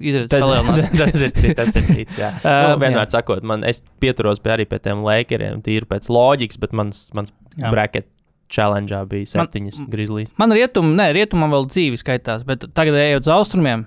izredzes 0.00 0.32
Tas, 0.32 0.46
palielinās. 0.46 0.88
tas 1.02 1.26
ir 1.26 1.34
cits, 1.36 1.56
tas 1.58 1.76
ir 1.76 1.84
cits, 1.90 2.16
jā. 2.22 2.30
Uh, 2.40 2.54
nu, 2.72 2.78
vienmēr 2.84 3.04
jā. 3.04 3.10
sakot, 3.18 3.44
man, 3.44 3.66
es 3.68 3.82
pieturos 4.00 4.40
pie 4.40 4.54
arī 4.56 4.66
pie 4.70 4.80
tiem 4.80 5.04
lēkeriem, 5.04 5.60
tīri 5.66 5.84
pēc 5.90 6.08
loģikas, 6.08 6.60
bet 6.64 6.72
mans, 6.80 7.10
mans 7.18 7.34
Jā. 7.58 7.68
bracket 7.74 8.06
challenge 8.50 8.94
bija 9.10 9.26
septiņas 9.30 9.84
grizzlies. 9.90 10.30
Man 10.40 10.50
rietumam, 10.54 10.96
ne, 10.98 11.08
rietumam 11.14 11.52
vēl 11.54 11.68
dzīve 11.70 11.98
skaitās, 12.00 12.42
bet 12.48 12.64
tagad 12.74 12.96
ejot 12.98 13.26
uz 13.28 13.30
austrumiem. 13.36 13.84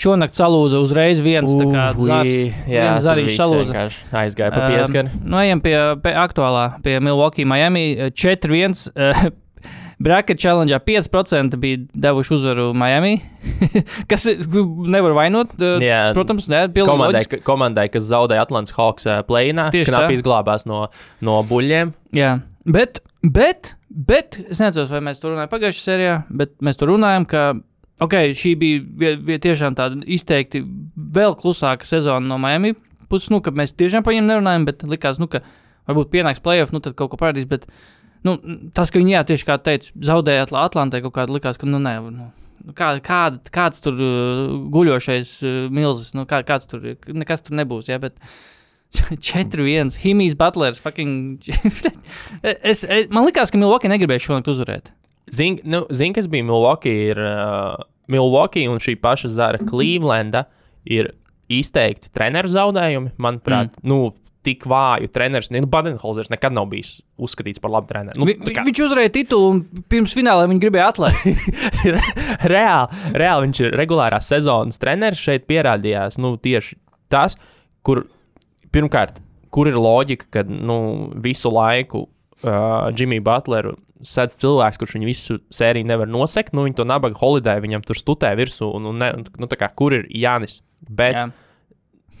Šonakt 0.00 0.32
salūza 0.38 0.80
uzreiz 0.80 1.18
viens 1.20 1.52
kā 1.60 1.90
zars. 2.00 2.38
viens 2.64 3.04
zarīšs 3.04 3.36
salūza. 3.36 3.84
Aizgāja 4.22 4.54
pa 4.54 4.70
pieskaru. 4.72 5.12
Nu, 5.28 5.36
ejam 5.42 5.60
pie, 5.60 5.76
pie 6.00 6.14
aktuālā, 6.16 6.64
pie 6.84 6.96
Milwaukee, 7.04 7.44
Miami. 7.44 7.84
eh, 7.98 8.10
4-1. 8.16 8.88
Uh, 8.96 9.28
Bracket 10.00 10.40
challenge 10.40 10.72
5% 10.72 11.56
bija 11.60 11.82
devuši 11.92 12.32
uzvaru 12.34 12.70
Miami. 12.72 13.18
kas 14.10 14.24
nevar 14.88 15.12
vainot. 15.12 15.52
Uh, 15.60 15.76
Jā. 15.84 16.14
protams, 16.16 16.48
ne, 16.48 16.62
Komandai, 16.72 17.26
ka- 17.28 17.42
komandai, 17.44 17.84
kas 17.92 18.08
zaudēja 18.08 18.46
Atlantijas 18.46 18.78
Hawks 18.78 19.04
uh, 19.10 19.20
plēnā, 19.28 19.68
Tieši 19.74 19.92
tā. 19.92 20.06
izglābās 20.16 20.64
no, 20.64 20.86
no 21.20 21.42
buļļiem. 21.50 21.92
Jā, 22.16 22.38
bet, 22.64 23.02
bet, 23.20 23.74
bet 23.92 24.40
es 24.48 24.64
nezinu, 24.64 24.88
vai 24.88 25.04
mēs 25.10 25.20
tur 25.20 25.34
runājam 25.34 25.52
pagājušajā 25.52 25.84
sērijā, 25.90 26.16
bet 26.40 26.56
mēs 26.64 26.80
tur 26.80 26.94
runājam, 26.94 27.28
ka 27.28 27.44
okay, 28.04 28.34
šī 28.36 28.54
bija 28.60 29.16
vie- 29.26 29.38
tiešām 29.42 29.76
tāda 29.78 30.00
izteikti 30.06 30.62
vēl 31.14 31.36
klusāka 31.40 31.86
sezona 31.88 32.24
no 32.26 32.38
Miami 32.40 32.74
puses. 33.10 33.30
Nu, 33.32 33.40
ka 33.44 33.50
mēs 33.54 33.74
tiešām 33.74 34.04
par 34.06 34.14
viņiem 34.14 34.28
nerunājam, 34.30 34.66
bet 34.68 34.84
likās, 34.86 35.18
nu, 35.22 35.26
ka 35.30 35.42
varbūt 35.90 36.12
pienāks 36.12 36.42
playoff, 36.44 36.72
nu, 36.74 36.80
tad 36.84 36.94
kaut 36.98 37.10
ko 37.12 37.18
parādīs. 37.20 37.48
Bet, 37.50 37.66
nu, 38.26 38.36
tas, 38.76 38.92
ka 38.92 39.00
viņi, 39.00 39.16
jā, 39.16 39.24
tieši 39.32 39.48
kā 39.48 39.56
teica, 39.58 39.90
zaudēja 40.10 40.46
Atl- 40.46 40.60
Atlantē, 40.62 41.00
kaut 41.06 41.16
kāda 41.16 41.34
likās, 41.34 41.58
ka, 41.58 41.66
nu, 41.66 41.80
nē, 41.82 41.96
nu, 42.14 42.28
kā, 42.78 42.92
kāda, 43.02 43.40
kāds 43.50 43.82
tur 43.82 43.98
uh, 43.98 44.54
guļošais 44.70 45.34
uh, 45.42 45.58
milzis, 45.74 46.12
nu, 46.14 46.26
kā, 46.30 46.42
kāds 46.46 46.70
tur, 46.70 46.84
nekas 47.10 47.42
tur 47.42 47.58
nebūs, 47.58 47.90
jā, 47.90 47.98
bet 48.02 48.20
4-1, 48.94 49.98
Himijas 50.04 50.36
Butlers, 50.38 50.78
fucking. 50.82 51.40
es, 52.42 52.84
es, 52.84 53.10
man 53.10 53.26
liekas, 53.26 53.50
ka 53.50 53.58
Milwaukee 53.58 53.90
negribēja 53.90 54.28
šonakt 54.28 54.50
uzvarēt. 54.52 54.92
Zini, 55.30 55.62
nu, 55.70 55.84
zin, 55.94 56.14
kas 56.16 56.28
bija 56.30 56.46
Milwaukee? 56.46 57.10
Ir, 57.12 57.20
uh, 57.22 57.78
Milwaukee 58.10 58.68
un 58.70 58.82
šī 58.82 58.96
paša 59.00 59.30
zara 59.30 59.60
Clevelanda 59.62 60.46
ir 60.84 61.12
izteikti 61.50 62.10
treneru 62.14 62.50
zaudējumi. 62.50 63.14
Manuprāt, 63.20 63.76
mm. 63.78 63.86
nu, 63.90 64.00
tik 64.46 64.64
vāju 64.70 65.10
treneris. 65.12 65.50
Nu, 65.52 65.62
Badenholzers 65.70 66.30
nekad 66.32 66.54
nav 66.56 66.68
bijis 66.70 67.00
uzskatīts 67.20 67.60
par 67.62 67.74
labu 67.74 67.90
treneru. 67.90 68.20
Nu, 68.20 68.28
Vi, 68.28 68.36
vi, 68.40 68.54
viņš 68.70 68.82
uzvarēja 68.86 69.12
titulu 69.18 69.50
un 69.54 69.60
pirms 69.92 70.14
finālā 70.16 70.46
viņi 70.48 70.62
gribēja 70.62 70.90
atlaist. 70.94 71.50
reāli, 72.54 73.02
reāli 73.20 73.48
viņš 73.48 73.62
ir 73.66 73.76
regulārās 73.80 74.30
sezonas 74.32 74.80
treneris. 74.80 75.20
Šeit 75.20 75.46
pierādījās 75.50 76.18
nu, 76.22 76.34
tieši 76.40 76.78
tas, 77.12 77.36
kur 77.86 78.06
pirmkārt, 78.72 79.20
kur 79.52 79.68
ir 79.68 79.78
loģika, 79.80 80.30
ka 80.38 80.46
nu, 80.48 80.80
visu 81.20 81.52
laiku 81.52 82.06
uh, 82.06 82.88
Jimmy 82.96 83.20
Butleru 83.24 83.76
sēž 84.06 84.38
cilvēks, 84.40 84.80
kurš 84.80 84.96
viņu 84.96 85.08
visu 85.08 85.38
sēriju 85.52 85.88
nevar 85.88 86.10
nosekt. 86.10 86.54
Nu, 86.56 86.64
viņi 86.66 86.80
to 86.80 86.86
nabaga 86.88 87.18
holiday 87.20 87.62
viņam 87.62 87.84
tur 87.86 87.98
stutē 87.98 88.32
virsū. 88.38 88.70
Un, 88.76 88.90
un 88.90 89.00
ne, 89.02 89.12
nu, 89.20 89.48
kā, 89.50 89.70
kur 89.76 89.96
ir 89.96 90.06
Jānis? 90.16 90.60
Bet 90.88 91.16
Jā. 91.16 91.26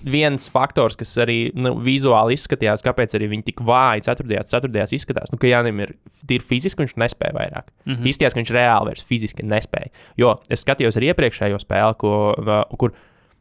viens 0.04 0.48
faktors, 0.52 0.98
kas 1.00 1.14
arī 1.24 1.38
nu, 1.56 1.74
vizuāli 1.84 2.36
izskatījās, 2.36 2.84
kāpēc 2.84 3.16
arī 3.16 3.30
viņi 3.34 3.46
tik 3.50 3.62
vāji 3.66 4.04
4. 4.08 4.44
ceturtajās 4.52 4.96
izskatās, 4.96 5.32
nu, 5.32 5.40
ka 5.40 5.50
Jānis 5.50 5.84
ir 5.86 5.94
tīri 6.28 6.48
fiziski, 6.52 6.84
viņš 6.84 6.96
nespēja 7.00 7.36
vairāk. 7.36 7.70
Mm 7.86 7.94
-hmm. 7.94 8.10
Izskatījās, 8.12 8.36
ka 8.36 8.42
viņš 8.42 8.54
reāli 8.56 8.92
vairs 8.92 9.06
fiziski 9.08 9.46
nespēja. 9.46 9.92
Jo 10.20 10.36
es 10.50 10.64
skatījos 10.64 11.00
arī 11.00 11.12
iepriekšējo 11.14 11.62
spēli, 11.62 11.96
ko, 12.00 12.12
kur 12.76 12.92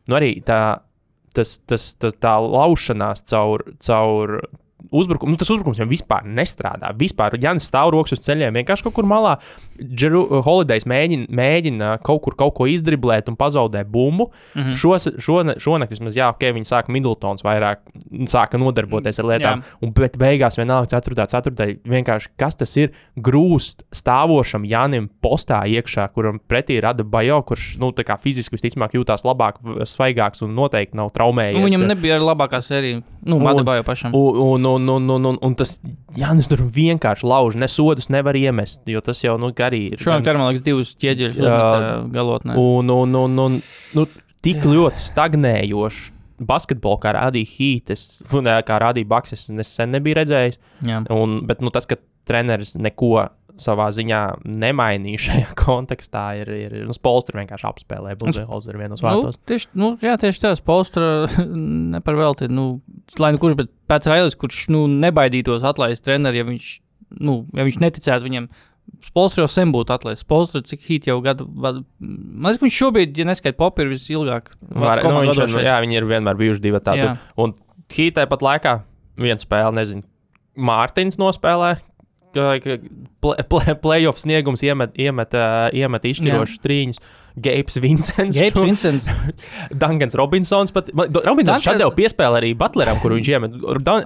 nu, 0.08 0.16
arī 0.16 0.40
tā, 0.46 0.80
tas, 1.36 1.58
tas, 1.68 1.94
tā, 2.00 2.12
tā 2.16 2.36
laušanās 2.40 3.24
caur. 3.28 3.64
caur 3.80 4.42
Uzbrukumu, 4.80 5.34
nu, 5.34 5.38
tas 5.38 5.50
uzbrukums 5.52 5.78
jau 5.82 5.86
vispār 5.90 6.24
nestrādā. 6.24 6.94
Vispār 6.98 7.36
Jānis 7.44 7.68
stāv 7.68 7.92
rokas 7.92 8.16
uz 8.16 8.22
ceļiem, 8.24 8.56
vienkārši 8.56 8.86
kaut 8.88 8.96
kur 8.96 9.06
malā. 9.06 9.36
Džeru 9.80 10.42
Holidays 10.46 10.88
mēģina, 10.88 11.28
mēģina 11.36 11.90
kaut 12.04 12.22
kur 12.24 12.36
kaut 12.40 12.56
ko 12.58 12.68
izdriblēt 12.72 13.28
un 13.30 13.36
pazaudē 13.40 13.84
bumbu. 13.84 14.30
Mm 14.56 14.62
-hmm. 14.62 14.76
Šos, 14.80 15.10
šone, 15.20 15.56
šonakt 15.60 15.92
vismaz, 15.92 16.16
jā, 16.18 16.30
ok, 16.32 16.48
viņi 16.56 16.70
sāka 16.72 16.90
Middletons 16.96 17.44
vairāk, 17.44 17.84
sāka 18.32 18.58
nodarboties 18.58 19.20
ar 19.20 19.26
lietām. 19.26 19.60
Jā. 19.60 19.78
Un, 19.82 19.92
bet 19.94 20.18
beigās 20.18 20.58
vienalga 20.58 20.88
4. 20.96 21.28
4. 21.28 21.78
vienkārši 21.86 22.30
kas 22.38 22.56
tas 22.56 22.78
ir 22.78 22.92
grūst 23.16 23.84
stāvošam 23.92 24.64
Jānim 24.66 25.10
postā 25.22 25.62
iekšā, 25.68 26.08
kuram 26.14 26.40
pretī 26.40 26.80
rada 26.82 27.04
bajo, 27.04 27.42
kurš 27.42 27.78
nu, 27.80 27.92
tā 27.92 28.04
kā 28.08 28.18
fiziski 28.18 28.56
visticamāk 28.56 28.96
jūtās 28.98 29.26
labāk, 29.28 29.60
svaigāks 29.84 30.42
un 30.42 30.56
noteikti 30.56 30.96
nav 30.96 31.12
traumējies. 31.12 31.60
Nu, 31.60 31.66
viņam 31.68 31.88
nebija 31.88 32.18
arī 32.18 32.28
labākā 32.32 32.62
sērija. 32.64 33.04
Nu, 33.26 33.36
Un- 33.36 33.44
Madabā 33.44 33.76
jau 33.80 33.84
pašam. 33.84 34.16
Un, 34.16 34.40
un, 34.40 34.66
un, 34.76 34.88
un, 34.90 35.10
un, 35.16 35.28
un, 35.32 35.40
un 35.46 35.56
tas 35.58 35.76
Jānis 36.18 36.50
tur 36.52 36.64
vienkārši 36.76 37.28
lauž, 37.28 37.58
ne 37.60 37.70
sodus 37.72 38.10
nevar 38.14 38.38
iemest, 38.40 38.82
jo 38.90 39.02
tas 39.06 39.22
jau 39.24 39.38
nu, 39.42 39.52
arī 39.66 39.86
ir. 39.94 40.02
Šonakt 40.02 40.30
man 40.36 40.50
liekas, 40.50 40.66
divas 40.66 40.94
ķieģeļus 41.02 41.40
Jā. 41.40 41.50
uzmet 41.50 42.14
galotnē. 42.16 42.58
Un, 42.60 42.94
un, 42.94 43.18
un, 43.24 43.44
un 43.46 43.60
nu, 43.98 44.08
tik 44.46 44.66
ļoti 44.68 45.06
stagnējoši. 45.10 46.16
Basketbolu, 46.40 47.02
kā 47.04 47.12
rādīja 47.18 47.52
Hītas, 47.52 48.04
kā 48.64 48.78
rādīja 48.80 49.10
Baks, 49.12 49.34
es 49.36 49.50
nesen 49.52 49.92
nebiju 49.92 50.16
redzējis. 50.22 50.56
Jā. 50.88 51.02
Un, 51.12 51.42
bet 51.50 51.60
nu, 51.60 51.72
tas, 51.76 51.84
ka 51.90 51.98
treneris 52.30 52.78
neko 52.80 53.26
savā 53.62 53.89
ziņā 53.95 54.20
nemainīja 54.60 55.22
šajā 55.26 55.53
kontekstā, 55.66 56.24
ir. 56.41 56.51
ir 56.55 56.76
nu, 56.88 56.95
Spolsters 56.95 57.38
vienkārši 57.39 57.68
apspēlēja 57.70 58.20
Bundeholzer 58.22 58.78
vienos 58.80 59.03
Nu, 59.03 59.07
vārtos. 59.10 59.39
tieši, 59.49 59.70
nu, 59.80 59.91
jā, 60.03 60.16
tieši 60.22 60.43
tas 60.47 60.62
Polstra 60.66 61.26
neparvelti. 61.95 62.49
Nu, 62.51 62.82
lai 63.20 63.34
nu 63.36 63.41
kurš, 63.41 63.57
bet 63.60 63.72
pēc 63.89 64.10
Railis, 64.12 64.38
kurš 64.39 64.68
nu, 64.74 64.86
nebaidītos 64.89 65.66
atlaist 65.68 66.05
treneri, 66.07 66.41
ja 66.41 66.47
viņš, 66.47 66.68
nu, 67.20 67.41
ja 67.57 67.68
viņš 67.68 67.80
neticētu 67.86 68.28
viņam. 68.30 68.49
Polstra 69.14 69.43
jau 69.43 69.49
sen 69.53 69.70
būtu 69.74 69.93
atlaists. 69.93 70.26
Polstra, 70.26 70.64
cik 70.66 70.82
hīt 70.88 71.05
jau 71.12 71.20
gadu. 71.22 71.45
Man 71.53 71.84
liekas, 72.49 72.57
ka 72.57 72.66
viņš 72.66 72.78
šobrīd, 72.82 73.20
ja 73.22 73.28
neskaidrs 73.30 73.60
popi, 73.60 73.84
ir 73.86 73.91
visilgāk. 73.93 74.49
Var, 74.66 75.03
nu, 75.05 75.20
viņš, 75.28 75.43
ir- 75.45 75.68
jā, 75.68 75.76
viņi 75.86 75.99
ir 75.99 76.07
vienmēr 76.10 76.39
bijuši 76.39 76.64
divi 76.64 76.82
tādi. 76.84 77.05
Un 77.38 77.53
Hītai 77.89 78.26
pat 78.30 78.41
laikā 78.45 78.74
viena 79.22 79.41
spēle, 79.41 79.72
nezinu, 79.78 80.03
Mārtiņš 80.60 81.16
nospēlē. 81.22 81.70
Playoff 83.82 84.22
sniegums 84.22 84.62
iemet, 84.64 84.94
iemet, 85.02 85.34
iemet 85.76 86.06
izšķirošus 86.12 86.62
trīņus. 86.64 87.02
Geips 87.40 87.78
Vincents. 87.82 88.36
Geips 88.38 88.64
Vincents. 88.68 89.10
Dankans 89.72 90.18
Robinsons. 90.20 90.74
Pat, 90.76 90.92
Robinsons 91.26 91.64
šādi 91.66 91.86
jau 91.86 91.92
piespēlēja 91.98 92.44
arī 92.44 92.54
Butleram, 92.60 93.00
kur 93.04 93.16
viņš 93.18 93.32
iemet. 93.34 93.60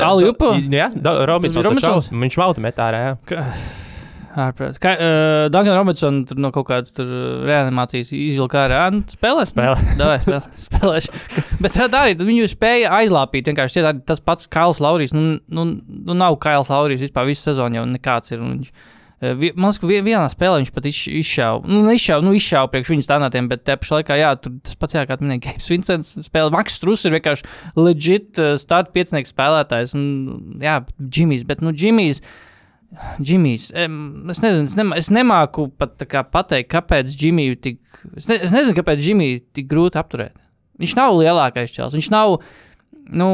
Aljupu? 0.07 0.53
Jā, 0.73 0.91
Robinsons. 1.29 2.11
Viņš 2.13 2.39
valda 2.39 2.63
metā 2.67 2.91
ārā. 4.33 4.39
jā. 4.41 4.47
Ārprāt. 4.47 4.79
Kā 4.81 4.93
uh, 4.97 5.49
Dārgājs 5.53 5.77
Robinsons 5.77 6.29
tur 6.31 6.39
no 6.41 6.49
kaut 6.55 6.65
kādas 6.71 6.93
uh, 6.99 7.11
reanimācijas 7.45 8.09
izvilka 8.17 8.63
ārā. 8.65 8.79
Spēlē, 9.13 9.43
Spēlē. 9.45 9.77
Davai, 9.99 10.17
spēlē, 10.23 10.39
spēlēšu. 10.67 11.21
Bet 11.61 11.77
tā 11.77 11.85
arī 12.01 12.17
viņu 12.17 12.49
spēja 12.55 12.89
aizlāpīt. 13.01 13.51
Vienkārši 13.51 13.85
tādi- 13.85 14.03
tas 14.09 14.19
pats 14.25 14.49
Kails 14.49 14.81
Laurijs. 14.83 15.13
Nu, 15.13 15.37
nu, 15.47 15.67
nu 16.09 16.17
nav 16.17 16.39
Kails 16.41 16.71
Laurijs 16.73 17.05
vispār 17.05 17.29
visu 17.29 17.45
sezonu 17.51 17.77
jau 17.81 17.85
nekāds 17.93 18.33
ir. 18.33 18.41
Viņš, 18.43 18.71
vi- 19.39 19.51
Man 19.55 19.69
liekas, 19.69 19.79
ka 19.79 19.87
vie- 19.87 20.01
vienā 20.03 20.25
spēlē 20.33 20.57
viņš 20.63 20.71
pat 20.75 20.87
izš- 20.89 21.13
izšāva. 21.21 21.61
Nu, 21.69 21.83
izšāva, 21.93 22.25
nu, 22.25 22.33
izšāva 22.35 22.71
priekš 22.73 22.89
viņa 22.91 23.05
standartiem, 23.05 23.47
bet 23.53 23.63
te 23.69 23.77
pašā 23.79 24.01
laikā, 24.01 24.17
jā, 24.19 24.31
tur 24.41 24.57
tas 24.65 24.75
pats, 24.81 24.97
jā, 24.97 25.05
kā 25.07 25.15
minēja, 25.21 25.45
Geips 25.45 25.69
Vincents 25.71 26.15
spēlē. 26.27 26.51
Maks 26.57 26.75
Strus 26.81 27.05
ir 27.07 27.13
vienkārši 27.15 27.45
legit 27.79 28.41
uh, 28.41 28.55
start 28.59 28.89
piecinieks 28.97 29.31
spēlētājs. 29.31 29.93
Un, 29.95 30.57
jā, 30.59 30.81
Džimijs, 30.99 31.45
bet, 31.47 31.61
nu, 31.63 31.71
Džimijs. 31.71 32.19
Džimijs. 33.21 33.69
Es 33.73 34.41
nezinu, 34.43 34.67
es, 34.67 34.75
nemā, 34.77 34.97
es 35.01 35.09
nemāku 35.13 35.67
pat 35.79 35.95
tā 36.01 36.07
kā 36.09 36.23
pateikt, 36.27 36.71
kāpēc 36.73 37.15
Džimiju 37.17 37.57
tik. 37.63 37.79
Es, 38.13 38.27
ne, 38.29 38.37
es 38.37 38.53
nezinu, 38.53 38.75
kāpēc 38.77 39.01
Džimiju 39.01 39.41
tik 39.55 39.67
grūti 39.71 39.99
apturēt. 40.01 40.37
Viņš 40.81 40.93
nav 40.99 41.17
lielākais 41.19 41.73
čels. 41.73 41.95
Viņš 41.97 42.11
nav. 42.13 42.37
Nu, 43.13 43.27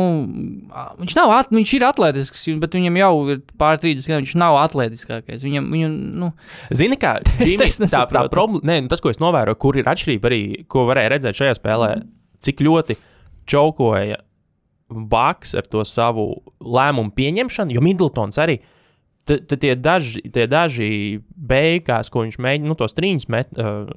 viņš, 0.98 1.14
nav 1.14 1.32
at, 1.36 1.52
viņš 1.54 1.72
ir 1.78 1.84
atletisks, 1.86 2.48
bet 2.58 2.74
viņam 2.74 2.96
jau 2.98 3.12
ir 3.36 3.44
pār 3.60 3.78
30 3.78 4.10
gadiem. 4.10 4.24
Viņš 4.26 4.34
nav 4.42 4.58
atletiskākais. 4.64 5.44
Viņam, 5.46 5.68
viņam, 5.76 6.00
nu, 6.18 6.32
Zini, 6.74 6.98
kā 7.00 7.20
Jimmy, 7.38 7.68
tā, 7.68 7.76
tā 7.76 7.86
nesaprotu. 7.86 8.34
problēma, 8.34 8.64
nē, 8.66 8.80
nu, 8.86 8.90
tas, 8.92 9.04
ko 9.04 9.14
es 9.14 9.22
novēroju, 9.22 9.60
kur 9.62 9.78
ir 9.78 9.92
atšķirība 9.92 10.32
arī, 10.32 10.42
ko 10.72 10.88
varēja 10.90 11.14
redzēt 11.14 11.38
šajā 11.38 11.60
spēlē, 11.60 11.92
cik 12.42 12.66
ļoti 12.66 12.98
čaukoja 13.50 14.18
Baks 14.90 15.54
ar 15.54 15.68
to 15.70 15.84
savu 15.86 16.32
lēmumu 16.66 17.14
pieņemšanu, 17.14 17.78
jo 17.78 17.86
Middletons 17.86 18.42
arī. 18.42 18.58
Tad 18.58 18.79
tad 19.30 19.60
tie 19.62 19.76
daži, 19.78 20.24
tie 20.34 20.46
daži 20.50 20.90
beigās, 21.30 22.12
ko 22.12 22.26
viņš 22.26 22.40
mēģināja, 22.42 22.72
nu, 22.72 22.78
tos 22.80 22.96
trījus 22.98 23.30
met, 23.32 23.52
uh, 23.60 23.90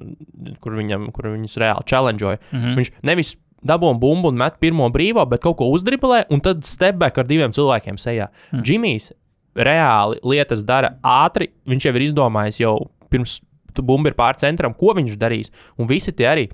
kur 0.63 0.77
viņam, 0.79 1.09
kur 1.15 1.31
viņus 1.33 1.57
reāli 1.61 1.87
challengeoja. 1.89 2.41
Mm. 2.51 2.59
-hmm. 2.59 2.77
Viņš 2.79 2.93
nevis 3.09 3.35
dabūna 3.63 3.99
bumbu 3.99 4.31
un 4.33 4.39
met 4.39 4.59
pirmo 4.59 4.89
brīvo, 4.93 5.23
bet 5.29 5.43
kaut 5.43 5.57
ko 5.61 5.69
uzdribulē, 5.73 6.25
un 6.29 6.43
tad 6.43 6.65
step 6.67 6.99
back 7.01 7.17
ar 7.17 7.27
diviem 7.29 7.55
cilvēkiem 7.55 7.99
sejā. 7.99 8.29
Mm. 8.51 8.63
Džimijs 8.63 9.11
reāli 9.55 10.19
lietas 10.23 10.65
dara 10.65 10.95
ātri. 11.03 11.51
Viņš 11.69 11.87
jau 11.87 11.95
ir 11.95 12.05
izdomājis 12.07 12.61
jau 12.63 12.75
pirms 13.13 13.39
tu 13.73 13.81
bumbu 13.85 14.11
ir 14.11 14.17
pār 14.17 14.37
centram, 14.41 14.75
ko 14.77 14.93
viņš 14.97 15.17
darīs. 15.19 15.51
Un 15.77 15.89
visi 15.89 16.13
tie 16.13 16.29
arī 16.29 16.47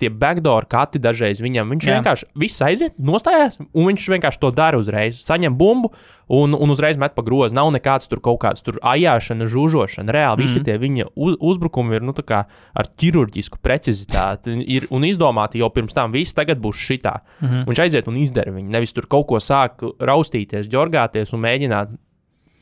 tie 0.00 0.10
backdoor 0.12 0.66
kati 0.68 1.00
dažreiz 1.02 1.40
viņam. 1.44 1.70
Viņš 1.72 1.88
Jā. 1.88 1.96
Vienkārši 1.98 2.28
viss 2.38 2.62
aiziet, 2.64 2.94
nostājās, 3.00 3.56
un 3.64 3.88
viņš 3.88 4.06
vienkārši 4.12 4.40
to 4.42 4.50
dara 4.54 4.78
uzreiz. 4.80 5.22
Saņem 5.24 5.56
bumbu 5.56 5.92
un, 6.28 6.56
un 6.56 6.72
uzreiz 6.72 6.98
met 7.00 7.16
pa 7.16 7.24
grozu. 7.26 7.56
Nav 7.56 7.70
nekāds 7.74 8.10
tur 8.10 8.20
kaut 8.24 8.42
kāds 8.44 8.64
tur 8.66 8.78
ajāšana, 8.84 9.48
žūžošana. 9.52 10.12
Reāli 10.12 10.44
visi 10.44 10.62
tie 10.66 10.76
viņa 10.82 11.08
uz, 11.14 11.38
uzbrukumi 11.40 11.96
ir 11.96 12.06
nu, 12.06 12.14
ar 12.16 12.90
ķirurģisku 13.00 13.60
precizitāti 13.64 14.58
ir, 14.76 14.88
un 14.94 15.06
izdomāti 15.08 15.62
jau 15.62 15.70
pirms 15.72 15.96
tam. 15.96 16.12
Viss 16.14 16.36
tagad 16.36 16.60
būs 16.62 16.76
šitā. 16.76 17.20
Mm 17.40 17.48
-hmm. 17.48 17.68
Viņš 17.70 17.82
aiziet 17.86 18.08
un 18.08 18.16
izdara 18.16 18.52
viņu. 18.52 18.68
Nevis 18.68 18.92
tur 18.92 19.06
kaut 19.06 19.26
ko 19.26 19.40
sāk 19.40 19.80
raustīties, 20.00 20.68
ģorgāties 20.68 21.32
un 21.32 21.40
mēģināt 21.40 21.96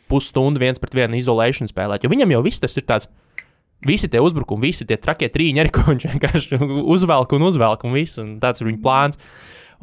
pusstundu 0.09 0.61
viens 0.61 0.78
pret 0.78 0.95
vienu 0.95 1.16
izolēšanu 1.16 1.70
spēlēt. 1.70 2.05
Jo 2.05 2.11
viņam 2.11 2.30
jau 2.30 2.43
viss 2.43 2.61
tas 2.61 2.76
ir 2.76 2.87
tāds. 2.87 3.09
Visi 3.89 4.09
tie 4.12 4.22
uzbrukumi, 4.24 4.70
visi 4.70 4.87
tie 4.89 4.99
trakie 5.01 5.28
trīņi, 5.32 5.61
arī 5.62 5.72
ko 5.76 5.89
viņš 5.91 6.09
vienkārši 6.12 6.61
uzvelk 6.95 7.37
un 7.37 7.51
uzvelk, 7.51 7.85
un 7.89 7.99
viss, 7.99 8.20
un 8.22 8.39
tāds 8.43 8.62
ir 8.62 8.70
viņa 8.70 8.82
plāns. 8.85 9.20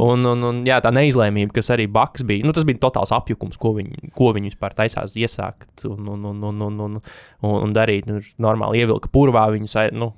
Un, 0.02 0.24
un, 0.26 0.39
un 0.47 0.62
jā, 0.66 0.80
tā 0.82 0.89
neizlēmība, 0.95 1.52
kas 1.54 1.68
arī 1.76 1.84
Baks 1.91 2.24
bija, 2.26 2.45
nu, 2.47 2.54
tas 2.56 2.66
bija 2.66 2.80
totāls 2.82 3.12
apjukums, 3.14 3.60
ko 3.62 3.76
viņi, 3.76 4.10
ko 4.16 4.32
viņi 4.34 4.49
vispār 4.49 4.74
taisās 4.74 5.14
iesākt 5.20 5.84
un, 5.86 6.08
un, 6.16 6.24
un, 6.32 6.39
un, 6.47 6.64
un, 6.66 6.80
un, 6.88 6.95
un, 6.97 7.52
un 7.52 7.76
darīt. 7.76 8.08
Nu, 8.10 8.24
normāli 8.41 8.82
ievilka 8.82 9.12
purvā 9.14 9.43
viņus, 9.54 9.76
nu, 9.93 10.10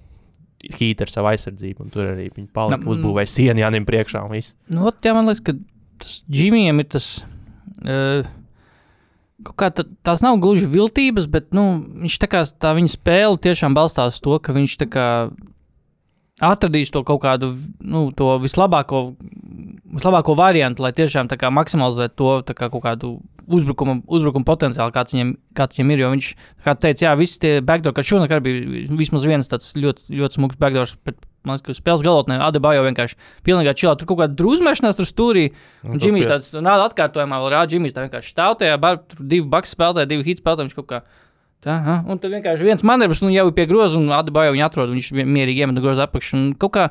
hīt 0.78 1.04
ar 1.04 1.12
savu 1.12 1.32
aizsardzību, 1.34 1.84
un 1.84 1.92
tur 1.92 2.06
arī 2.14 2.30
viņi 2.30 2.48
palika, 2.56 2.80
mm. 2.80 2.94
uzbūvēja 2.94 3.32
sienu 3.34 3.66
Jānim 3.66 3.88
priekšā. 3.90 4.24
Nu, 4.72 4.86
ot, 4.88 5.02
jā, 5.04 5.16
man 5.18 5.28
liekas, 5.28 5.44
ka 5.50 5.58
tas 6.00 6.16
Džimijam 6.32 6.80
ir 6.80 6.90
tas. 6.96 7.10
Uh, 7.84 8.24
tā, 9.44 9.86
tās 10.06 10.24
nav 10.24 10.39
gluži 10.44 10.70
viltības, 10.72 11.28
bet 11.32 11.52
nu, 11.56 11.84
viņš 12.04 12.20
tā 12.22 12.30
kā 12.32 12.44
tā 12.48 12.74
viņa 12.78 12.94
spēle 12.96 13.41
tiešām 13.41 13.76
balstās 13.78 14.18
uz 14.18 14.24
to, 14.24 14.38
ka 14.44 14.56
viņš 14.56 14.78
tā 14.84 14.88
kā 14.91 15.08
atradīs 16.44 16.91
to 16.91 17.04
kaut 17.06 17.22
kādu 17.24 17.52
nu, 17.80 18.08
to 18.16 18.38
vislabāko, 18.41 19.14
vislabāko 19.94 20.36
variantu, 20.38 20.84
lai 20.86 20.94
tiešām 20.96 21.30
kā 21.30 21.52
maksimalizētu 21.54 22.18
to 22.18 22.56
kā 22.58 22.70
kaut 22.74 22.84
kādu 22.84 23.14
uzbrukuma, 23.48 24.00
uzbrukuma 24.08 24.48
potenciālu, 24.48 24.94
kāds 24.96 25.16
viņam, 25.16 25.36
kāds 25.58 25.78
viņam 25.78 25.94
ir. 25.94 26.04
Jo 26.04 26.12
viņš 26.14 26.32
teica, 26.66 27.06
jā, 27.06 27.14
visi 27.20 27.39
tie 27.44 27.54
backdoor, 27.66 27.96
ka 27.96 28.06
šonakt 28.06 28.44
bija 28.46 28.88
vismaz 28.98 29.28
viens 29.28 29.52
tāds 29.52 29.74
ļoti, 29.78 30.10
ļoti 30.20 30.39
smags 30.39 30.60
backdoors. 30.60 30.96
Bet, 31.06 31.20
Man 31.44 31.58
liekas, 31.58 31.66
ka 31.68 31.76
spēles 31.76 32.04
galotnē 32.06 32.38
Adebayo 32.46 32.86
vienkārši 32.86 33.18
pilnībā 33.44 33.74
čilā. 33.76 33.98
Tur 34.00 34.08
kaut 34.08 34.22
kāda 34.22 34.38
drusmēšanās 34.39 35.00
tur 35.00 35.08
stūrī. 35.10 35.50
Un 35.84 36.00
Džimijs 36.00 36.30
tāds 36.32 36.54
nāda 36.56 36.88
atkārtojumā, 36.88 37.41
vēl 37.44 37.52
rāda 37.56 37.72
Džimijs 37.74 37.98
tā 37.98 38.06
vienkārši 38.06 38.32
stāv 38.32 38.56
tajā, 38.62 38.78
bar, 38.80 39.02
tur 39.12 39.26
divi 39.28 39.44
baks 39.52 39.76
spēlētāji, 39.76 40.12
divi 40.14 40.28
hits 40.30 40.44
spēlētāji. 40.44 40.70
Viņš 40.70 40.78
kaut 40.80 40.88
kā 40.94 41.02
tā, 41.64 41.76
ha? 41.88 41.98
un 42.08 42.22
tad 42.24 42.32
vienkārši 42.36 42.70
viens 42.70 42.86
manevrs, 42.88 43.26
un 43.28 43.36
jau 43.36 43.50
ir 43.50 43.58
pie 43.58 43.68
groza, 43.68 44.00
un 44.00 44.16
Adebayo 44.16 44.56
viņu 44.56 44.66
atrod, 44.70 44.96
viņš 44.96 45.12
mierīgi 45.20 45.66
iemet 45.66 45.84
groza 45.84 46.08
apakšu. 46.08 46.39
un 46.39 46.48
kaut 46.60 46.78
kā 46.80 46.88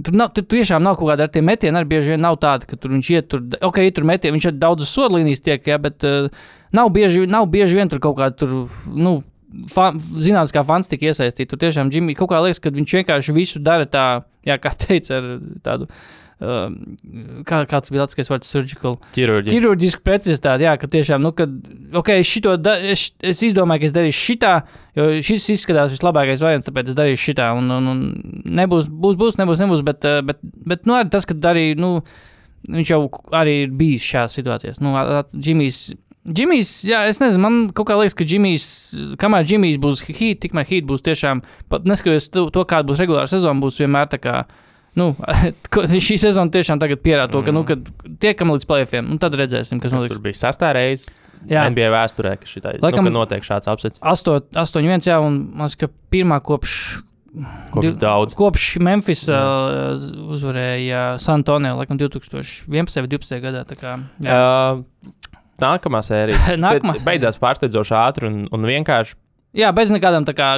Tur, 0.00 0.14
nav, 0.16 0.30
tur 0.32 0.44
tiešām 0.48 0.84
nav 0.84 0.96
kaut 0.96 1.10
kāda 1.10 1.26
ar 1.26 1.32
tiem 1.34 1.44
metieniem. 1.44 1.80
Arī 1.80 1.88
bieži 1.90 2.14
vien 2.14 2.22
nav 2.24 2.38
tāda, 2.40 2.64
ka 2.68 2.78
tur 2.80 2.94
viņš 2.94 3.08
iet, 3.10 3.26
tur, 3.28 3.42
ok, 3.66 3.80
tur 3.92 4.06
metienā, 4.08 4.36
viņš 4.36 4.46
ir 4.48 4.54
daudz 4.62 4.86
uz 4.86 4.92
sodlīnijas 4.94 5.42
tiek, 5.44 5.66
ja, 5.66 5.76
bet 5.82 6.06
uh, 6.06 6.30
nav, 6.76 6.92
bieži, 6.94 7.26
nav 7.28 7.48
bieži 7.52 7.80
vien 7.80 7.90
tur 7.90 8.00
kaut 8.00 8.16
kāda, 8.20 8.38
tur, 8.40 8.54
nu, 8.94 9.18
fa, 9.72 9.90
zinātniskā 9.96 10.64
fantastika 10.66 11.10
iesaistīta. 11.10 11.52
Tur 11.52 11.62
tiešām 11.66 11.92
Džimijs 11.92 12.18
kaut 12.18 12.32
kā 12.32 12.40
liekas, 12.44 12.62
ka 12.62 12.72
viņš 12.74 12.96
vienkārši 13.00 13.36
visu 13.36 13.62
dara 13.64 13.88
tā, 13.90 14.06
jā, 14.46 14.58
kā 14.62 14.74
teica, 14.86 15.20
ar 15.20 15.30
tādu. 15.66 15.90
Uh, 16.40 16.70
kā, 17.44 17.58
kāds 17.68 17.92
bija 17.92 18.06
kas 18.16 18.30
vārds 18.32 18.48
surgical? 18.48 18.94
Ķirurģiski. 19.12 19.58
Ķirurģiski 19.58 20.04
precizitāte, 20.06 20.64
jā, 20.64 20.72
ka 20.80 20.88
tiešām, 20.88 21.20
nu, 21.20 21.34
kad, 21.36 21.52
ok, 22.00 22.14
šito 22.24 22.54
da, 22.56 22.78
es, 22.80 23.10
es 23.20 23.42
izdomāju, 23.44 23.82
ka 23.82 23.90
es 23.90 23.94
darīšu 23.98 24.22
šitā, 24.30 24.54
jo 24.96 25.10
šis 25.28 25.50
izskatās 25.52 25.92
vislabākais 25.92 26.40
variants, 26.40 26.64
tāpēc 26.70 26.94
es 26.94 26.96
darīšu 26.96 27.26
šitā, 27.26 27.50
un, 27.60 27.68
un, 27.76 27.90
un 27.92 28.00
nebūs, 28.56 28.88
būs, 28.88 29.20
būs, 29.20 29.36
nebūs, 29.42 29.60
nebūs, 29.66 29.84
bet, 29.84 30.08
eh, 30.08 30.22
bet, 30.24 30.40
bet 30.72 30.88
nu, 30.88 30.96
arī 30.96 31.12
tas, 31.12 31.28
ka 31.28 31.36
arī, 31.52 31.74
nu, 31.76 31.98
viņš 32.72 32.94
jau 32.94 33.02
arī 33.36 33.58
ir 33.66 33.76
bijis 33.76 34.08
šajās 34.08 34.40
situācijās. 34.40 34.80
Nu, 34.80 34.96
Džimijs, 35.36 35.90
Džimijs, 36.28 36.70
jā, 36.84 36.98
es 37.08 37.16
nezinu, 37.22 37.40
man 37.40 37.54
kaut 37.72 37.88
kā 37.88 37.94
liekas, 37.96 38.12
ka 38.18 38.26
Džimijs, 38.28 38.64
kamēr 39.22 39.46
Džimijs 39.48 39.78
būs 39.80 40.02
hīt, 40.04 40.42
tikmēr 40.42 40.66
hīt 40.68 40.84
būs 40.88 41.00
tiešām, 41.06 41.40
pat 41.72 41.86
neskatoties 41.88 42.28
to, 42.34 42.42
to 42.52 42.64
kāda 42.68 42.84
būs 42.90 43.00
regulāra 43.00 43.30
sezona, 43.30 43.56
būs 43.62 43.80
vienmēr 43.80 44.10
tā 44.12 44.20
kā. 44.20 44.34
Nu, 45.00 45.14
šī 46.08 46.18
sezona 46.20 46.52
tiešām 46.52 46.82
tagad 46.82 47.00
pierāda 47.00 47.32
to, 47.32 47.40
ka, 47.46 47.54
nu, 47.56 47.64
kad 47.64 47.88
tiekam 48.20 48.52
līdz 48.52 48.68
plēsoņiem, 48.68 49.08
un 49.14 49.22
tad 49.22 49.38
redzēsim, 49.40 49.80
kas 49.80 49.94
notiks. 49.96 50.18
tur 50.18 50.24
bija 50.28 50.36
sastā 50.42 50.74
reize 50.76 51.08
Jā. 51.48 51.62
NBA 51.72 51.88
vēsturē, 51.94 52.34
ka 52.36 52.44
šitā 52.50 52.74
Laikam- 52.84 53.06
nu, 53.08 53.14
notiek 53.16 53.40
šāds 53.46 53.70
apsets. 53.72 54.02
8, 54.04 54.50
8, 54.52 54.82
1, 54.84 55.06
jā, 55.08 55.16
un 55.24 55.38
man 55.54 55.70
liekas, 55.70 55.78
ka 55.80 55.88
pirmā 56.12 56.42
kopš, 56.44 56.74
Kopš 57.70 57.92
daudz. 58.02 58.34
kopš 58.34 58.64
Memphis 58.82 59.22
uh, 59.30 59.94
uzvarēja 60.34 61.14
San 61.22 61.38
Antonio, 61.40 61.76
laikam 61.78 61.96
2011. 61.96 62.66
vai 62.66 62.82
2012. 62.82 63.38
gadā. 63.44 63.62
tā 63.70 63.78
Kā, 63.78 63.92
jā. 64.26 64.34
Uh, 64.34 65.14
nākamā 65.62 66.02
sērija. 66.06 66.56
Nākamā. 66.66 66.96
Tad 66.98 67.06
Beidzās 67.08 67.40
pārsteidzoši 67.42 67.96
ātri 68.00 68.30
un, 68.30 68.44
un 68.54 68.68
vienkārši 68.68 69.16
jā, 69.60 69.70
bez 69.74 69.90
nekādām 69.94 70.26
tā 70.28 70.34
kā 70.38 70.50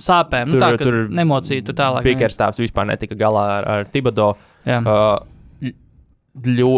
sāpēm. 0.00 0.50
Nu, 0.50 0.56
Tur- 0.56 0.64
tā, 0.64 0.70
ka 0.76 0.86
tur 0.86 1.02
nemocīja 1.16 1.66
tur 1.68 1.76
tālāk. 1.80 2.06
Pikerstāvs 2.08 2.62
vispār 2.62 2.88
netika 2.92 3.18
galā 3.18 3.44
ar, 3.58 3.68
ar 3.74 3.90
Tibodo. 3.92 4.32
Jā. 4.68 4.80
Uh, 4.84 5.72
ļo, 6.46 6.74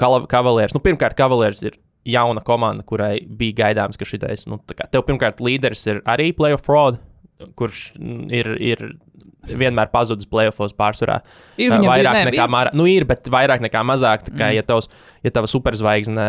kala, 0.00 0.24
kavalieris. 0.30 0.74
Nu, 0.74 0.82
pirmkārt, 0.84 1.16
kavalieris 1.18 1.62
ir 1.68 1.76
jauna 2.06 2.42
komanda, 2.46 2.84
kurai 2.86 3.18
bija 3.26 3.60
gaidāms, 3.64 3.98
ka 3.98 4.06
šitais, 4.06 4.46
nu, 4.50 4.58
tā 4.66 4.76
kā 4.78 4.86
tev 4.90 5.04
pirmkārt 5.08 5.40
līderis 5.42 5.82
ir 5.90 6.02
arī 6.06 6.30
playoff 6.36 6.66
fraud, 6.66 7.00
kurš 7.56 7.80
ir, 8.32 8.52
ir 8.60 8.84
vienmēr 9.46 9.90
pazudis 9.92 10.26
playoffos 10.26 10.72
pārsvarā. 10.74 11.20
Ir 11.60 11.70
viņam 11.70 11.90
vairāk 11.92 12.16
ne, 12.18 12.24
nekā 12.30 12.44
ir- 12.46 12.50
mārā. 12.50 12.72
Nu, 12.74 12.86
ir, 12.90 13.04
bet 13.06 13.28
vairāk 13.30 13.60
nekā 13.62 13.82
mazāk. 13.86 14.24
Kā, 14.32 14.48
Mm. 14.50 14.54
ja, 14.56 14.62
tavs, 14.62 14.88
ja 15.22 15.30
tava 15.30 15.46
superzvaigzne 15.46 16.24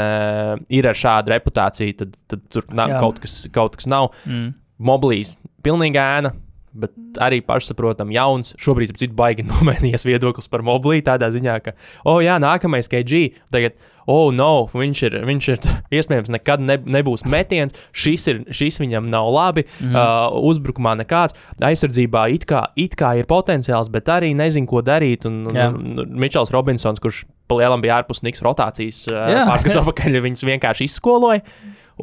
ir 0.69 0.87
ar 0.87 0.93
šādu 0.93 1.33
reputāciju, 1.33 1.97
tad, 1.97 2.17
tad 2.27 2.43
tur 2.49 2.63
nav, 2.69 2.99
kaut, 2.99 3.19
kas, 3.23 3.47
kaut 3.51 3.75
kas 3.79 3.87
nav. 3.87 4.11
Mm. 4.27 4.53
Moblīs 4.79 5.35
pilnīgi 5.63 5.97
ēna. 5.97 6.33
Bet 6.77 6.93
arī 7.23 7.39
pašsaprotami, 7.45 8.17
jauns. 8.17 8.51
Šobrīd 8.61 8.91
ir 8.91 9.13
baigi 9.17 9.45
nomainījies 9.51 10.05
viedoklis 10.07 10.49
par 10.51 10.63
mobilī. 10.65 10.99
Tādā 11.05 11.29
ziņā, 11.33 11.59
ka, 11.65 11.73
oh, 12.05 12.19
jā, 12.23 12.35
nākamais 12.43 12.89
KG. 12.91 13.21
Tagad, 13.53 13.77
oh, 14.11 14.29
no, 14.35 14.67
viņš 14.71 15.03
ir, 15.07 15.17
viņš 15.27 15.47
ir 15.53 15.69
iespējams 15.99 16.33
nekad 16.35 16.63
ne, 16.63 16.77
nebūs 16.97 17.25
metiens. 17.31 17.77
Šis, 17.95 18.27
ir, 18.31 18.43
šis 18.51 18.81
viņam 18.83 19.07
nav 19.11 19.29
labi. 19.33 19.63
Mm. 19.79 19.95
Uh, 19.95 20.37
uzbrukumā 20.51 20.97
nekāds. 20.99 21.37
Aizsardzībā 21.63 22.27
it 22.35 22.45
kā, 22.49 22.67
it 22.79 22.97
kā 22.99 23.15
ir 23.21 23.29
potenciāls, 23.29 23.89
bet 23.93 24.11
arī 24.13 24.33
nezinu, 24.37 24.69
ko 24.69 24.83
darīt. 24.85 25.25
Un, 25.29 25.45
un, 25.49 25.79
un 26.03 26.13
Mičels 26.19 26.53
Robinsons, 26.53 27.01
kurš 27.03 27.23
palielam 27.47 27.81
bija 27.81 28.01
ārpus 28.01 28.21
Niks 28.27 28.43
rotācijas 28.45 29.05
uh, 29.09 29.23
Jā. 29.31 29.47
pārskats 29.49 29.79
apakaļ, 29.83 30.19
viņus 30.27 30.45
vienkārši 30.51 30.91
izskoloja. 30.91 31.41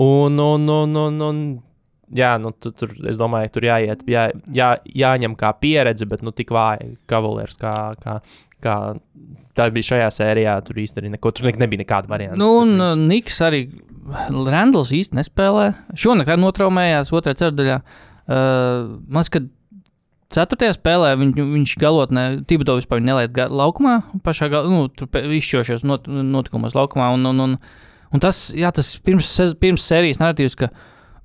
Un, 0.00 0.40
un, 0.42 0.66
un, 0.66 0.98
un, 0.98 1.22
un 1.22 1.44
jā, 2.12 2.34
nu, 2.42 2.50
tu, 2.52 2.70
tur, 2.76 2.90
es 3.08 3.16
domāju, 3.20 3.52
tur 3.54 3.66
jāiet, 3.68 4.02
jā, 4.10 4.26
jā, 4.52 4.72
jāņem 5.04 5.36
kā 5.40 5.52
pieredze, 5.60 6.06
bet 6.10 6.22
nu, 6.26 6.32
tik 6.36 6.50
vāji 6.54 6.96
kavalieris, 7.10 7.56
kā, 7.60 7.72
kā, 8.02 8.18
kā 8.64 8.76
tā 9.54 9.68
bija 9.72 9.88
šajā 9.94 10.10
sērijā. 10.18 10.54
Tur 10.66 10.80
īstenībā 10.84 11.14
neko, 11.16 11.32
tur 11.32 11.46
ne- 11.50 11.58
nebija 11.64 11.84
nekāda 11.84 12.10
varianta. 12.10 12.38
Nu, 12.40 12.50
un 12.64 12.74
uh, 12.80 12.94
Niks 12.98 13.40
arī 13.46 13.64
Randls 14.52 14.90
īsti 14.92 15.16
nespēlē. 15.16 15.70
Šonakt 15.96 16.28
arī 16.34 16.42
notraumējās 16.42 17.12
otrajā 17.16 17.38
ceturdaļā. 17.44 17.78
Uh, 18.24 18.98
man 19.08 19.22
liekas, 19.22 19.30
ka 19.36 19.44
ceturtajā 20.34 20.74
spēlē 20.76 21.12
viņ, 21.20 21.32
viņš 21.38 21.74
galotnē, 21.80 22.24
Tibodo 22.48 22.74
vispār 22.80 23.00
nelaid 23.04 23.32
ga- 23.36 23.46
laukumā, 23.52 23.98
pašā 24.26 24.48
gal, 24.52 24.66
nu, 24.72 24.88
izšķošos 25.38 25.84
not, 25.86 26.08
notikumos 26.08 26.74
laukumā. 26.76 27.12
Un, 27.14 27.28
un, 27.30 27.44
un, 27.46 27.56
un 28.12 28.22
tas, 28.24 28.48
jā, 28.56 28.72
tas 28.74 28.94
pirms, 29.04 29.30
pirms 29.62 29.86
sērijas 29.86 30.20
narratīvs, 30.22 30.56
ka, 30.58 30.72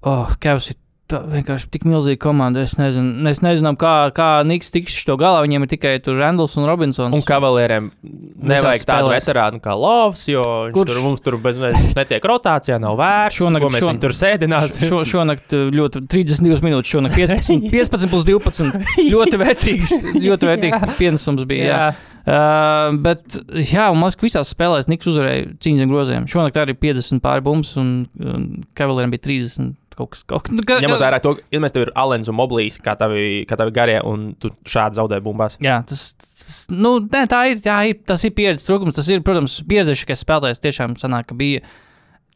oh, 0.07 0.35
Kevs 0.39 0.71
ir 0.73 0.77
tā, 1.09 1.19
vienkārši 1.25 1.69
tik 1.73 1.85
milzīga 1.89 2.19
komanda. 2.21 2.61
Es 2.65 2.75
nezinu, 2.79 3.15
mēs 3.25 3.41
nezinām, 3.43 3.77
kā, 3.79 4.11
kā 4.15 4.27
Niks 4.47 4.69
tiks 4.73 4.97
to 5.07 5.15
galā. 5.19 5.41
Viņiem 5.45 5.65
ir 5.65 5.71
tikai 5.71 5.93
Randls 6.19 6.53
un 6.59 6.67
Robinsons. 6.69 7.15
Un 7.17 7.23
kavalieriem 7.25 7.89
nevajag 8.03 8.85
tādu 8.87 9.09
veterānu 9.13 9.61
kā 9.63 9.73
Lovs, 9.77 10.27
jo 10.29 10.43
Kurš- 10.75 10.93
tur, 10.93 11.01
mums 11.07 11.23
tur 11.25 11.39
bez, 11.41 11.57
viņš 11.61 11.95
netiek 11.99 12.29
rotācijā, 12.29 12.77
nav 12.81 12.99
vērts. 12.99 13.39
Šonakt- 13.41 13.67
mēs 13.73 13.85
šon- 13.87 14.03
tur 14.03 14.15
sēdināsim. 14.15 14.85
Šo, 14.91 15.01
šonakt 15.15 15.57
uh, 15.57 15.67
ļoti 15.73 16.03
32 16.11 16.61
minūtes, 16.67 16.93
šonakt 16.93 17.17
15, 17.17 17.67
15 17.73 18.07
plus 18.13 18.27
12. 18.29 18.79
Ļoti 19.13 19.41
vērtīgs, 19.41 19.97
ļoti 20.21 20.51
vērtīgs 20.53 20.95
pienesums 21.01 21.45
bija. 21.49 21.73
Jā. 21.73 21.89
Uh, 22.29 22.93
bet, 23.01 23.23
jā, 23.71 23.87
un 23.89 23.97
ka 24.19 24.27
visās 24.27 24.51
spēlēs 24.53 24.89
Niks 24.91 25.07
uzvarēja 25.09 25.47
cīņas 25.63 25.81
zem 25.81 25.89
groziem. 25.89 26.27
Šonakt 26.29 26.59
arī 26.61 26.75
50 26.77 27.23
pāri 27.23 27.41
bumbuļs, 27.47 27.71
un, 27.81 27.93
un 28.21 28.43
Kavalierim 28.77 29.15
bija 29.15 29.23
30 29.25 29.71
kaut 29.99 30.13
kas. 30.15 30.23
Kaut, 30.29 30.49
nu, 30.55 30.63
ka, 30.67 30.79
Ņemot 30.83 31.03
vērā 31.03 31.19
to, 31.23 31.35
ka 31.39 31.61
mēs 31.63 31.75
tev 31.75 31.87
ir 31.87 31.93
Alens 31.99 32.31
un 32.31 32.37
Moblīs, 32.39 32.79
kā 32.83 32.95
tavi, 32.99 33.43
kā 33.49 33.59
tavi 33.59 33.75
garie, 33.75 33.99
un 34.07 34.31
tu 34.39 34.51
šādi 34.69 34.99
zaudē 34.99 35.19
bumbās. 35.25 35.59
Jā, 35.63 35.81
tas, 35.89 36.13
tas, 36.19 36.63
nu, 36.73 36.97
nē, 37.03 37.25
tā 37.31 37.43
ir, 37.51 37.61
tā 37.63 37.81
ir, 37.91 37.99
tas 38.07 38.23
ir 38.27 38.33
pieredzes 38.37 38.67
trūkums. 38.69 38.97
Tas 38.97 39.11
ir, 39.11 39.21
protams, 39.25 39.59
pieredzējušais 39.69 40.25
spēlētājs. 40.25 40.63
Tiešām 40.65 40.97
sanāk, 41.01 41.29
ka 41.29 41.37
bija 41.39 41.63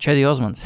Čedi 0.03 0.25
Osmans. 0.27 0.65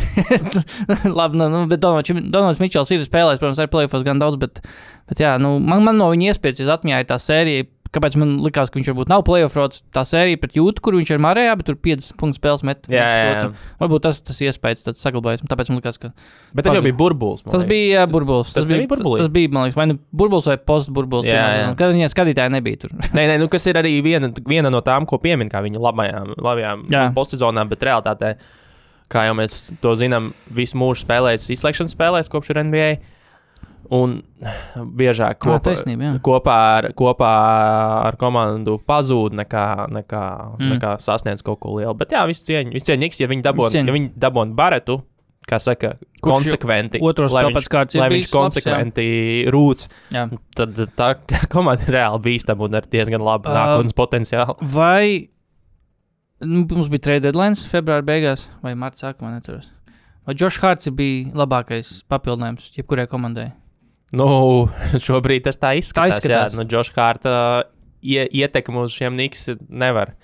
Labi, 1.19 1.37
nu, 1.37 1.49
nu, 1.53 1.65
bet 1.69 1.81
Donalds, 1.83 2.61
Mičels 2.63 2.91
ir 2.95 3.03
spēlējis, 3.05 3.41
protams, 3.41 3.59
arī 3.61 3.69
plēfos 3.73 4.05
gan 4.07 4.21
daudz, 4.21 4.39
bet, 4.41 4.63
bet 5.09 5.21
jā, 5.21 5.35
nu, 5.41 5.57
man, 5.61 5.83
man 5.85 5.99
no 5.99 6.07
viņa 6.13 6.31
iespējas 6.31 6.71
atmiņā 6.77 7.03
ir 7.03 7.09
tā 7.11 7.19
sērija. 7.21 7.67
Kāpēc 7.95 8.15
man 8.19 8.33
likās, 8.43 8.69
ka 8.71 8.79
viņš 8.79 8.89
varbūt 8.91 9.09
nav 9.11 9.21
plēsoņš 9.27 9.55
rots? 9.57 9.81
Tā 9.95 10.01
sērija 10.07 10.39
pret 10.41 10.57
jūtu, 10.57 10.81
kur 10.83 10.97
viņš 10.97 11.11
ir 11.15 11.21
marējā, 11.23 11.53
bet 11.59 11.67
tur 11.69 11.77
5 11.87 12.09
punktu 12.19 12.39
spēles 12.41 12.63
met. 12.67 12.87
Jā, 12.91 13.05
jā, 13.07 13.29
jā. 13.37 13.45
Varbūt 13.79 14.03
tas, 14.07 14.19
tas 14.27 14.41
iespējas 14.43 14.83
tad 14.87 14.99
saglabājas. 14.99 15.45
Tāpēc 15.47 15.71
man 15.71 15.79
likās, 15.79 15.99
ka 16.01 16.11
Bet 16.57 16.67
tas 16.67 16.75
jau 16.75 16.83
bija 16.83 16.97
burbulis. 16.99 17.45
man 17.45 17.55
tas 17.55 17.63
bija 17.69 18.01
jā, 18.01 18.05
burbulis. 18.11 18.51
tas 18.57 18.67
nebija 18.67 18.91
burbulī? 18.91 19.21
Tas 19.23 19.31
bija, 19.33 19.53
man 19.55 19.67
liekas, 19.69 19.79
vai 19.79 19.87
nu 19.93 19.97
burbulis 20.11 20.49
vai 20.51 20.57
postburbulis. 20.59 21.29
Jā, 21.31 21.41
jā. 21.61 21.73
Kad 21.79 21.95
viņa 21.95 22.11
skatītāja 22.11 22.51
nebija 22.57 22.83
tur. 22.83 22.95
Nē, 23.15 23.23
nē, 23.31 23.39
nu, 23.41 23.47
kas 23.51 23.67
ir 23.71 23.79
arī 23.79 23.95
viena, 24.03 24.31
viena 24.47 24.71
no 24.73 24.83
tām, 24.85 25.07
ko 25.07 25.19
piemin 25.23 25.47
kā 25.51 25.63
viņa 25.63 25.79
labajām, 25.87 26.33
labajām 26.37 26.87
Jā. 26.91 27.07
postsezonām, 27.15 27.69
bet 27.71 27.83
realitātē, 27.87 28.35
kā 29.11 29.27
jau 29.29 29.35
mēs 29.39 29.59
to 29.81 29.93
zinām, 29.95 30.33
visu 30.51 30.75
mūžu 30.79 31.05
spēlējis 31.05 31.51
izslēgšanas 31.55 31.95
spēlēs 31.95 32.31
kopš 32.33 32.51
NBA. 32.67 32.89
Un 33.89 34.21
biežāk 34.75 35.37
kopā, 35.39 35.61
taisnība, 35.69 36.03
jā. 36.03 36.13
kopā, 36.25 36.55
ar, 36.79 36.87
kopā 36.97 37.31
ar 38.09 38.17
komandu 38.19 38.77
pazūd, 38.83 39.31
nekā, 39.39 39.87
nekā, 39.95 40.23
Mm. 40.59 40.71
nekā 40.75 40.95
sasniedz 40.99 41.41
kaut 41.41 41.59
ko 41.63 41.75
lielu. 41.77 41.93
Bet 41.97 42.11
jā, 42.11 42.25
viss 42.27 42.43
cieņa, 42.43 42.73
viss 42.73 42.83
cieņa, 42.85 43.11
ja 43.19 43.27
viņi 43.27 43.43
dabūna, 43.43 43.85
ja 43.87 43.93
viņi 43.93 44.11
dabūna 44.19 44.53
baretu, 44.55 45.01
kā 45.47 45.55
saka, 45.63 45.93
Kurš 46.21 46.33
konsekventi. 46.33 46.99
otro 47.01 47.23
lai 47.31 47.45
spēli 47.45 47.53
viņš- 47.53 47.57
pēc 47.61 47.69
kārtas 47.71 47.95
ir 47.95 48.01
Lai 48.01 48.09
viņš 48.09 48.27
labs, 48.27 48.35
konsekventi 48.35 49.05
rūc, 49.55 49.87
Jā. 50.11 50.25
tad 50.55 50.75
tā 50.97 51.15
komanda 51.53 51.87
ir 51.87 51.93
reāli 51.95 52.19
bīstama 52.27 52.67
un 52.67 52.75
ar 52.75 52.81
diezgan 52.81 53.21
labu 53.23 53.47
Ā, 53.47 53.55
nākotnes 53.55 53.93
potenciālu. 53.95 54.57
Vai 54.61 55.29
nu, 56.41 56.65
mums 56.69 56.89
bija 56.89 56.99
trade 57.07 57.23
deadline 57.31 57.55
februāra 57.55 58.03
beigās 58.03 58.49
vai 58.61 58.73
marta 58.75 59.07
sākumā? 59.07 59.31
Neturos. 59.39 59.69
Vai 60.27 60.35
Džošs 60.35 60.59
Hārts 60.59 60.91
bija 60.93 61.31
labākais 61.33 62.03
papildinājums 62.11 62.73
jebkurai 62.75 63.07
komandai? 63.07 63.53
Nu, 64.15 64.29
šobrīd 65.07 65.47
tas 65.47 65.59
tā 65.59 65.73
izskatās. 65.79 66.21
izskatās. 66.21 66.55
Jā, 66.55 66.59
nu, 66.59 66.67
Džoša 66.69 66.95
Hārta 66.95 67.35
ie, 68.01 68.23
ietekmi 68.23 68.83
uz 68.83 68.95
šiem 68.95 69.17
Niks 69.17 69.49
nevar 69.67 70.15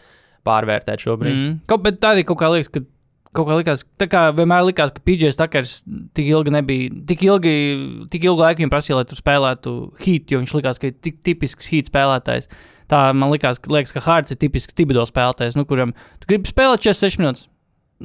pārvērtēt 0.47 1.03
šobrīd. 1.03 1.35
Mm. 1.35 1.61
Kaut, 1.69 1.83
bet 1.85 2.01
tā 2.03 2.13
arī 2.15 2.27
kaut 2.27 2.41
kā 2.41 2.51
liekas, 2.53 2.71
ka. 2.73 2.85
Kaut 3.33 3.47
kā 3.49 3.55
likās, 3.57 3.81
tā 3.97 4.05
kā 4.05 4.27
vienmēr 4.37 4.61
likās, 4.61 4.91
ka 4.93 5.01
PJs 5.01 5.39
Takers 5.39 5.71
tik 6.13 6.27
ilgi 6.29 6.51
nebija, 6.53 6.91
tik 7.09 7.23
ilgi, 7.25 7.53
tik 8.13 8.27
ilgu 8.27 8.43
laiku 8.43 8.61
viņam 8.61 8.69
prasīja, 8.69 8.99
lai 8.99 9.07
tur 9.09 9.17
spēlētu 9.17 9.73
hīt, 10.03 10.29
jo 10.29 10.37
viņš 10.37 10.53
likās, 10.53 10.77
ka 10.77 10.91
ir 10.91 10.99
tik 11.01 11.17
tipisks 11.25 11.71
hīt 11.73 11.89
spēlētājs. 11.89 12.45
Tā 12.93 12.99
man 13.17 13.33
likās, 13.33 13.57
ka, 13.57 13.73
liekas, 13.73 13.95
ka 13.95 14.03
Hārts 14.05 14.35
ir 14.35 14.37
tipisks 14.43 14.77
Tibido 14.77 15.01
spēlētājs, 15.09 15.57
nu, 15.57 15.65
kuram 15.65 15.95
tu 16.21 16.29
gribi 16.29 16.53
spēlēt 16.53 16.85
46 16.85 17.23
minūtes. 17.23 17.49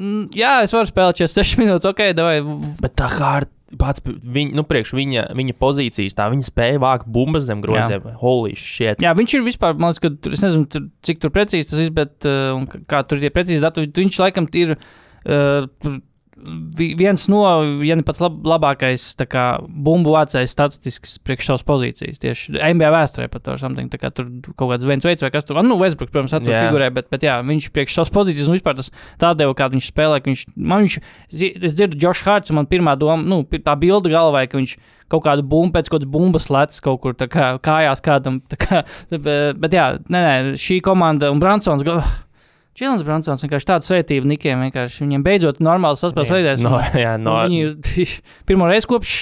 Mm, 0.00 0.24
jā, 0.40 0.54
es 0.64 0.72
varu 0.78 0.88
spēlēt 0.88 1.20
46 1.20 1.60
minūtes, 1.60 1.92
ok, 1.92 2.02
vai 2.24 2.34
Bet 2.80 2.96
tā 2.96 3.12
Hārta. 3.18 3.57
Pats 3.76 4.00
viņa, 4.06 4.56
nu, 4.56 4.64
priekš 4.64 4.94
viņa, 4.96 5.26
viņa 5.36 5.54
pozīcijas, 5.60 6.16
tā 6.16 6.30
viņa 6.32 6.46
spēja 6.46 6.80
vākt 6.80 7.08
bumbas 7.12 7.44
zem 7.44 7.60
groziem. 7.60 8.06
Holy 8.22 8.54
shit! 8.56 9.02
Jā, 9.04 9.12
viņš 9.18 9.34
ir 9.36 9.44
vispār, 9.44 9.76
man 9.76 9.92
liekas, 9.92 10.00
ka 10.00 10.12
tur, 10.16 10.36
es 10.38 10.44
nezinu, 10.44 10.68
tur, 10.72 10.86
cik 11.04 11.20
tur 11.20 11.32
precīzi 11.34 11.68
tas 11.74 11.82
ir, 11.84 11.92
bet 11.92 12.28
uh, 12.28 12.62
kā 12.88 13.02
tur 13.04 13.20
ir 13.20 13.26
tie 13.26 13.34
precīzi 13.34 13.64
dati, 13.64 13.84
viņš 13.84 14.20
laikam 14.24 14.48
ir 14.56 14.72
uh, 14.78 15.68
tur 15.84 16.00
viens 16.98 17.24
no, 17.30 17.42
ja 17.84 17.96
ne 17.98 18.04
pats 18.06 18.20
lab, 18.22 18.38
labākais 18.46 19.04
kā, 19.28 19.44
bumbu 19.68 20.12
vācējs 20.14 20.54
statistisks 20.54 21.16
priekš 21.26 21.50
savas 21.50 21.64
pozīcijas. 21.68 22.20
Tieši 22.22 22.56
NBA 22.56 22.90
vēsturē 22.94 23.28
pat 23.32 23.50
ar 23.52 23.60
something, 23.60 23.90
kā 23.90 24.10
tur 24.14 24.28
kaut 24.54 24.72
kāds 24.72 24.86
viens 24.88 25.06
veids 25.06 25.24
vai 25.24 25.32
kas 25.34 25.48
tur, 25.48 25.60
nu, 25.66 25.78
Westbrook, 25.80 26.12
protams, 26.14 26.36
tur 26.36 26.54
Jā. 26.54 26.66
figurē, 26.66 26.90
bet, 26.94 27.10
bet 27.12 27.26
jā, 27.26 27.38
viņš 27.46 27.70
priekš 27.74 27.98
savas 27.98 28.12
pozīcijas 28.14 28.50
un 28.50 28.58
vispār 28.58 28.78
tas 28.78 28.92
tādēļ, 29.22 29.54
kā 29.58 29.70
viņš 29.74 29.90
spēlē, 29.90 30.20
ka 30.22 30.30
viņš, 30.30 30.44
man 30.56 30.86
viņš, 30.86 30.98
es 31.34 31.74
dzirdu 31.78 31.98
Josh 32.02 32.28
Harts, 32.28 32.52
un 32.52 32.60
man 32.60 32.70
pirmā 32.70 32.94
doma, 33.00 33.18
nu, 33.22 33.42
tā 33.44 33.74
bilde 33.80 34.12
galvā, 34.12 34.44
ka 34.48 34.60
viņš 34.60 34.76
kaut 35.08 35.24
kādu 35.24 35.42
bumbu, 35.42 35.72
pēc 35.76 35.88
kaut 35.88 36.02
kādas 36.02 36.12
bumbas 36.12 36.48
lec 36.52 36.78
kaut 36.84 37.00
kur 37.02 37.16
kā 37.16 37.50
kājās 37.64 38.04
kādam, 38.04 38.40
kā, 38.60 38.84
bet, 39.10 39.58
bet 39.58 39.76
jā, 39.76 39.90
nē, 40.06 40.24
nē, 40.24 40.56
šī 40.60 40.82
komanda 40.84 41.32
un 41.32 41.40
Bransons, 41.42 41.86
gal- 41.86 42.04
Čilins 42.78 43.02
Bransons 43.02 43.42
vienkārši 43.42 43.66
tāda 43.66 43.86
svētība 43.86 44.28
Nikiem, 44.30 44.60
vienkārši 44.68 45.02
viņiem 45.02 45.24
beidzot 45.26 45.62
normāls 45.64 46.02
saspēles 46.04 46.30
veidēs. 46.30 46.62
no, 46.62 46.78
jā, 46.94 47.16
no. 47.18 47.40
Viņi 47.50 48.06
pirmo 48.48 48.68
reizi 48.70 48.90
kopš 48.90 49.14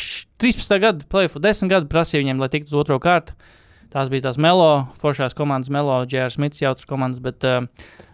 13. 0.43 0.75
gada, 0.83 1.07
plēfu 1.09 1.41
10 1.41 1.73
gadu 1.73 1.89
prasīja 1.89 2.21
viņiem, 2.21 2.43
lai 2.43 2.51
tiktu 2.53 2.75
uz 2.75 2.83
otro 2.85 3.01
kārtu. 3.01 3.33
Tās 3.93 4.11
bija 4.13 4.27
tās 4.27 4.37
Melo, 4.43 4.91
foršās 5.01 5.33
komandas, 5.39 5.71
Melo, 5.73 6.03
Džērs 6.05 6.37
Smits, 6.37 6.61
jautras 6.61 6.89
komandas, 6.91 7.23
bet 7.25 7.47
uh, 7.49 7.65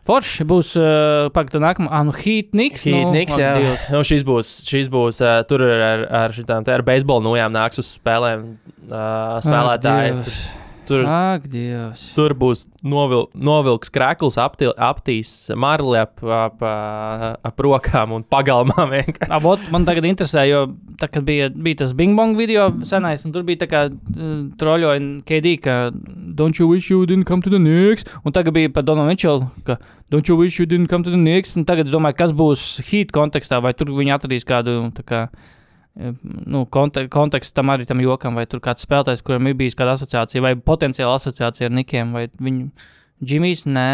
Forši 0.06 0.46
būs 0.50 0.72
uh, 0.78 1.28
pagaidā 1.34 1.60
nākamā, 1.62 1.90
ah, 1.94 2.02
nu, 2.06 2.14
Heat 2.14 2.56
Niks. 2.58 2.88
Heat 2.90 3.10
nu, 3.10 3.26
jā. 3.38 3.52
Dievs. 3.58 3.84
Nu, 3.94 4.00
šis 4.06 4.24
būs, 4.26 4.50
šis 4.66 4.90
būs 4.90 5.22
uh, 5.22 5.40
tur 5.46 5.62
ar, 5.66 6.02
ar 6.22 6.34
šitām 6.34 6.66
te 6.66 6.74
ar 6.74 6.82
beisbolu 6.86 7.22
nojām 7.30 7.54
nāks 7.54 7.82
uz 7.82 7.94
spēlēm 7.96 8.48
uh, 8.90 9.38
spēlētāji. 9.46 10.18
Dievs. 10.18 10.42
Tur, 10.86 11.04
Ak, 11.06 11.44
Dievs. 11.46 12.08
tur 12.16 12.32
būs 12.34 12.64
novil, 12.82 13.28
novilks 13.38 13.90
aptil, 14.36 14.72
aptīs 14.74 15.50
marli 15.54 15.98
ap, 16.00 16.18
ap, 16.22 16.58
ap 16.62 17.62
rokām 17.62 18.12
un 18.16 18.24
pagalmām. 18.24 18.90
vienkārši. 18.90 19.30
Abot, 19.30 19.60
man 19.70 19.86
tagad 19.86 20.04
interesē, 20.04 20.42
jo 20.50 20.66
tā, 20.98 21.08
bija, 21.22 21.50
bija 21.54 21.82
tas 21.84 21.94
Bing 21.94 22.16
Bong 22.16 22.34
video 22.36 22.66
senais, 22.82 23.24
un 23.24 23.32
tur 23.32 23.46
bija 23.46 23.62
tā 23.62 23.68
kā 23.70 23.84
troļoja 24.58 25.22
KD, 25.28 25.56
ka 25.62 25.78
Don't 26.32 26.58
you 26.58 26.66
wish 26.66 26.90
you 26.90 27.06
didn't 27.06 27.28
come 27.28 27.42
to 27.42 27.50
the 27.50 27.60
Knicks? 27.60 28.04
Un 28.24 28.32
tagad 28.32 28.54
bija 28.56 28.72
par 28.72 28.82
Donaldu 28.82 29.12
Mitchell, 29.12 29.46
ka 29.64 29.78
Don't 30.10 30.28
you 30.28 30.36
wish 30.36 30.58
you 30.58 30.66
didn't 30.66 30.88
come 30.88 31.04
to 31.04 31.10
the 31.10 31.20
Knicks? 31.20 31.56
Un 31.56 31.64
tagad 31.68 31.86
es 31.86 31.94
domāju, 31.94 32.18
kas 32.18 32.34
būs 32.34 32.80
Heat 32.90 33.12
kontekstā, 33.14 33.62
vai 33.62 33.72
tur 33.76 33.92
viņi 33.94 34.16
atradīs 34.18 34.44
kādu, 34.48 34.80
tā 34.96 35.04
kā, 35.06 35.20
nu, 35.94 36.64
konte, 36.72 37.04
kontekstu 37.12 37.54
tam 37.60 37.72
arī 37.74 37.86
tam 37.88 38.00
jokam, 38.00 38.34
vai 38.38 38.46
tur 38.48 38.60
kāds 38.64 38.86
spēlētājs, 38.86 39.22
kuram 39.26 39.46
ir 39.50 39.54
bijis 39.58 39.76
kāda 39.78 39.92
asociācija, 39.98 40.42
vai 40.44 40.54
potenciāla 40.56 41.18
asociācija 41.20 41.68
ar 41.68 41.74
Nikiem, 41.76 42.12
vai 42.16 42.28
viņu 42.40 42.70
Džimijs, 43.22 43.66
nē. 43.70 43.88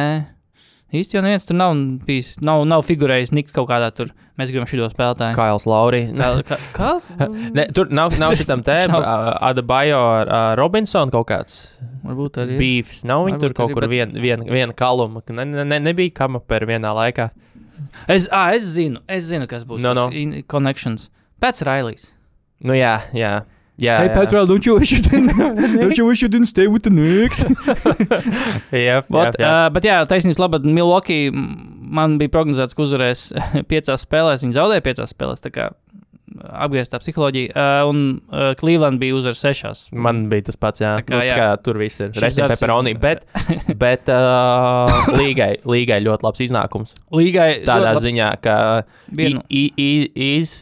Īsti 0.88 1.18
jau 1.18 1.20
neviens 1.20 1.44
tur 1.44 1.52
nav 1.58 1.74
bijis, 2.06 2.38
nav, 2.40 2.62
nav 2.64 2.80
figurējis 2.86 3.34
Niks 3.36 3.52
kaut 3.52 3.66
kādā 3.68 3.90
tur. 3.92 4.08
Mēs 4.40 4.48
gribam 4.48 4.64
šo 4.70 4.86
spēlētāju. 4.88 5.34
Kails 5.36 5.66
Lauri. 5.68 6.06
Kā- 6.16 6.30
kā- 6.48 6.58
Kas? 6.72 7.08
Ne, 7.52 7.66
tur 7.76 7.90
nav, 7.92 8.14
nav 8.16 8.32
šitam 8.38 8.62
Nav. 8.64 9.04
Adabajo 9.50 9.98
ar 9.98 10.30
uh, 10.32 10.54
Robinsonu 10.56 11.12
kaut 11.12 11.26
kāds 11.28 11.58
Varbūt 12.06 12.38
arī. 12.40 12.56
beefs. 12.56 13.02
Nav 13.04 13.26
viņi 13.26 13.42
tur 13.42 13.52
kaut 13.58 13.74
kur 13.74 13.84
bet- 13.84 13.90
vien, 13.92 14.14
vien, 14.16 14.46
viena 14.48 14.72
kaluma. 14.72 15.20
ka 15.20 15.34
Ne, 15.36 15.44
ne, 15.44 15.64
ne, 15.68 15.78
nebija 15.90 16.14
kama 16.22 16.40
per 16.40 16.64
vienā 16.64 16.94
laikā. 16.96 17.28
Es, 18.08 18.30
à, 18.32 18.54
es 18.56 18.62
zinu, 18.78 19.02
es 19.06 19.28
zinu, 19.28 19.46
kas 19.46 19.64
būs. 19.68 19.82
No, 19.84 19.92
tas 19.92 20.08
no. 20.08 20.42
Connections. 20.48 21.10
Pēc 21.42 21.62
Railijas. 21.66 22.10
Nu 22.66 22.74
jā, 22.74 22.96
jā. 23.14 23.32
jā, 23.78 23.94
Hey, 24.02 24.08
jā. 24.10 24.14
Petrol, 24.16 24.46
don't 24.50 24.66
you 24.66 24.74
wish 24.78 24.90
you 24.92 24.98
didn't, 25.04 25.36
don't 25.82 25.96
you 25.98 26.06
wish 26.08 26.22
you 26.22 26.28
didn't 26.28 26.50
stay 26.50 26.66
with 26.66 26.82
the 26.82 26.90
Knicks? 26.90 27.44
jā, 28.74 29.02
But, 29.08 29.38
jā. 29.38 29.46
uh, 29.46 29.68
bet 29.74 29.86
jā, 29.86 30.00
taisnības 30.10 30.40
labad, 30.42 30.66
Milwaukee 30.66 31.30
man 31.32 32.18
bija 32.20 32.32
prognozēts, 32.34 32.74
ka 32.76 32.84
uzvarēs 32.84 33.28
piecās 33.70 34.04
spēlēs. 34.04 34.42
Viņi 34.44 34.56
zaudēja 34.58 34.84
piecās 34.84 35.14
spēlēs. 35.14 35.44
Tā 35.44 35.52
kā 35.54 35.68
apgrieztā 36.38 37.00
psiholoģija. 37.02 37.52
Uh, 37.52 37.88
un 37.90 38.02
uh, 38.28 38.52
Cleveland 38.58 39.00
bija 39.00 39.16
uzvar 39.18 39.36
sešās. 39.38 39.88
Man 39.92 40.26
bija 40.32 40.48
tas 40.48 40.58
pats, 40.60 40.82
jā. 40.82 40.94
Tā 41.00 41.06
kā, 41.08 41.16
nu, 41.16 41.26
jā. 41.26 41.38
kā, 41.38 41.48
tur 41.64 41.80
viss 41.80 42.00
ir. 42.02 42.12
Ir- 42.14 42.48
pepperoni, 42.48 42.94
bet, 42.98 43.24
bet 43.82 44.10
uh, 44.12 45.10
līgai, 45.18 45.50
līgai 45.68 46.00
ļoti 46.04 46.28
labs 46.28 46.44
iznākums. 46.44 46.94
Līgai 47.14 47.48
Tādā 47.68 47.94
ziņā, 48.00 48.30
ka 48.44 48.56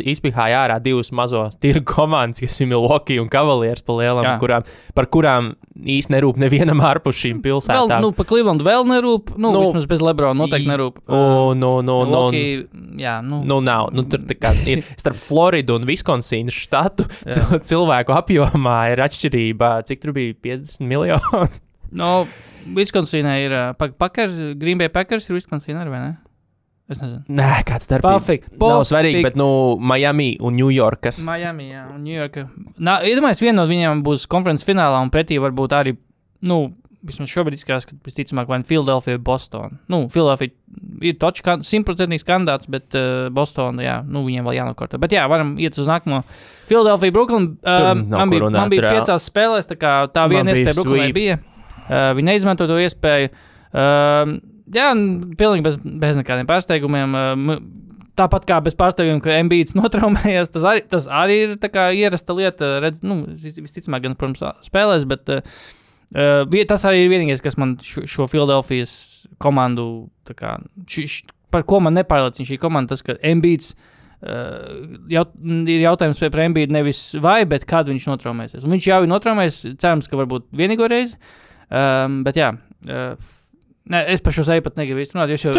izpihāja 0.06 0.64
ārā 0.64 0.78
divas 0.82 1.12
mazos 1.16 1.56
tirgu 1.62 1.86
komandas, 1.96 2.42
kas 2.44 2.60
ir 2.62 2.70
Milwaukee 2.70 3.20
un 3.22 3.30
Cavaliers, 3.32 3.84
pa 3.86 3.96
lielam, 4.00 4.30
kurām, 4.42 4.66
par 4.96 5.08
kurām 5.12 5.54
īsti 5.76 6.14
nerūp 6.14 6.38
nevienam 6.40 6.80
ārpus 6.84 7.18
šīm 7.20 7.38
Vēl, 7.38 7.44
pilsētām. 7.44 8.00
nu, 8.04 8.12
pa 8.16 8.24
Cleveland 8.28 8.64
vēl 8.64 8.86
nerūp. 8.88 9.34
Nu, 9.36 9.46
Nu, 9.46 9.60
nu 9.60 9.66
vismaz 9.68 9.86
bez 9.88 10.02
Lebrona 10.02 10.36
noteikti 10.36 10.68
nerūp. 10.68 10.98
Un, 11.06 11.58
nu, 11.60 11.70
nu, 11.80 12.00
nu, 12.04 12.10
Milwaukee, 12.10 12.64
jā, 13.00 13.18
nu. 13.24 13.42
Nu, 13.46 13.60
nav. 13.64 13.92
Nu, 13.94 14.04
tur 14.10 14.24
tā 14.26 14.36
kā 14.38 14.52
ir 14.68 14.82
starp 14.98 15.18
Floridu 15.20 15.55
un 15.74 15.86
Viskonsīnu 15.88 16.52
štatu 16.54 17.06
cil 17.24 17.60
cilvēku 17.70 18.14
apjomā 18.16 18.80
ir 18.92 19.04
atšķirība. 19.06 19.76
Cik 19.88 20.02
tur 20.02 20.16
bija 20.16 20.36
50 20.50 20.84
miljoni? 20.90 21.46
No, 21.96 22.26
Viskonsīnā 22.74 23.32
ir 23.44 23.52
Pakers, 23.78 24.34
Green 24.58 24.76
Bay 24.80 24.90
Packers 24.92 25.28
ir 25.30 25.36
Viskonsīnā 25.36 25.84
arī, 25.84 25.92
vai 25.92 26.00
ne? 26.02 26.08
Es 26.86 27.00
nezinu. 27.02 27.24
Nē, 27.34 27.46
kāds 27.66 27.88
darbs. 27.90 28.04
Pafik. 28.06 28.44
Nav 28.58 28.84
svarīgi, 28.86 29.22
bet 29.24 29.38
nu, 29.38 29.48
Miami 29.82 30.36
un 30.42 30.54
Ņujorkas. 30.58 31.24
Miami, 31.26 31.70
jā, 31.72 31.82
un 31.90 32.04
Ņujorka. 32.06 32.44
Nā, 32.78 33.00
iedomājieties, 33.10 33.42
viena 33.46 33.58
no 33.58 33.66
viņiem 33.70 34.02
būs 34.06 34.26
konferences 34.30 34.66
finālā, 34.68 35.00
un 35.02 35.10
pretī 35.14 35.40
varbūt 35.42 35.74
arī, 35.78 35.96
nu, 36.46 36.60
vismaz 37.08 37.30
šobrīd 37.32 37.56
izskatās, 37.58 37.86
ka 37.88 37.96
visticamāk 38.06 38.48
vai 38.50 38.58
nu 38.62 38.66
Filadelfija 38.68 39.16
vai 39.18 39.22
Bostonā. 39.28 39.70
Nu, 39.92 40.02
Filadelfija 40.12 40.52
ir 41.06 41.16
kan- 41.46 41.62
simtprocentīgs 41.66 42.26
kandidāts, 42.26 42.68
bet 42.72 42.96
uh, 42.98 43.28
Bostonā, 43.34 43.84
jā, 43.86 43.96
nu, 44.06 44.24
viņiem 44.26 44.46
vēl 44.48 44.58
jānokārto. 44.58 45.00
Bet 45.02 45.14
jā, 45.16 45.24
varam 45.30 45.54
iet 45.62 45.78
uz 45.78 45.88
nākamo. 45.90 46.20
Filadelfija, 46.70 47.14
Brooklyn. 47.16 47.48
Uh, 47.62 47.92
man 48.02 48.32
bija, 48.32 48.44
runāt, 48.46 48.60
man 48.60 48.72
bija 48.74 48.92
piecās 48.98 49.30
spēlēs, 49.30 49.70
tā 49.70 49.78
kā 49.80 49.94
tā 50.12 50.26
viena 50.32 50.54
iespēja 50.54 50.76
Brooklynai 50.80 51.14
bija. 51.16 51.38
Uh, 51.86 52.10
viņi 52.18 52.30
neizmanto 52.32 52.66
to 52.70 52.76
iespēju. 52.82 53.30
Uh, 53.70 54.36
jā, 54.74 54.90
pilnīgi 55.38 55.66
bez, 55.66 55.80
bez 55.84 56.18
nekādiem 56.22 56.48
pārsteigumiem. 56.50 57.18
Uh, 57.18 57.58
Tāpat 58.16 58.46
kā 58.48 58.56
bez 58.64 58.72
pārsteiguma, 58.72 59.20
ka 59.20 59.34
MBīts 59.44 59.74
notraumējās, 59.80 60.48
tas 60.54 60.62
arī, 60.64 60.80
tas 60.88 61.04
arī 61.12 61.34
ir 61.42 61.50
kā 61.68 61.90
ierasta 61.92 62.32
lieta. 62.32 62.70
Redz, 62.80 63.02
nu, 63.04 63.18
vis- 63.42 63.58
visticamāk, 63.60 64.06
gan, 64.06 64.14
protams, 64.16 64.40
spēlēs, 64.64 65.04
bet 65.10 65.28
uh, 65.34 65.58
uh, 66.14 66.66
tas 66.70 66.86
arī 66.88 67.04
ir 67.04 67.12
vienīgais, 67.12 67.42
kas 67.44 67.58
man 67.60 67.76
šo, 67.82 68.04
šo 68.10 68.28
Filadelfijas 68.30 68.94
komandu, 69.42 70.06
kā, 70.38 70.56
ši, 70.88 71.06
ši, 71.10 71.28
par 71.54 71.66
ko 71.68 71.80
man 71.84 71.96
nepārliecina 71.98 72.48
šī 72.48 72.58
komanda, 72.62 72.94
tas, 72.94 73.04
ka 73.06 73.18
MBīts. 73.20 73.74
Uh, 74.26 74.96
jaut, 75.12 75.34
ir 75.44 75.82
jautājums 75.82 76.22
par 76.24 76.40
MBītu 76.48 76.72
nevis 76.72 77.00
vai, 77.22 77.42
bet 77.48 77.66
kad 77.68 77.88
viņš 77.90 78.06
notraumēsies. 78.08 78.64
Un 78.64 78.72
viņš 78.74 78.86
jau 78.88 79.00
ir 79.04 79.10
notraumējies, 79.12 79.58
cerams, 79.76 80.08
ka 80.10 80.18
varbūt 80.18 80.48
vienīgo 80.56 80.88
reizi. 80.90 81.18
Um, 81.66 82.22
bet 82.26 82.38
jā, 82.38 82.48
uh, 82.88 83.34
ne, 83.92 84.02
es 84.12 84.22
par 84.24 84.34
šo 84.34 84.44
seju 84.46 84.64
pat 84.66 84.78
negribu 84.80 85.02
īsti 85.02 85.16
runāt. 85.18 85.32
Jūs 85.34 85.46
jau 85.46 85.52
nav, 85.52 85.58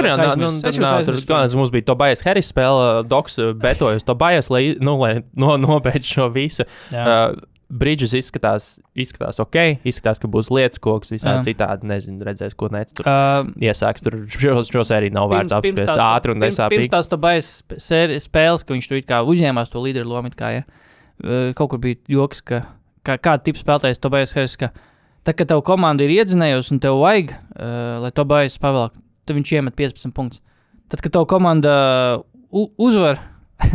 tur 0.63 0.87
aizmirsu. 0.87 1.27
galvenais 1.29 1.55
mums 1.59 1.73
bija 1.73 1.87
to 1.89 1.97
Bajas 1.99 2.23
Harris 2.25 2.49
spēle, 2.51 2.87
Doks 3.07 3.39
betojas 3.61 4.07
to 4.07 4.15
Bajas, 4.19 4.49
lai, 4.53 4.63
nu, 4.83 4.97
lai 5.01 5.13
no, 5.39 5.55
nobeidz 5.67 6.09
šo 6.15 6.29
visu. 6.33 6.67
Jā. 6.93 7.05
Uh, 7.05 7.56
Bridges 7.69 8.13
izskatās, 8.15 8.77
izskatās 8.95 9.41
ok, 9.43 9.57
izskatās, 9.83 10.21
ka 10.23 10.27
būs 10.31 10.47
lietas 10.55 10.79
koks, 10.79 11.09
visādi 11.11 11.41
Jā. 11.41 11.47
citādi, 11.49 11.83
nezinu, 11.89 12.21
redzēs, 12.23 12.55
ko 12.55 12.69
nec 12.71 12.93
tur 12.95 13.03
Uh, 13.09 13.49
iesāks. 13.59 14.05
Tur 14.05 14.15
šo, 14.31 14.53
šo 14.63 14.85
sēriju 14.87 15.11
nav 15.17 15.27
vērts 15.33 15.51
apspriest 15.57 15.99
ātri 15.99 16.31
un 16.31 16.39
pirms- 16.39 16.55
Pirms 16.55 16.61
nesāpīgi. 16.61 16.89
tās 16.93 17.09
tabais 17.11 17.49
spēles, 18.23 18.63
ka 18.63 18.73
viņš 18.73 18.87
tur 18.87 18.97
it 19.01 19.07
kā 19.09 19.19
uzņēmās 19.27 19.71
to 19.73 19.81
līderu 19.83 20.07
lomu, 20.07 20.31
kā, 20.31 20.53
ja. 20.61 20.63
Kaut 21.57 21.69
kur 21.73 21.79
bija 21.83 21.97
joks, 22.07 22.39
ka 22.45 22.61
kā, 23.03 23.17
kāda 23.17 23.43
tipa 23.43 23.59
spēlētājs 23.59 23.99
Tobais 23.99 24.31
Harris, 24.37 24.55
ka 24.55 24.71
tad, 25.25 25.35
kad 25.35 25.47
tev 25.51 25.61
komanda 25.67 26.03
ir 26.07 26.13
iedzinējusi 26.23 26.71
un 26.71 26.79
tev 26.79 27.01
vajag, 27.03 27.33
uh, 27.35 27.99
lai 28.05 28.11
Tobais 28.15 28.55
pavelk, 28.63 28.93
tad 29.27 29.35
viņš 29.35 29.53
iemet 29.59 29.75
15 29.75 30.13
punktus. 30.15 30.39
Tad, 30.87 31.01
kad 31.03 31.11
tev 31.17 31.25
komanda 31.27 32.23
uzvar, 32.51 33.19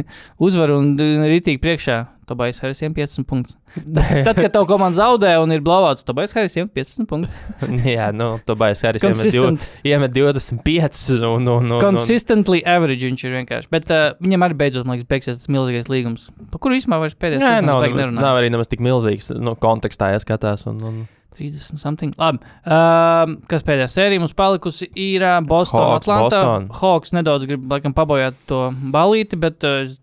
uzvar 0.49 0.72
un 0.78 0.95
ir 0.97 1.26
ritīgi 1.34 1.61
priekšā, 1.61 1.99
Tobais 2.33 2.59
Harris 2.64 2.80
iemet 2.80 2.97
15 2.97 3.28
punktus. 3.28 3.57
Tad, 4.26 4.39
kad 4.39 4.49
tev 4.55 4.64
komanda 4.70 4.97
zaudē 4.97 5.35
un 5.43 5.53
ir 5.53 5.62
blauāts, 5.64 6.07
Tobais 6.09 6.33
Harris 6.33 6.57
iemet 6.57 6.72
15 6.74 7.09
punktus. 7.11 7.37
Jā, 7.95 8.09
nu, 8.16 8.33
to 8.49 8.57
Bajas 8.59 8.85
Harris 8.87 9.05
iemet, 9.05 9.68
iemet 9.85 10.14
25 10.16 11.20
un, 11.20 11.28
un, 11.28 11.51
un, 11.59 11.72
un 11.76 11.83
Consistently 11.85 12.62
average 12.64 13.05
viņš 13.05 13.26
ir 13.28 13.37
vienkārši. 13.41 13.72
Bet 13.72 13.93
uh, 13.93 14.12
viņam 14.24 14.49
arī 14.49 14.59
beidzot, 14.64 14.89
man 14.89 14.97
liekas, 14.97 15.11
beigsies 15.12 15.43
tas 15.43 15.51
milzīgais 15.53 15.93
līgums. 15.93 16.30
Par 16.53 16.62
kuru 16.64 16.78
īstenībā 16.78 17.03
vairs 17.05 17.18
pēdējais 17.18 17.45
sezonas 17.45 17.68
nav, 17.68 17.85
nerunā. 17.85 18.22
nav 18.24 18.41
arī 18.41 18.53
nemaz 18.55 18.72
tik 18.72 18.85
milzīgs 18.85 19.33
nu, 19.37 19.57
kontekstā, 19.61 20.14
ja 20.14 20.22
skatās. 20.22 20.64
Un, 20.70 20.80
un... 20.89 21.03
30 21.33 21.80
something. 21.80 22.12
Labi. 22.20 22.43
Uh, 22.68 23.39
kas 23.49 23.64
pēdējā 23.64 23.89
sērijā 23.89 24.20
mums 24.20 24.35
palikusi 24.37 24.89
ir 24.93 25.24
uh, 25.24 25.39
Boston, 25.49 25.80
Hawks, 25.80 26.09
Atlanta. 26.09 26.43
Boston. 26.43 26.66
Hawks 26.80 27.14
nedaudz 27.16 27.49
grib 27.49 27.64
laikam 27.72 27.97
pabojāt 27.97 28.37
to 28.51 28.66
balīti, 28.93 29.39
bet 29.41 29.64
uh, 29.64 29.80
es 29.87 29.97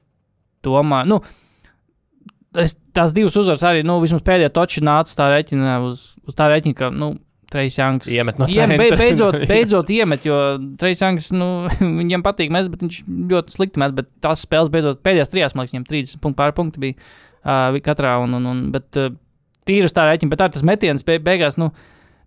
domāju, 0.66 1.14
nu, 1.14 1.20
es, 2.58 2.76
tās 2.96 3.14
divas 3.16 3.38
uzvaras 3.40 3.64
arī, 3.68 3.84
nu, 3.86 4.00
vismaz 4.04 4.24
pēdējā 4.26 4.52
toča 4.56 4.84
nāca 4.86 5.18
tā 5.20 5.30
rēķina 5.36 5.80
uz, 5.86 6.14
uz 6.26 6.38
tā 6.38 6.50
rēķina, 6.52 6.78
ka, 6.78 6.90
nu, 6.94 7.14
Trejs 7.50 7.80
Janks 7.80 8.10
Iemet 8.14 8.38
no 8.38 8.46
Iem- 8.46 8.76
centra. 8.76 8.98
beidzot, 9.00 9.38
beidzot 9.52 9.90
iemet, 9.94 10.26
jo 10.28 10.36
Trejs 10.82 11.02
Janks, 11.02 11.32
nu, 11.34 11.48
viņam 12.02 12.26
patīk 12.26 12.54
mest, 12.54 12.70
bet 12.74 12.84
viņš 12.86 13.00
ļoti 13.32 13.56
slikti 13.56 13.82
met, 13.82 13.96
bet 13.98 14.10
tās 14.22 14.46
spēles 14.46 14.70
beidzot 14.74 15.02
pēdējās 15.06 15.34
trijās, 15.34 15.56
man 15.58 15.66
liekas, 15.66 15.76
viņam 15.78 15.88
30 15.90 16.22
punktu 16.26 16.40
pār 16.42 16.54
punktu 16.58 16.84
bija 16.84 16.98
uh, 17.00 17.80
katrā, 17.86 18.20
un, 18.24 18.38
un, 18.38 18.46
un 18.52 18.62
bet 18.76 19.02
uh, 19.02 19.10
tīrus 19.70 19.96
tā 19.98 20.06
rēķina, 20.10 20.34
bet 20.34 20.44
tā 20.44 20.50
tas 20.54 20.66
metiens 20.68 21.06
be, 21.06 21.18
beigās, 21.26 21.58
nu, 21.62 21.72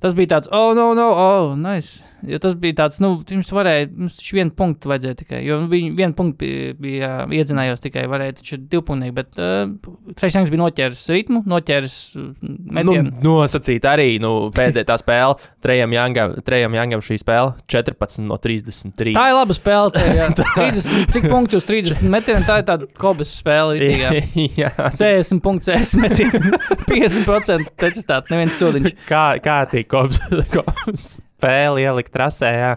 tas 0.02 0.16
bija 0.18 0.34
tāds, 0.36 0.50
oh, 0.54 0.72
no, 0.76 0.90
no, 0.98 1.08
oh, 1.14 1.52
nice. 1.58 2.02
Jo 2.22 2.38
tas 2.38 2.54
bija 2.54 2.76
tāds, 2.84 3.00
nu, 3.02 3.16
jums 3.26 3.48
varēja, 3.50 3.88
jums 3.90 4.14
taču 4.18 4.36
vienu 4.36 4.54
punktu 4.54 4.90
vajadzēja 4.92 5.16
tikai, 5.24 5.40
jo 5.42 5.56
viņi 5.70 5.88
vienu 5.98 6.14
punktu 6.14 6.38
bija, 6.44 6.74
bija 6.78 7.08
iedzinājos 7.34 7.82
tikai, 7.82 8.04
varēja 8.10 8.36
taču 8.38 8.60
divpunktīgi, 8.62 9.14
bet 9.16 9.40
uh, 9.42 9.72
Trejs 10.18 10.36
Janks 10.38 10.52
bija 10.52 10.62
noķēris 10.62 11.02
ritmu, 11.16 11.42
noķēris 11.50 11.96
uh, 12.20 12.28
Nu, 12.72 12.94
metienu. 12.94 13.10
nosacīt 13.24 13.84
arī 13.86 14.16
nu, 14.22 14.30
pēdējā 14.54 14.96
spēle. 15.02 15.36
Trejam 15.62 15.92
Jangam, 15.94 16.32
trejam 16.46 16.74
Jangam 16.78 17.02
šī 17.04 17.18
spēle 17.20 17.52
14 17.70 18.24
no 18.26 18.38
33. 18.40 19.12
Tā 19.16 19.26
ir 19.30 19.36
laba 19.36 19.56
spēle. 19.56 19.92
Tā, 19.94 20.04
jā. 20.16 20.28
30, 20.56 21.10
cik 21.12 21.28
punktu 21.30 21.60
uz 21.60 21.66
30 21.68 22.10
metriem? 22.12 22.42
Tā 22.46 22.60
ir 22.62 22.66
tāda 22.70 22.88
kobas 22.98 23.34
spēle. 23.38 23.76
ritīgi, 23.82 24.48
jā. 24.56 24.70
Jā. 24.78 24.88
60 24.98 25.42
punktu, 25.44 25.70
60 25.70 26.02
metriem. 26.02 26.56
50% 26.88 27.74
precizitāte, 27.78 28.32
neviens 28.32 28.56
sodiņš. 28.58 28.96
Kā, 29.08 29.24
kā 29.44 29.58
tī 29.70 29.84
kops, 29.92 30.18
kops 30.56 31.04
spēle 31.36 31.84
ielikt 31.84 32.12
trasē. 32.14 32.50
Jā. 32.56 32.72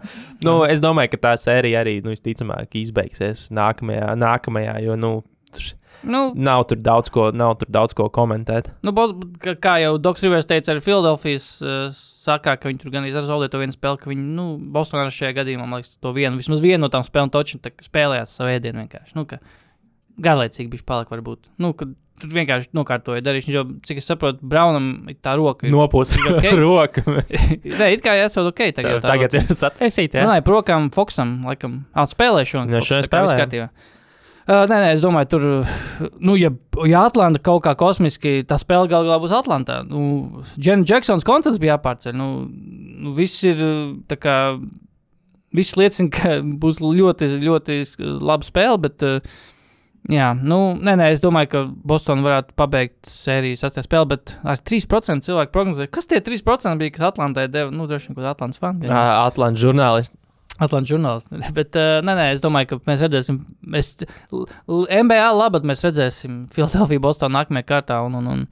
Nu, 0.46 0.60
es 0.68 0.84
domāju, 0.84 1.16
ka 1.16 1.22
tā 1.30 1.34
sērija 1.40 1.82
arī 1.86 1.98
nu, 2.06 2.12
visticamāk 2.16 2.76
izbeigsies 2.82 3.48
nākamajā, 3.56 4.14
nākamajā 4.20 4.78
jo 4.86 5.00
nu, 5.00 5.16
tur 5.56 5.74
Nu, 6.06 6.20
nav 6.38 6.66
tur 6.70 6.78
daudz 6.84 7.08
ko, 7.10 7.30
nav 7.34 7.54
tur 7.58 7.70
daudz 7.72 7.94
ko 7.98 8.06
komentēt. 8.14 8.68
nu, 8.86 8.92
Bos- 8.94 9.16
kā- 9.42 9.78
jau 9.82 9.96
Doks 9.98 10.22
Rivers 10.26 10.46
teica, 10.46 10.76
ar 10.76 10.82
Filadelfijas 10.84 11.46
uh, 11.64 11.88
sakā, 11.96 12.58
ka 12.62 12.70
viņi 12.70 12.82
tur 12.84 12.92
gan 12.94 13.08
arī 13.08 13.14
zaudēja 13.16 13.54
to 13.56 13.62
vienu 13.64 13.74
spēli, 13.74 14.02
ka 14.04 14.12
viņi, 14.12 14.26
nu, 14.36 14.46
Bostonā 14.76 15.08
šajā 15.10 15.32
gadījumā, 15.40 15.66
man 15.66 15.80
liekas, 15.80 15.96
to 16.04 16.12
vienu, 16.14 16.38
vismaz 16.38 16.62
vienu 16.62 16.84
no 16.84 16.92
tām 16.94 17.02
spēlēm 17.08 17.32
toču 17.34 17.58
spēlējās 17.88 18.36
savu 18.38 18.52
ēdienu 18.54 18.84
vienkārši. 18.84 19.16
Nu, 19.18 19.24
ka 19.32 19.40
garlaicīgi 20.28 20.70
bija 20.76 20.86
palika 20.92 21.16
varbūt. 21.16 21.50
Nu, 21.64 21.72
ka 21.74 21.88
tur 22.22 22.32
vienkārši 22.32 22.70
nokārtoja 22.78 23.22
darīšanu, 23.26 23.54
jo, 23.58 23.64
cik 23.86 24.00
es 24.02 24.08
saprotu, 24.10 24.40
Braunam 24.42 25.10
ir 25.12 25.18
tā 25.24 25.34
roka. 25.40 25.68
ir- 25.68 25.74
Nopūst 25.76 26.16
Ir 26.20 26.30
ok? 26.38 26.48
roku. 26.64 27.04
Nē, 27.82 27.90
it 27.98 28.04
kā 28.06 28.16
jāsaka, 28.20 28.52
ok, 28.54 28.62
tagad, 28.78 29.02
tā 29.04 29.12
Tagad 29.14 29.36
ir 29.42 29.46
sataisīta. 29.52 30.24
Nē, 30.30 30.40
prokam, 30.48 30.88
Foksam, 30.96 31.38
laikam, 31.48 31.82
atspēlē 31.96 32.46
šo 32.48 32.64
Jā, 32.72 32.82
šodien 32.82 33.08
spēlē. 33.10 33.70
Uh, 34.46 34.62
nē, 34.70 34.76
nē, 34.78 34.90
es 34.94 35.02
domāju, 35.02 35.26
tur, 35.32 35.44
nu, 36.22 36.36
ja, 36.38 36.52
ja 36.86 37.00
Atlanta 37.10 37.40
kaut 37.42 37.64
kā 37.66 37.72
kosmiski, 37.80 38.44
tā 38.46 38.60
spēle 38.62 38.86
gal 38.92 39.02
galā 39.08 39.18
būs 39.24 39.34
Atlantā. 39.34 39.80
Nu, 39.90 40.44
Džena 40.62 40.86
Džeksons 40.86 41.26
koncerts 41.26 41.58
bija 41.58 41.80
jāpārceļ. 41.80 42.14
Nu, 42.14 42.28
nu, 42.46 43.16
viss 43.18 43.42
ir 43.50 43.58
tā 44.06 44.20
kā, 44.22 44.36
viss 45.56 45.74
liecina, 45.80 46.12
ka 46.14 46.36
būs 46.62 46.78
ļoti, 46.78 47.32
ļoti 47.42 47.80
laba 48.22 48.46
spēle, 48.46 48.78
bet, 48.86 49.02
uh, 49.02 49.42
jā, 50.12 50.32
nu, 50.38 50.60
nē, 50.78 50.96
nē, 51.00 51.08
es 51.16 51.24
domāju, 51.24 51.50
ka 51.52 51.64
Boston 51.88 52.24
varētu 52.26 52.56
pabeigt 52.60 53.10
sēriju 53.10 53.60
sastajā 53.60 53.86
spēlē, 53.88 54.10
bet 54.16 54.36
ar 54.46 54.62
3% 54.62 55.26
cilvēku 55.26 55.54
prognozēja, 55.56 55.92
kas 55.94 56.10
tie 56.12 56.22
3% 56.26 56.82
bija, 56.82 56.94
kas 56.96 57.10
Atlantai 57.12 57.48
deva, 57.52 57.74
nu, 57.74 57.88
droši 57.90 58.12
vien, 58.12 58.20
kaut 58.20 58.32
Atlantas 58.34 58.62
fani. 58.62 58.90
Atlantijas 58.92 59.64
žurnālisti. 59.66 60.20
Atlantijas 60.56 60.94
žurnālists. 60.94 61.52
Bet, 61.58 61.76
uh, 61.80 62.00
nē, 62.06 62.16
nē, 62.16 62.28
es 62.36 62.44
domāju, 62.44 62.74
ka 62.74 62.82
mēs 62.92 63.04
redzēsim, 63.04 63.42
mēs, 63.76 63.96
MBA 64.72 65.32
labāk 65.36 65.66
mēs 65.68 65.84
redzēsim 65.88 66.46
Filadelfiju, 66.54 67.04
Bostonu 67.04 67.36
nākamajā 67.36 67.68
kārtā. 67.68 68.00
Un, 68.08 68.20
un, 68.22 68.30
un, 68.32 68.46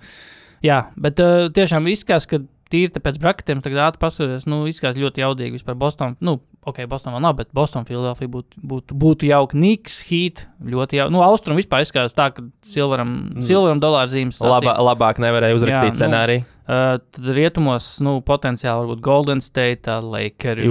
jā, 0.65 0.81
bet 0.99 1.21
uh, 1.23 1.47
tiešām 1.55 1.87
izskatās, 1.91 2.27
ka 2.27 2.41
tīri 2.73 3.03
pēc 3.03 3.21
braketiem, 3.23 3.61
tagad 3.63 3.85
ātri 3.87 4.01
paskatās, 4.01 4.47
nu, 4.49 4.63
izskatās 4.69 4.99
ļoti 4.99 5.23
jaudīgi 5.23 5.59
vispār 5.59 5.77
Bostonā. 5.79 6.17
Nu, 6.23 6.39
ok, 6.69 6.83
Bostonā 6.89 7.17
vēl 7.17 7.23
nav, 7.25 7.35
bet 7.39 7.51
Bostonā, 7.55 7.87
Filadelfija 7.87 8.31
būtu, 8.31 8.63
būtu, 8.71 8.97
būtu 8.99 9.29
jauka. 9.29 9.57
Niks, 9.59 9.99
Heat, 10.09 10.45
ļoti 10.63 10.99
jauka. 11.01 11.13
Nu, 11.13 11.21
Austrum 11.25 11.59
vispār 11.59 11.83
izskatās 11.85 12.15
tā, 12.17 12.29
ka 12.35 12.45
Silveram, 12.65 13.13
Silveram 13.43 13.83
dolāra 13.83 14.11
zīmes. 14.11 14.41
Labā, 14.43 14.75
labāk 14.83 15.21
nevarēja 15.23 15.59
uzrakstīt 15.59 15.91
Jā, 15.91 15.93
nu, 15.93 15.99
scenāriju. 16.01 16.47
Uh, 16.63 16.95
tad 17.11 17.25
rietumos, 17.35 17.87
nu, 18.05 18.13
potenciāli 18.23 18.85
varbūt 18.85 19.01
Golden 19.03 19.41
State, 19.43 19.91
Lakers. 19.99 20.63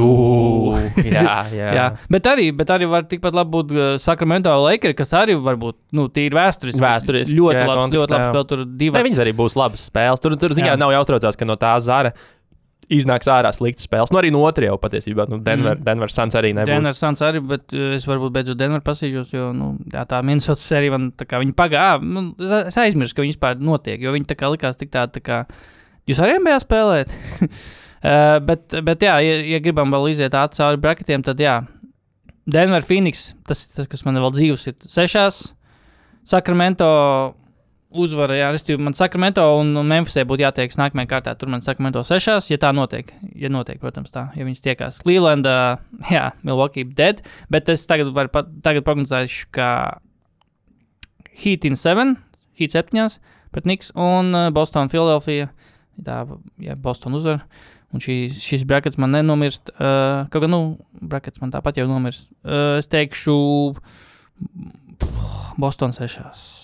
Jā, 1.04 1.34
jā. 1.58 1.72
Jā, 1.76 1.86
bet 2.12 2.28
arī, 2.30 2.46
bet 2.56 2.72
arī 2.72 2.88
var 2.88 3.04
tikpat 3.10 3.36
labi 3.36 3.52
būt 3.58 3.74
uh, 3.76 3.88
Sacramento 4.00 4.54
Lakers, 4.64 4.96
kas 4.96 5.12
arī 5.20 5.36
var 5.36 5.60
būt 5.60 5.76
nu, 5.98 6.06
tīri 6.08 6.32
vēsturiski. 6.38 6.80
Vēsturiski, 6.80 7.36
ļoti 7.36 7.60
jā, 7.60 7.66
labs, 7.68 7.82
kontekstā, 7.82 7.98
ļoti 7.98 8.16
labs 8.16 8.24
jā. 8.24 8.30
spēle. 8.32 8.48
Tur 8.54 8.64
divas. 8.80 9.04
viņas 9.10 9.24
arī 9.26 9.36
būs 9.42 9.58
labas 9.60 9.84
spēles. 9.92 10.24
Tur, 10.24 10.38
tur 10.40 10.56
ziņā 10.56 10.72
Jā. 10.72 10.80
nav 10.80 10.94
jāuztraucās, 10.96 11.36
ka 11.36 11.48
no 11.52 11.60
tā 11.60 11.74
zara 11.84 12.16
iznāks 12.92 13.28
ārā 13.30 13.50
sliktas 13.54 13.86
spēles. 13.88 14.12
Nu, 14.12 14.18
arī 14.20 14.30
no 14.34 14.42
otras 14.46 14.68
jau 14.68 14.78
patiesībā. 14.80 15.26
Nu, 15.30 15.38
Denver, 15.44 15.76
mm. 15.78 15.84
Denver 15.86 16.12
Suns 16.12 16.36
arī 16.38 16.52
nebūs. 16.56 16.70
Denver 16.70 16.96
Suns 16.98 17.22
arī, 17.24 17.42
bet 17.52 17.74
uh, 17.76 17.92
es 17.96 18.06
varbūt 18.08 18.34
beidzot 18.34 18.60
Denver 18.60 18.82
pasīžos, 18.84 19.32
jo 19.34 19.50
nu, 19.56 19.72
jā, 19.92 20.04
tā 20.08 20.20
Minnesota 20.26 20.62
sērija 20.64 20.94
man 20.96 21.10
tā 21.18 21.26
kā 21.28 21.40
viņi 21.42 21.56
pagāja. 21.58 21.98
Nu, 22.04 22.26
es- 22.60 22.78
aizmirsu, 22.82 23.16
ka 23.16 23.24
viņi 23.24 23.36
vispār 23.36 23.62
notiek, 23.62 24.00
jo 24.02 24.14
viņi 24.14 24.28
tā 24.32 24.38
kā 24.38 24.50
likās 24.52 24.80
tik 24.80 24.92
tādi, 24.94 25.18
tā 25.18 25.24
kā 25.28 25.42
jūs 26.10 26.22
arī 26.22 26.38
NBA 26.40 26.58
spēlējat. 26.64 27.14
uh, 27.48 28.38
bet, 28.48 28.80
bet 28.88 29.08
jā, 29.08 29.18
ja, 29.24 29.36
ja 29.54 29.62
gribam 29.64 29.92
vēl 29.94 30.10
iziet 30.12 30.36
ātri 30.38 30.62
cauri 30.62 30.82
braketiem, 30.82 31.24
tad 31.26 31.42
jā. 31.42 31.60
Denver 32.52 32.82
Phoenix, 32.82 33.30
tas, 33.46 33.68
tas 33.70 33.86
kas 33.86 34.02
man 34.04 34.18
vēl 34.18 34.32
dzīves 34.34 34.66
ir 34.72 34.80
sešās. 34.90 35.44
Sacramento 36.26 36.88
uzvara, 37.98 38.36
jā, 38.38 38.48
restīvi, 38.54 38.80
man 38.82 38.96
Sakramento 38.96 39.44
un 39.58 39.74
Memphisē 39.88 40.24
būtu 40.28 40.44
jātiek 40.44 40.74
nākamajā 40.78 41.10
kārtā. 41.10 41.34
Tur 41.38 41.50
man 41.52 41.64
Sakramento 41.64 42.02
sešās, 42.06 42.50
ja 42.52 42.58
tā 42.60 42.72
notiek. 42.76 43.10
Ja 43.38 43.50
notiek, 43.52 43.80
protams, 43.82 44.12
tā, 44.14 44.28
ja 44.36 44.46
viņas 44.46 44.64
tiekās. 44.64 45.00
Clevelandā, 45.04 45.56
jā, 46.12 46.28
Milwaukee 46.46 46.86
dead, 46.88 47.22
bet 47.52 47.68
es 47.72 47.84
tagad 47.90 48.12
pat, 48.32 48.48
tagad 48.64 48.86
prognozēšu, 48.88 49.50
ka 49.54 49.68
Heat 51.42 51.68
in 51.68 51.78
7, 51.80 52.16
Heat 52.60 52.74
7 52.76 53.20
pret 53.52 53.68
Niks 53.68 53.92
un 53.98 54.32
Boston, 54.56 54.88
Philadelphia. 54.92 55.50
Tā, 56.02 56.22
ja 56.62 56.76
Boston 56.80 57.18
uzvar. 57.18 57.44
Un 57.92 58.00
šī, 58.00 58.24
šis 58.32 58.64
brackets 58.68 58.96
man 59.00 59.12
nenomirst. 59.12 59.74
Uh, 59.76 60.24
kaut 60.32 60.46
gan, 60.46 60.54
nu, 60.54 60.62
brackets 61.04 61.42
man 61.42 61.52
tāpat 61.52 61.82
jau 61.82 61.86
nomirst. 61.90 62.32
Uh, 62.40 62.78
es 62.80 62.88
teikšu, 62.88 63.36
Boston 65.60 65.92
6. 65.92 66.61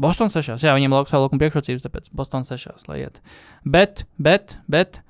Boston 0.00 0.30
6. 0.32 0.56
Jā, 0.64 0.74
viņiem 0.76 0.94
lauks 0.94 1.12
savu 1.14 1.26
laukumu 1.26 1.42
priekšrocības, 1.42 1.84
tāpēc 1.86 2.10
Boston 2.16 2.46
6. 2.48 2.88
lai 2.90 3.00
iet. 3.04 3.20
Bet, 3.64 4.04
bet, 4.18 4.56
bet. 4.70 5.00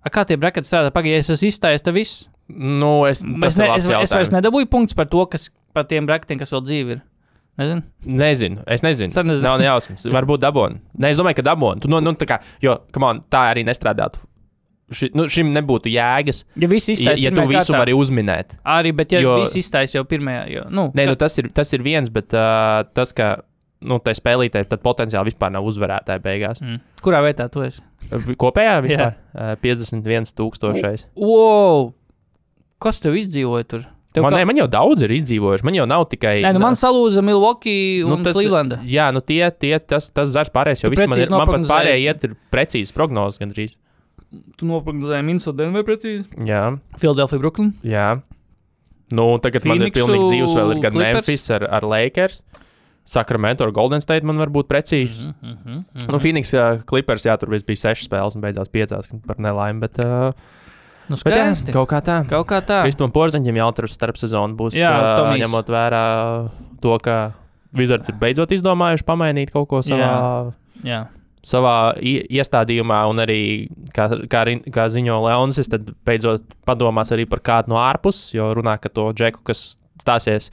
A, 0.00 0.08
kā 0.12 0.24
tie 0.26 0.38
brackets 0.40 0.70
strādā? 0.70 0.92
Pagaidiet, 0.94 1.26
es 1.26 1.32
esmu 1.36 1.50
izstājies, 1.50 1.84
tad 1.84 1.96
viss. 1.96 2.28
Nu, 2.50 3.04
es, 3.06 3.20
Es, 3.22 3.36
tas 3.44 3.60
ne, 3.60 3.68
es, 3.76 3.86
es 4.08 4.14
vairs 4.16 4.32
nedabūju 4.34 4.66
punktus 4.72 4.96
par 4.98 5.06
to, 5.12 5.22
kas 5.30 5.50
par 5.76 5.86
tiem 5.90 6.08
bracketiem, 6.08 6.40
kas 6.40 6.50
vēl 6.54 6.64
dzīvi 6.66 6.96
ir. 6.96 7.02
Nezinu. 7.60 7.82
Nezinu, 8.16 8.62
es 8.70 8.82
nezinu. 8.82 9.12
Arī 9.12 9.28
nezinu. 9.28 9.44
Nav 9.44 9.60
nejausmas. 9.60 10.06
Varbūt 10.14 10.42
dabūnu. 10.42 10.80
Nē, 11.02 11.10
es 11.12 11.20
domāju, 11.20 11.40
ka 11.42 11.44
dabūnu. 11.50 11.90
Nu, 11.92 12.00
nu, 12.02 12.14
tā 12.18 12.28
kā, 12.30 12.40
jo, 12.64 12.78
on, 13.04 13.20
tā 13.30 13.44
arī 13.52 13.66
nestrādātu. 13.68 14.22
Ši, 14.90 15.12
nu, 15.14 15.28
šim 15.30 15.52
nebūtu 15.54 15.86
jēgas, 15.92 16.40
Ja 16.58 16.66
viss 16.70 16.88
ja, 16.90 16.96
izstājas, 16.96 17.20
ja 17.22 17.30
tu 17.30 17.44
visu 17.46 17.74
vari 17.76 17.92
uzminēt. 17.94 18.56
Arī, 18.66 18.90
bet 18.96 19.12
ja 19.14 19.20
jo- 19.22 19.36
viss 19.38 19.54
izstājas 19.60 19.94
jau 19.94 20.02
pirmajā, 20.08 20.40
jo, 20.50 20.64
nu, 20.74 20.88
Nē, 20.98 21.04
nu, 21.12 21.14
tas, 21.20 21.36
ir, 21.38 21.46
tas 21.54 21.70
ir 21.76 21.84
viens, 21.86 22.10
bet 22.10 22.34
uh, 22.34 22.80
tas, 22.96 23.12
ka 23.14 23.36
nu, 23.80 23.98
tai 24.04 24.12
spēlītē 24.16 24.64
tad 24.68 24.82
potenciāli 24.84 25.30
vispār 25.32 25.52
nav 25.54 25.66
uzvarētāji 25.68 26.22
beigās. 26.24 26.60
mm. 26.64 26.80
kurā 27.04 27.22
vietā 27.24 27.48
tu 27.52 27.62
esi? 27.64 27.82
Kopējā 28.10 28.76
vispār 28.84 29.14
uh, 29.14 29.54
51 29.62 30.34
tūkstošais. 30.36 31.06
Wow! 31.20 31.90
Kas 32.80 33.00
tev 33.00 33.16
izdzīvoja 33.20 33.66
tur? 33.68 33.88
Tev 34.10 34.24
Man, 34.24 34.34
kā- 34.34 34.40
nē, 34.40 34.46
man 34.50 34.58
jau 34.58 34.66
daudz 34.66 35.04
ir 35.06 35.12
izdzīvojuši. 35.14 35.66
Man 35.68 35.76
jau 35.76 35.84
nav 35.86 36.08
tikai. 36.10 36.40
Nē, 36.42 36.50
nu 36.56 36.62
man 36.62 36.74
salūza 36.74 37.22
Milwaukee 37.22 38.00
un 38.02 38.16
nu, 38.16 38.24
tas, 38.26 38.34
Cleveland. 38.34 38.80
jā, 38.90 39.06
nu 39.14 39.22
tie, 39.22 39.44
tie 39.54 39.76
tas, 39.78 40.08
tas 40.10 40.32
zars 40.32 40.50
pārējais. 40.50 40.82
Jo 40.82 40.90
viss 40.90 41.06
man, 41.06 41.20
ir, 41.20 41.30
man 41.30 41.46
pat 41.46 41.68
pārējie 41.70 42.08
iet 42.08 42.26
ir 42.26 42.34
precīzi 42.50 42.96
prognozes 42.96 43.38
gandrīz. 43.38 43.76
Tu 44.58 44.66
noprognozēji 44.66 45.26
Minnesota 45.26 45.62
Denver 45.62 45.86
precīzi. 45.86 46.26
Jā, 46.46 46.64
Philadelphia, 46.98 47.38
Brooklyn. 47.38 47.72
jā. 47.86 48.10
Nu, 49.10 49.24
tagad 49.42 49.64
man 49.66 49.80
ir 49.80 49.88
Phoenixu, 49.90 50.06
pilnīgi 50.06 50.26
dzīves 50.30 50.52
vēl 50.54 50.68
ir 50.70 50.80
gan 50.84 50.92
Clippers. 50.94 51.26
Memphis 51.26 51.46
ar, 51.50 51.64
ar 51.78 51.86
Lakers. 51.90 52.44
Sacramento 53.04 53.64
ar 53.64 53.72
Golden 53.74 54.00
State 54.00 54.26
man 54.26 54.36
var 54.38 54.48
būt 54.52 54.68
precīzi. 54.70 55.26
Mm 55.26 55.34
-hmm, 55.42 55.56
mm 55.74 55.84
-hmm. 55.94 56.10
Nu, 56.12 56.18
Phoenix 56.18 56.54
uh, 56.54 56.82
Clippers, 56.86 57.24
jā, 57.26 57.36
tur 57.38 57.48
bija 57.48 57.76
sešas 57.76 58.08
spēles 58.08 58.34
un 58.36 58.42
beidzās 58.42 58.68
piecās 58.68 59.10
par 59.26 59.38
nelaimi. 59.38 59.80
Bet, 59.80 59.98
uh, 60.04 60.32
Nu, 61.10 61.16
bet 61.24 61.34
jā, 61.34 61.72
kaut 61.72 61.88
kā 61.90 62.00
tā. 62.00 62.24
Kaut 62.28 62.46
kā 62.46 62.60
tā. 62.62 62.82
Kristam 62.82 63.10
Porziņam 63.10 63.56
jautrs 63.56 63.92
starp 63.92 64.16
sezonu 64.16 64.54
būs. 64.54 64.74
Jā, 64.78 64.90
uh, 65.18 65.34
ņemot 65.36 65.66
vērā 65.66 66.48
to, 66.80 66.98
ka 67.02 67.32
Wizards 67.72 68.08
ir 68.08 68.14
beidzot 68.20 68.50
izdomājuši 68.54 69.06
pamainīt 69.06 69.50
kaut 69.50 69.68
ko 69.68 69.80
savā, 69.82 70.52
Jā. 70.84 71.06
savā 71.46 71.94
i- 72.02 72.26
iestādījumā, 72.38 73.08
un 73.10 73.16
arī, 73.22 73.68
kā, 73.94 74.08
kā, 74.28 74.44
kā 74.70 74.86
ziņo 74.90 75.18
Leonis, 75.26 75.68
tad 75.70 75.90
beidzot 76.06 76.42
padomās 76.66 77.12
arī 77.14 77.28
par 77.30 77.40
kādu 77.40 77.68
no 77.68 77.76
ārpuses, 77.76 78.34
jo 78.34 78.54
runā, 78.54 78.78
ka 78.80 78.88
to 78.88 79.12
džeku, 79.12 79.42
kas 79.44 79.76
stāsies, 80.00 80.50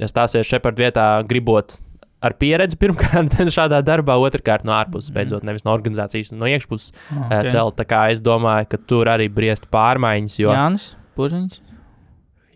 ja 0.00 0.06
stāsies 0.10 0.46
Shepard 0.48 0.78
vietā, 0.80 1.06
gribot 1.28 1.78
ar 2.26 2.32
pieredzi 2.40 2.78
pirmkārt 2.80 3.36
šādā 3.56 3.82
darbā, 3.86 4.16
otrkārt 4.18 4.64
no 4.66 4.72
ārpuses, 4.76 5.12
beidzot 5.14 5.44
nevis 5.46 5.64
no 5.66 5.74
organizācijas, 5.76 6.32
no 6.36 6.48
iekšpuses 6.48 6.92
Oh, 7.12 7.26
okay. 7.28 7.50
celt. 7.52 7.76
Tā 7.78 7.84
kā 7.88 8.00
es 8.14 8.22
domāju, 8.24 8.70
ka 8.72 8.80
tur 8.88 9.06
arī 9.12 9.28
briest 9.32 9.68
pārmaiņas, 9.72 10.38
jo 10.40 10.50
Jā. 10.50 10.56
Jānis, 10.64 10.88
Puziņš. 11.16 11.60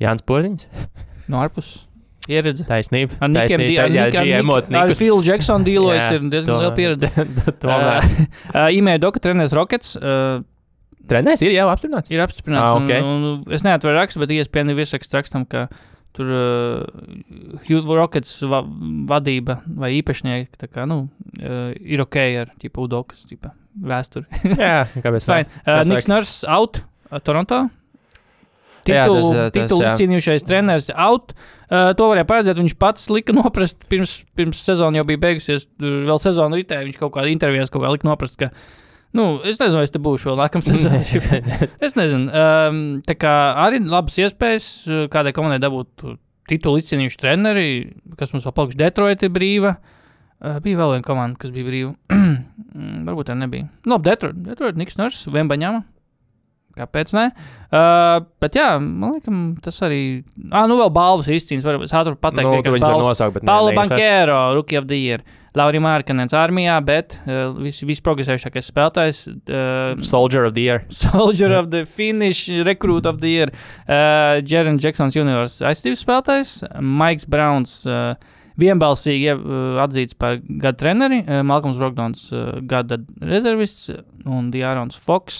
Jānis 0.01 0.25
Porziņš, 0.27 0.67
No 1.31 1.43
ārpuses. 1.45 1.87
Ieredzi. 2.31 2.63
taisnība. 2.69 3.17
Ar 3.25 3.31
Nikiem, 3.33 3.63
taisnība, 3.65 4.57
ar. 4.81 4.93
Philu 4.95 5.23
Jacksonu 5.27 5.65
dīlojas 5.67 6.11
ir 6.15 6.25
diezgan 6.31 6.53
to- 6.53 6.59
liela 6.61 6.75
pieredze. 6.77 7.09
Tomēr. 7.63 8.07
Uh, 8.55 8.69
Imēja 8.77 9.01
Doka 9.03 9.19
treneris 9.25 9.55
Rockets. 9.57 9.97
Uh, 9.99 10.43
Trenēs 11.11 11.43
ir 11.43 11.57
jau 11.57 11.65
apstiprināts. 11.73 12.11
ir 12.13 12.21
apstiprināts. 12.23 12.63
Ah, 12.69 12.77
un- 12.79 12.85
ok. 12.87 12.93
un, 13.03 13.25
un 13.49 13.55
es 13.57 13.65
neatveru 13.67 13.97
rakstu, 13.99 14.21
bet 14.23 14.31
iespējams 14.37 14.71
ir 14.71 14.79
virsraksts 14.79 15.17
rakstam, 15.17 15.47
ka 15.49 15.65
tur 16.17 16.31
uh, 16.35 17.91
Rockets 17.95 18.41
va 18.51 18.63
vadība 19.11 19.61
vai 19.65 19.93
īpašnieki 20.01 20.69
kā, 20.69 20.87
nu, 20.91 21.05
uh, 21.41 21.73
ir 21.79 22.03
ok 22.05 22.21
ar 22.43 22.55
tipu 22.61 22.87
Udokas 22.87 23.27
tipa 23.29 23.55
vēsturi. 23.75 24.27
jā, 24.55 24.87
kāpēc 25.05 25.27
tā? 25.29 25.43
Uh, 25.65 25.83
Niks 25.89 26.11
Nurs 26.11 26.41
out 26.49 26.83
uh, 27.11 27.21
Toronto. 27.23 27.69
Jā, 28.89 29.05
Titulu, 29.05 29.21
tas, 29.21 29.37
tas, 29.37 29.53
titulu 29.55 29.85
jā. 29.85 29.91
izcīnījušais 29.93 30.45
treneris 30.49 30.89
out. 30.97 31.35
Uh, 31.69 31.91
to 31.95 32.07
varēja 32.11 32.27
paredzēt. 32.27 32.59
Viņš 32.59 32.75
pats 32.81 33.11
lika 33.13 33.35
noprast, 33.37 33.85
pirms, 33.93 34.23
pirms 34.39 34.63
sezona 34.67 35.01
jau 35.01 35.07
bija 35.11 35.21
beigusies. 35.27 35.69
Tur 35.79 36.01
vēl 36.09 36.21
sezona 36.23 36.59
ritē 36.59 36.81
viņš 36.87 36.99
kaut 37.03 37.13
kādā 37.15 37.31
intervijā 37.31 37.69
kaut 37.71 37.85
kā 37.85 37.93
lika 37.93 38.09
noprast, 38.09 38.39
ka, 38.41 38.51
nu, 39.17 39.27
es 39.47 39.61
nezinu, 39.61 39.83
es 39.85 39.95
te 39.95 40.01
būšu 40.03 40.31
vēl 40.31 40.41
nākamā 40.45 40.67
sezonā. 40.67 41.01
es 41.83 41.97
nezinu. 41.99 42.31
Um, 42.31 42.83
tā 43.07 43.17
kā 43.19 43.35
arī 43.67 43.83
labas 43.85 44.19
iespējas 44.23 44.69
uh, 44.91 45.07
kādai 45.13 45.33
komandai 45.37 45.61
dabūt 45.63 46.05
titulu 46.51 46.81
izcīnījuši 46.83 47.21
treneri, 47.23 47.67
kas 48.19 48.33
mums 48.35 48.47
vēl 48.49 48.57
palikuši 48.57 48.81
Detroit 48.81 49.23
ir 49.27 49.33
brīva. 49.35 49.77
Uh, 50.41 50.57
bija 50.65 50.79
vēl 50.81 50.97
viena 50.97 51.05
komanda, 51.07 51.39
kas 51.43 51.53
bija 51.55 51.69
brīva. 51.71 51.95
Mm, 52.71 53.01
Varbūt 53.03 53.27
tā 53.27 53.35
nebija. 53.35 53.65
Nu, 53.83 53.97
labi, 53.97 54.07
Detroit, 54.07 54.37
Detroit 54.47 54.77
Niks 54.79 54.95
Nors, 54.95 55.25
Vembaņāma. 55.35 55.81
Kāpēc 56.81 57.13
ne? 57.17 57.27
Uh, 57.71 58.23
bet 58.41 58.57
jā, 58.57 58.69
man 58.81 59.19
liekas, 59.19 59.37
tas 59.69 59.83
arī. 59.87 60.01
Ah, 60.51 60.65
nu 60.71 60.79
vēl 60.81 60.89
balvas 60.97 61.29
izcīnījums. 61.31 61.67
Varbūt 61.69 61.91
es 61.91 61.95
ātri 62.01 62.17
pateikt, 62.17 62.47
Nu, 62.49 62.55
tu 62.55 62.57
vienkārši 62.63 62.77
viņus 62.79 62.89
var 62.89 62.97
balvas. 62.97 63.13
nosaukt, 63.21 63.37
bet 63.37 63.45
Paulo 63.51 63.69
ne- 63.71 63.77
neinteresē. 63.77 64.01
Bankero, 64.01 64.41
Rookie 64.57 64.81
of 64.81 64.89
the 64.91 64.99
Year, 64.99 65.23
Laurija 65.59 65.83
Mārkanens 65.83 66.33
armijā, 66.39 66.77
bet 66.87 67.19
uh, 67.27 67.51
vis, 67.59 67.83
visprogresējušākais 67.91 68.71
spēlētājs. 68.73 69.21
Uh, 69.51 70.01
Soldier 70.07 70.45
of 70.49 70.55
the 70.57 70.63
Year. 70.69 70.85
Soldier 71.05 71.53
of 71.59 71.71
the 71.75 71.85
Finish, 71.87 72.49
Recruit 72.67 73.05
of 73.11 73.21
the 73.21 73.29
Year, 73.37 73.53
uh, 73.89 74.41
Jaren 74.47 74.79
Jacksons 74.81 75.19
Juniors 75.19 75.61
aizstīvs 75.61 76.05
spēlētājs, 76.07 76.59
Maiks 76.81 77.27
Browns. 77.29 77.81
Uh, 77.87 78.15
Vienbalsīgi 78.61 79.23
ja, 79.25 79.35
uh, 79.41 79.79
atzīts 79.81 80.13
par 80.21 80.35
gada 80.45 80.77
treneri, 80.77 81.23
uh, 81.25 81.39
Malcolms 81.49 81.79
Brogdons, 81.81 82.27
uh, 82.37 82.59
gada 82.69 82.99
rezervists 83.25 83.89
un 84.29 84.51
Diārons 84.53 84.99
Foks, 85.01 85.39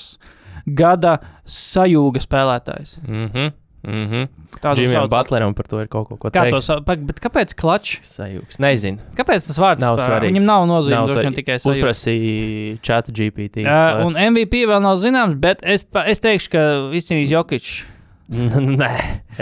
gada 0.67 1.19
sajūga 1.47 2.23
spēlētājs. 2.27 2.99
Mhm. 3.07 3.51
Mhm. 3.81 4.27
Tā 4.61 4.75
Džimijam 4.77 5.07
Butleram 5.09 5.55
par 5.57 5.65
to 5.65 5.79
ir 5.81 5.87
kaut 5.89 6.09
ko, 6.11 6.17
ko 6.21 6.29
Kā 6.29 6.43
teikt. 6.45 6.53
to 6.53 6.61
sauc? 6.61 6.85
Bet 6.85 7.17
kāpēc 7.25 7.55
klačs? 7.57 8.03
Sajūgs. 8.05 8.59
Nezinu. 8.61 8.99
Kāpēc 9.17 9.47
tas 9.47 9.57
vārds 9.57 9.81
Nav 9.81 9.97
spēlē? 9.97 10.05
svarīgi. 10.07 10.35
Viņam 10.35 10.45
nav 10.45 10.67
Nav 10.67 10.83
nozīme, 10.83 11.07
droši 11.09 11.25
vien 11.25 11.37
tikai 11.39 11.57
sajūta. 11.57 11.73
Uzprasīja 11.79 12.79
chat 12.83 13.09
GPT. 13.09 13.65
Uh, 13.65 14.05
un 14.05 14.13
MVP 14.21 14.67
vēl 14.69 14.83
nav 14.85 14.99
zināms, 15.01 15.39
bet 15.41 15.63
es, 15.65 15.87
es 16.05 16.21
teikšu, 16.21 16.51
ka 16.53 16.59
izcīnīs 16.93 17.33
Jokic. 17.33 17.71
Nē, 18.81 18.91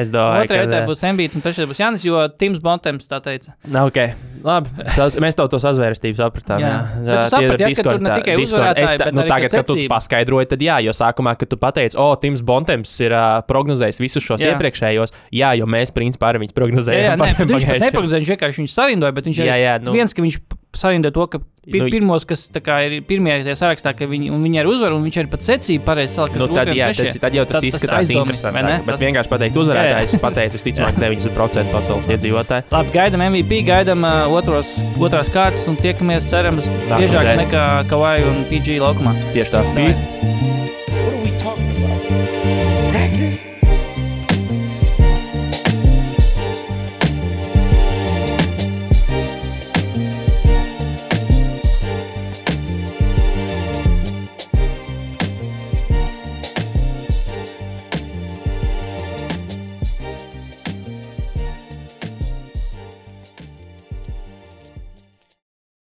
es 0.01 0.09
domāju, 0.09 0.47
Otrajā 0.47 0.63
vietā 0.65 0.79
nē. 0.81 0.87
būs 0.89 1.03
Mbīts 1.13 1.37
un 1.37 1.43
trešajā 1.45 1.69
būs 1.69 1.81
Jānis, 1.83 2.05
jo 2.09 2.23
Tims 2.41 2.61
Bontems 2.65 3.05
tā 3.11 3.19
teica. 3.21 3.53
Ok, 3.85 3.99
labi. 4.47 4.73
Sas, 4.97 5.19
mēs 5.21 5.37
tev 5.37 5.51
to 5.53 5.61
sazvērestību 5.61 6.17
sapratām. 6.17 6.63
Jā. 6.65 6.71
Jā, 7.05 7.19
ja, 7.29 7.69
ka 7.77 7.85
tur 7.85 8.01
ne 8.01 8.15
tikai 8.17 8.37
uzvarētāji, 8.41 9.01
bet 9.05 9.13
nu, 9.13 9.27
ka 9.27 9.35
tagad, 9.35 9.57
kad 9.59 9.69
tu 9.69 9.77
paskaidroji, 9.93 10.49
tad 10.55 10.65
jā, 10.65 10.79
jo 10.87 10.95
sākumā, 10.97 11.37
kad 11.37 11.53
tu 11.53 11.61
pateici, 11.61 12.01
o, 12.01 12.09
Tims 12.23 12.41
Bontems 12.49 12.95
ir 13.05 13.13
uh, 13.13 13.43
prognozējis 13.51 14.01
visus 14.01 14.25
šos 14.25 14.41
Jā. 14.41 14.55
jā. 14.55 14.57
iepriekšējos, 14.57 15.13
jā, 15.37 15.53
jo 15.61 15.69
mēs 15.69 15.93
principā 15.93 16.33
arī 16.33 16.47
viņus 16.47 16.55
Jā, 16.57 16.61
prognozējām. 16.63 17.05
jā, 17.13 17.19
nē, 17.21 17.29
bet 17.43 17.45
viņš 17.45 17.53
pat 17.53 17.53
pagājušajā- 17.53 17.85
neprognozēja, 17.85 18.25
viņš 18.25 18.33
vienkārši 18.35 18.65
viņu 18.65 18.73
sarindoja, 18.73 19.19
bet 19.21 19.29
viņš 19.29 19.43
Jā, 19.45 19.61
jā, 19.61 19.77
nu, 19.85 19.93
viens, 20.01 20.17
ka 20.17 20.25
viņš 20.25 20.41
sarindoja 20.77 21.15
to, 21.15 21.27
ka 21.27 21.39
pir, 21.69 21.83
Nu, 21.85 21.89
pirmos, 21.93 22.25
kas 22.29 22.47
kā 22.65 22.79
ir 22.87 22.95
pirmie 23.09 23.35
tajā 23.45 23.57
sarakstā, 23.61 23.93
ka 23.97 24.09
viņi, 24.09 24.31
viņi 24.33 24.61
arī 24.63 24.71
uzvar, 24.73 24.95
un 24.97 25.05
viņš 25.05 25.19
arī 25.21 25.31
pat 25.33 25.45
secību 25.45 25.85
pareizi 25.85 26.17
salika. 26.17 26.41
Nu, 26.41 26.49
tad, 26.57 26.71
jā, 26.77 26.89
tas, 26.97 27.17
tad 27.21 27.37
jau 27.37 27.45
tas 27.45 27.59
Tad 27.59 27.61
tas 27.61 27.69
izskatās 27.69 28.13
interesanti. 28.15 28.63
Bet 28.87 28.93
Tas- 28.95 29.05
vienkārši 29.05 29.33
pateikt, 29.33 29.59
uzvarētājs 29.63 30.17
pateicis, 30.23 30.59
visticamāk, 30.61 31.01
90% 31.05 31.73
pasaules 31.75 32.09
iedzīvotāji. 32.09 32.69
Labi, 32.73 32.95
gaidām 32.97 33.27
MVP, 33.29 33.63
gaidām 33.69 34.05
uh, 34.09 34.29
otros, 34.33 34.79
otrās 34.97 35.33
kārtas 35.33 35.67
un 35.69 35.77
tiekamies, 35.81 36.29
cerams, 36.31 36.71
biežāk 36.95 37.35
nekā 37.45 37.67
Kavai 37.91 38.21
un 38.29 38.45
PG 38.49 38.81
laukumā. 38.85 39.17
Tieši 39.37 39.59
tā. 39.59 39.67
Peace. 39.77 40.58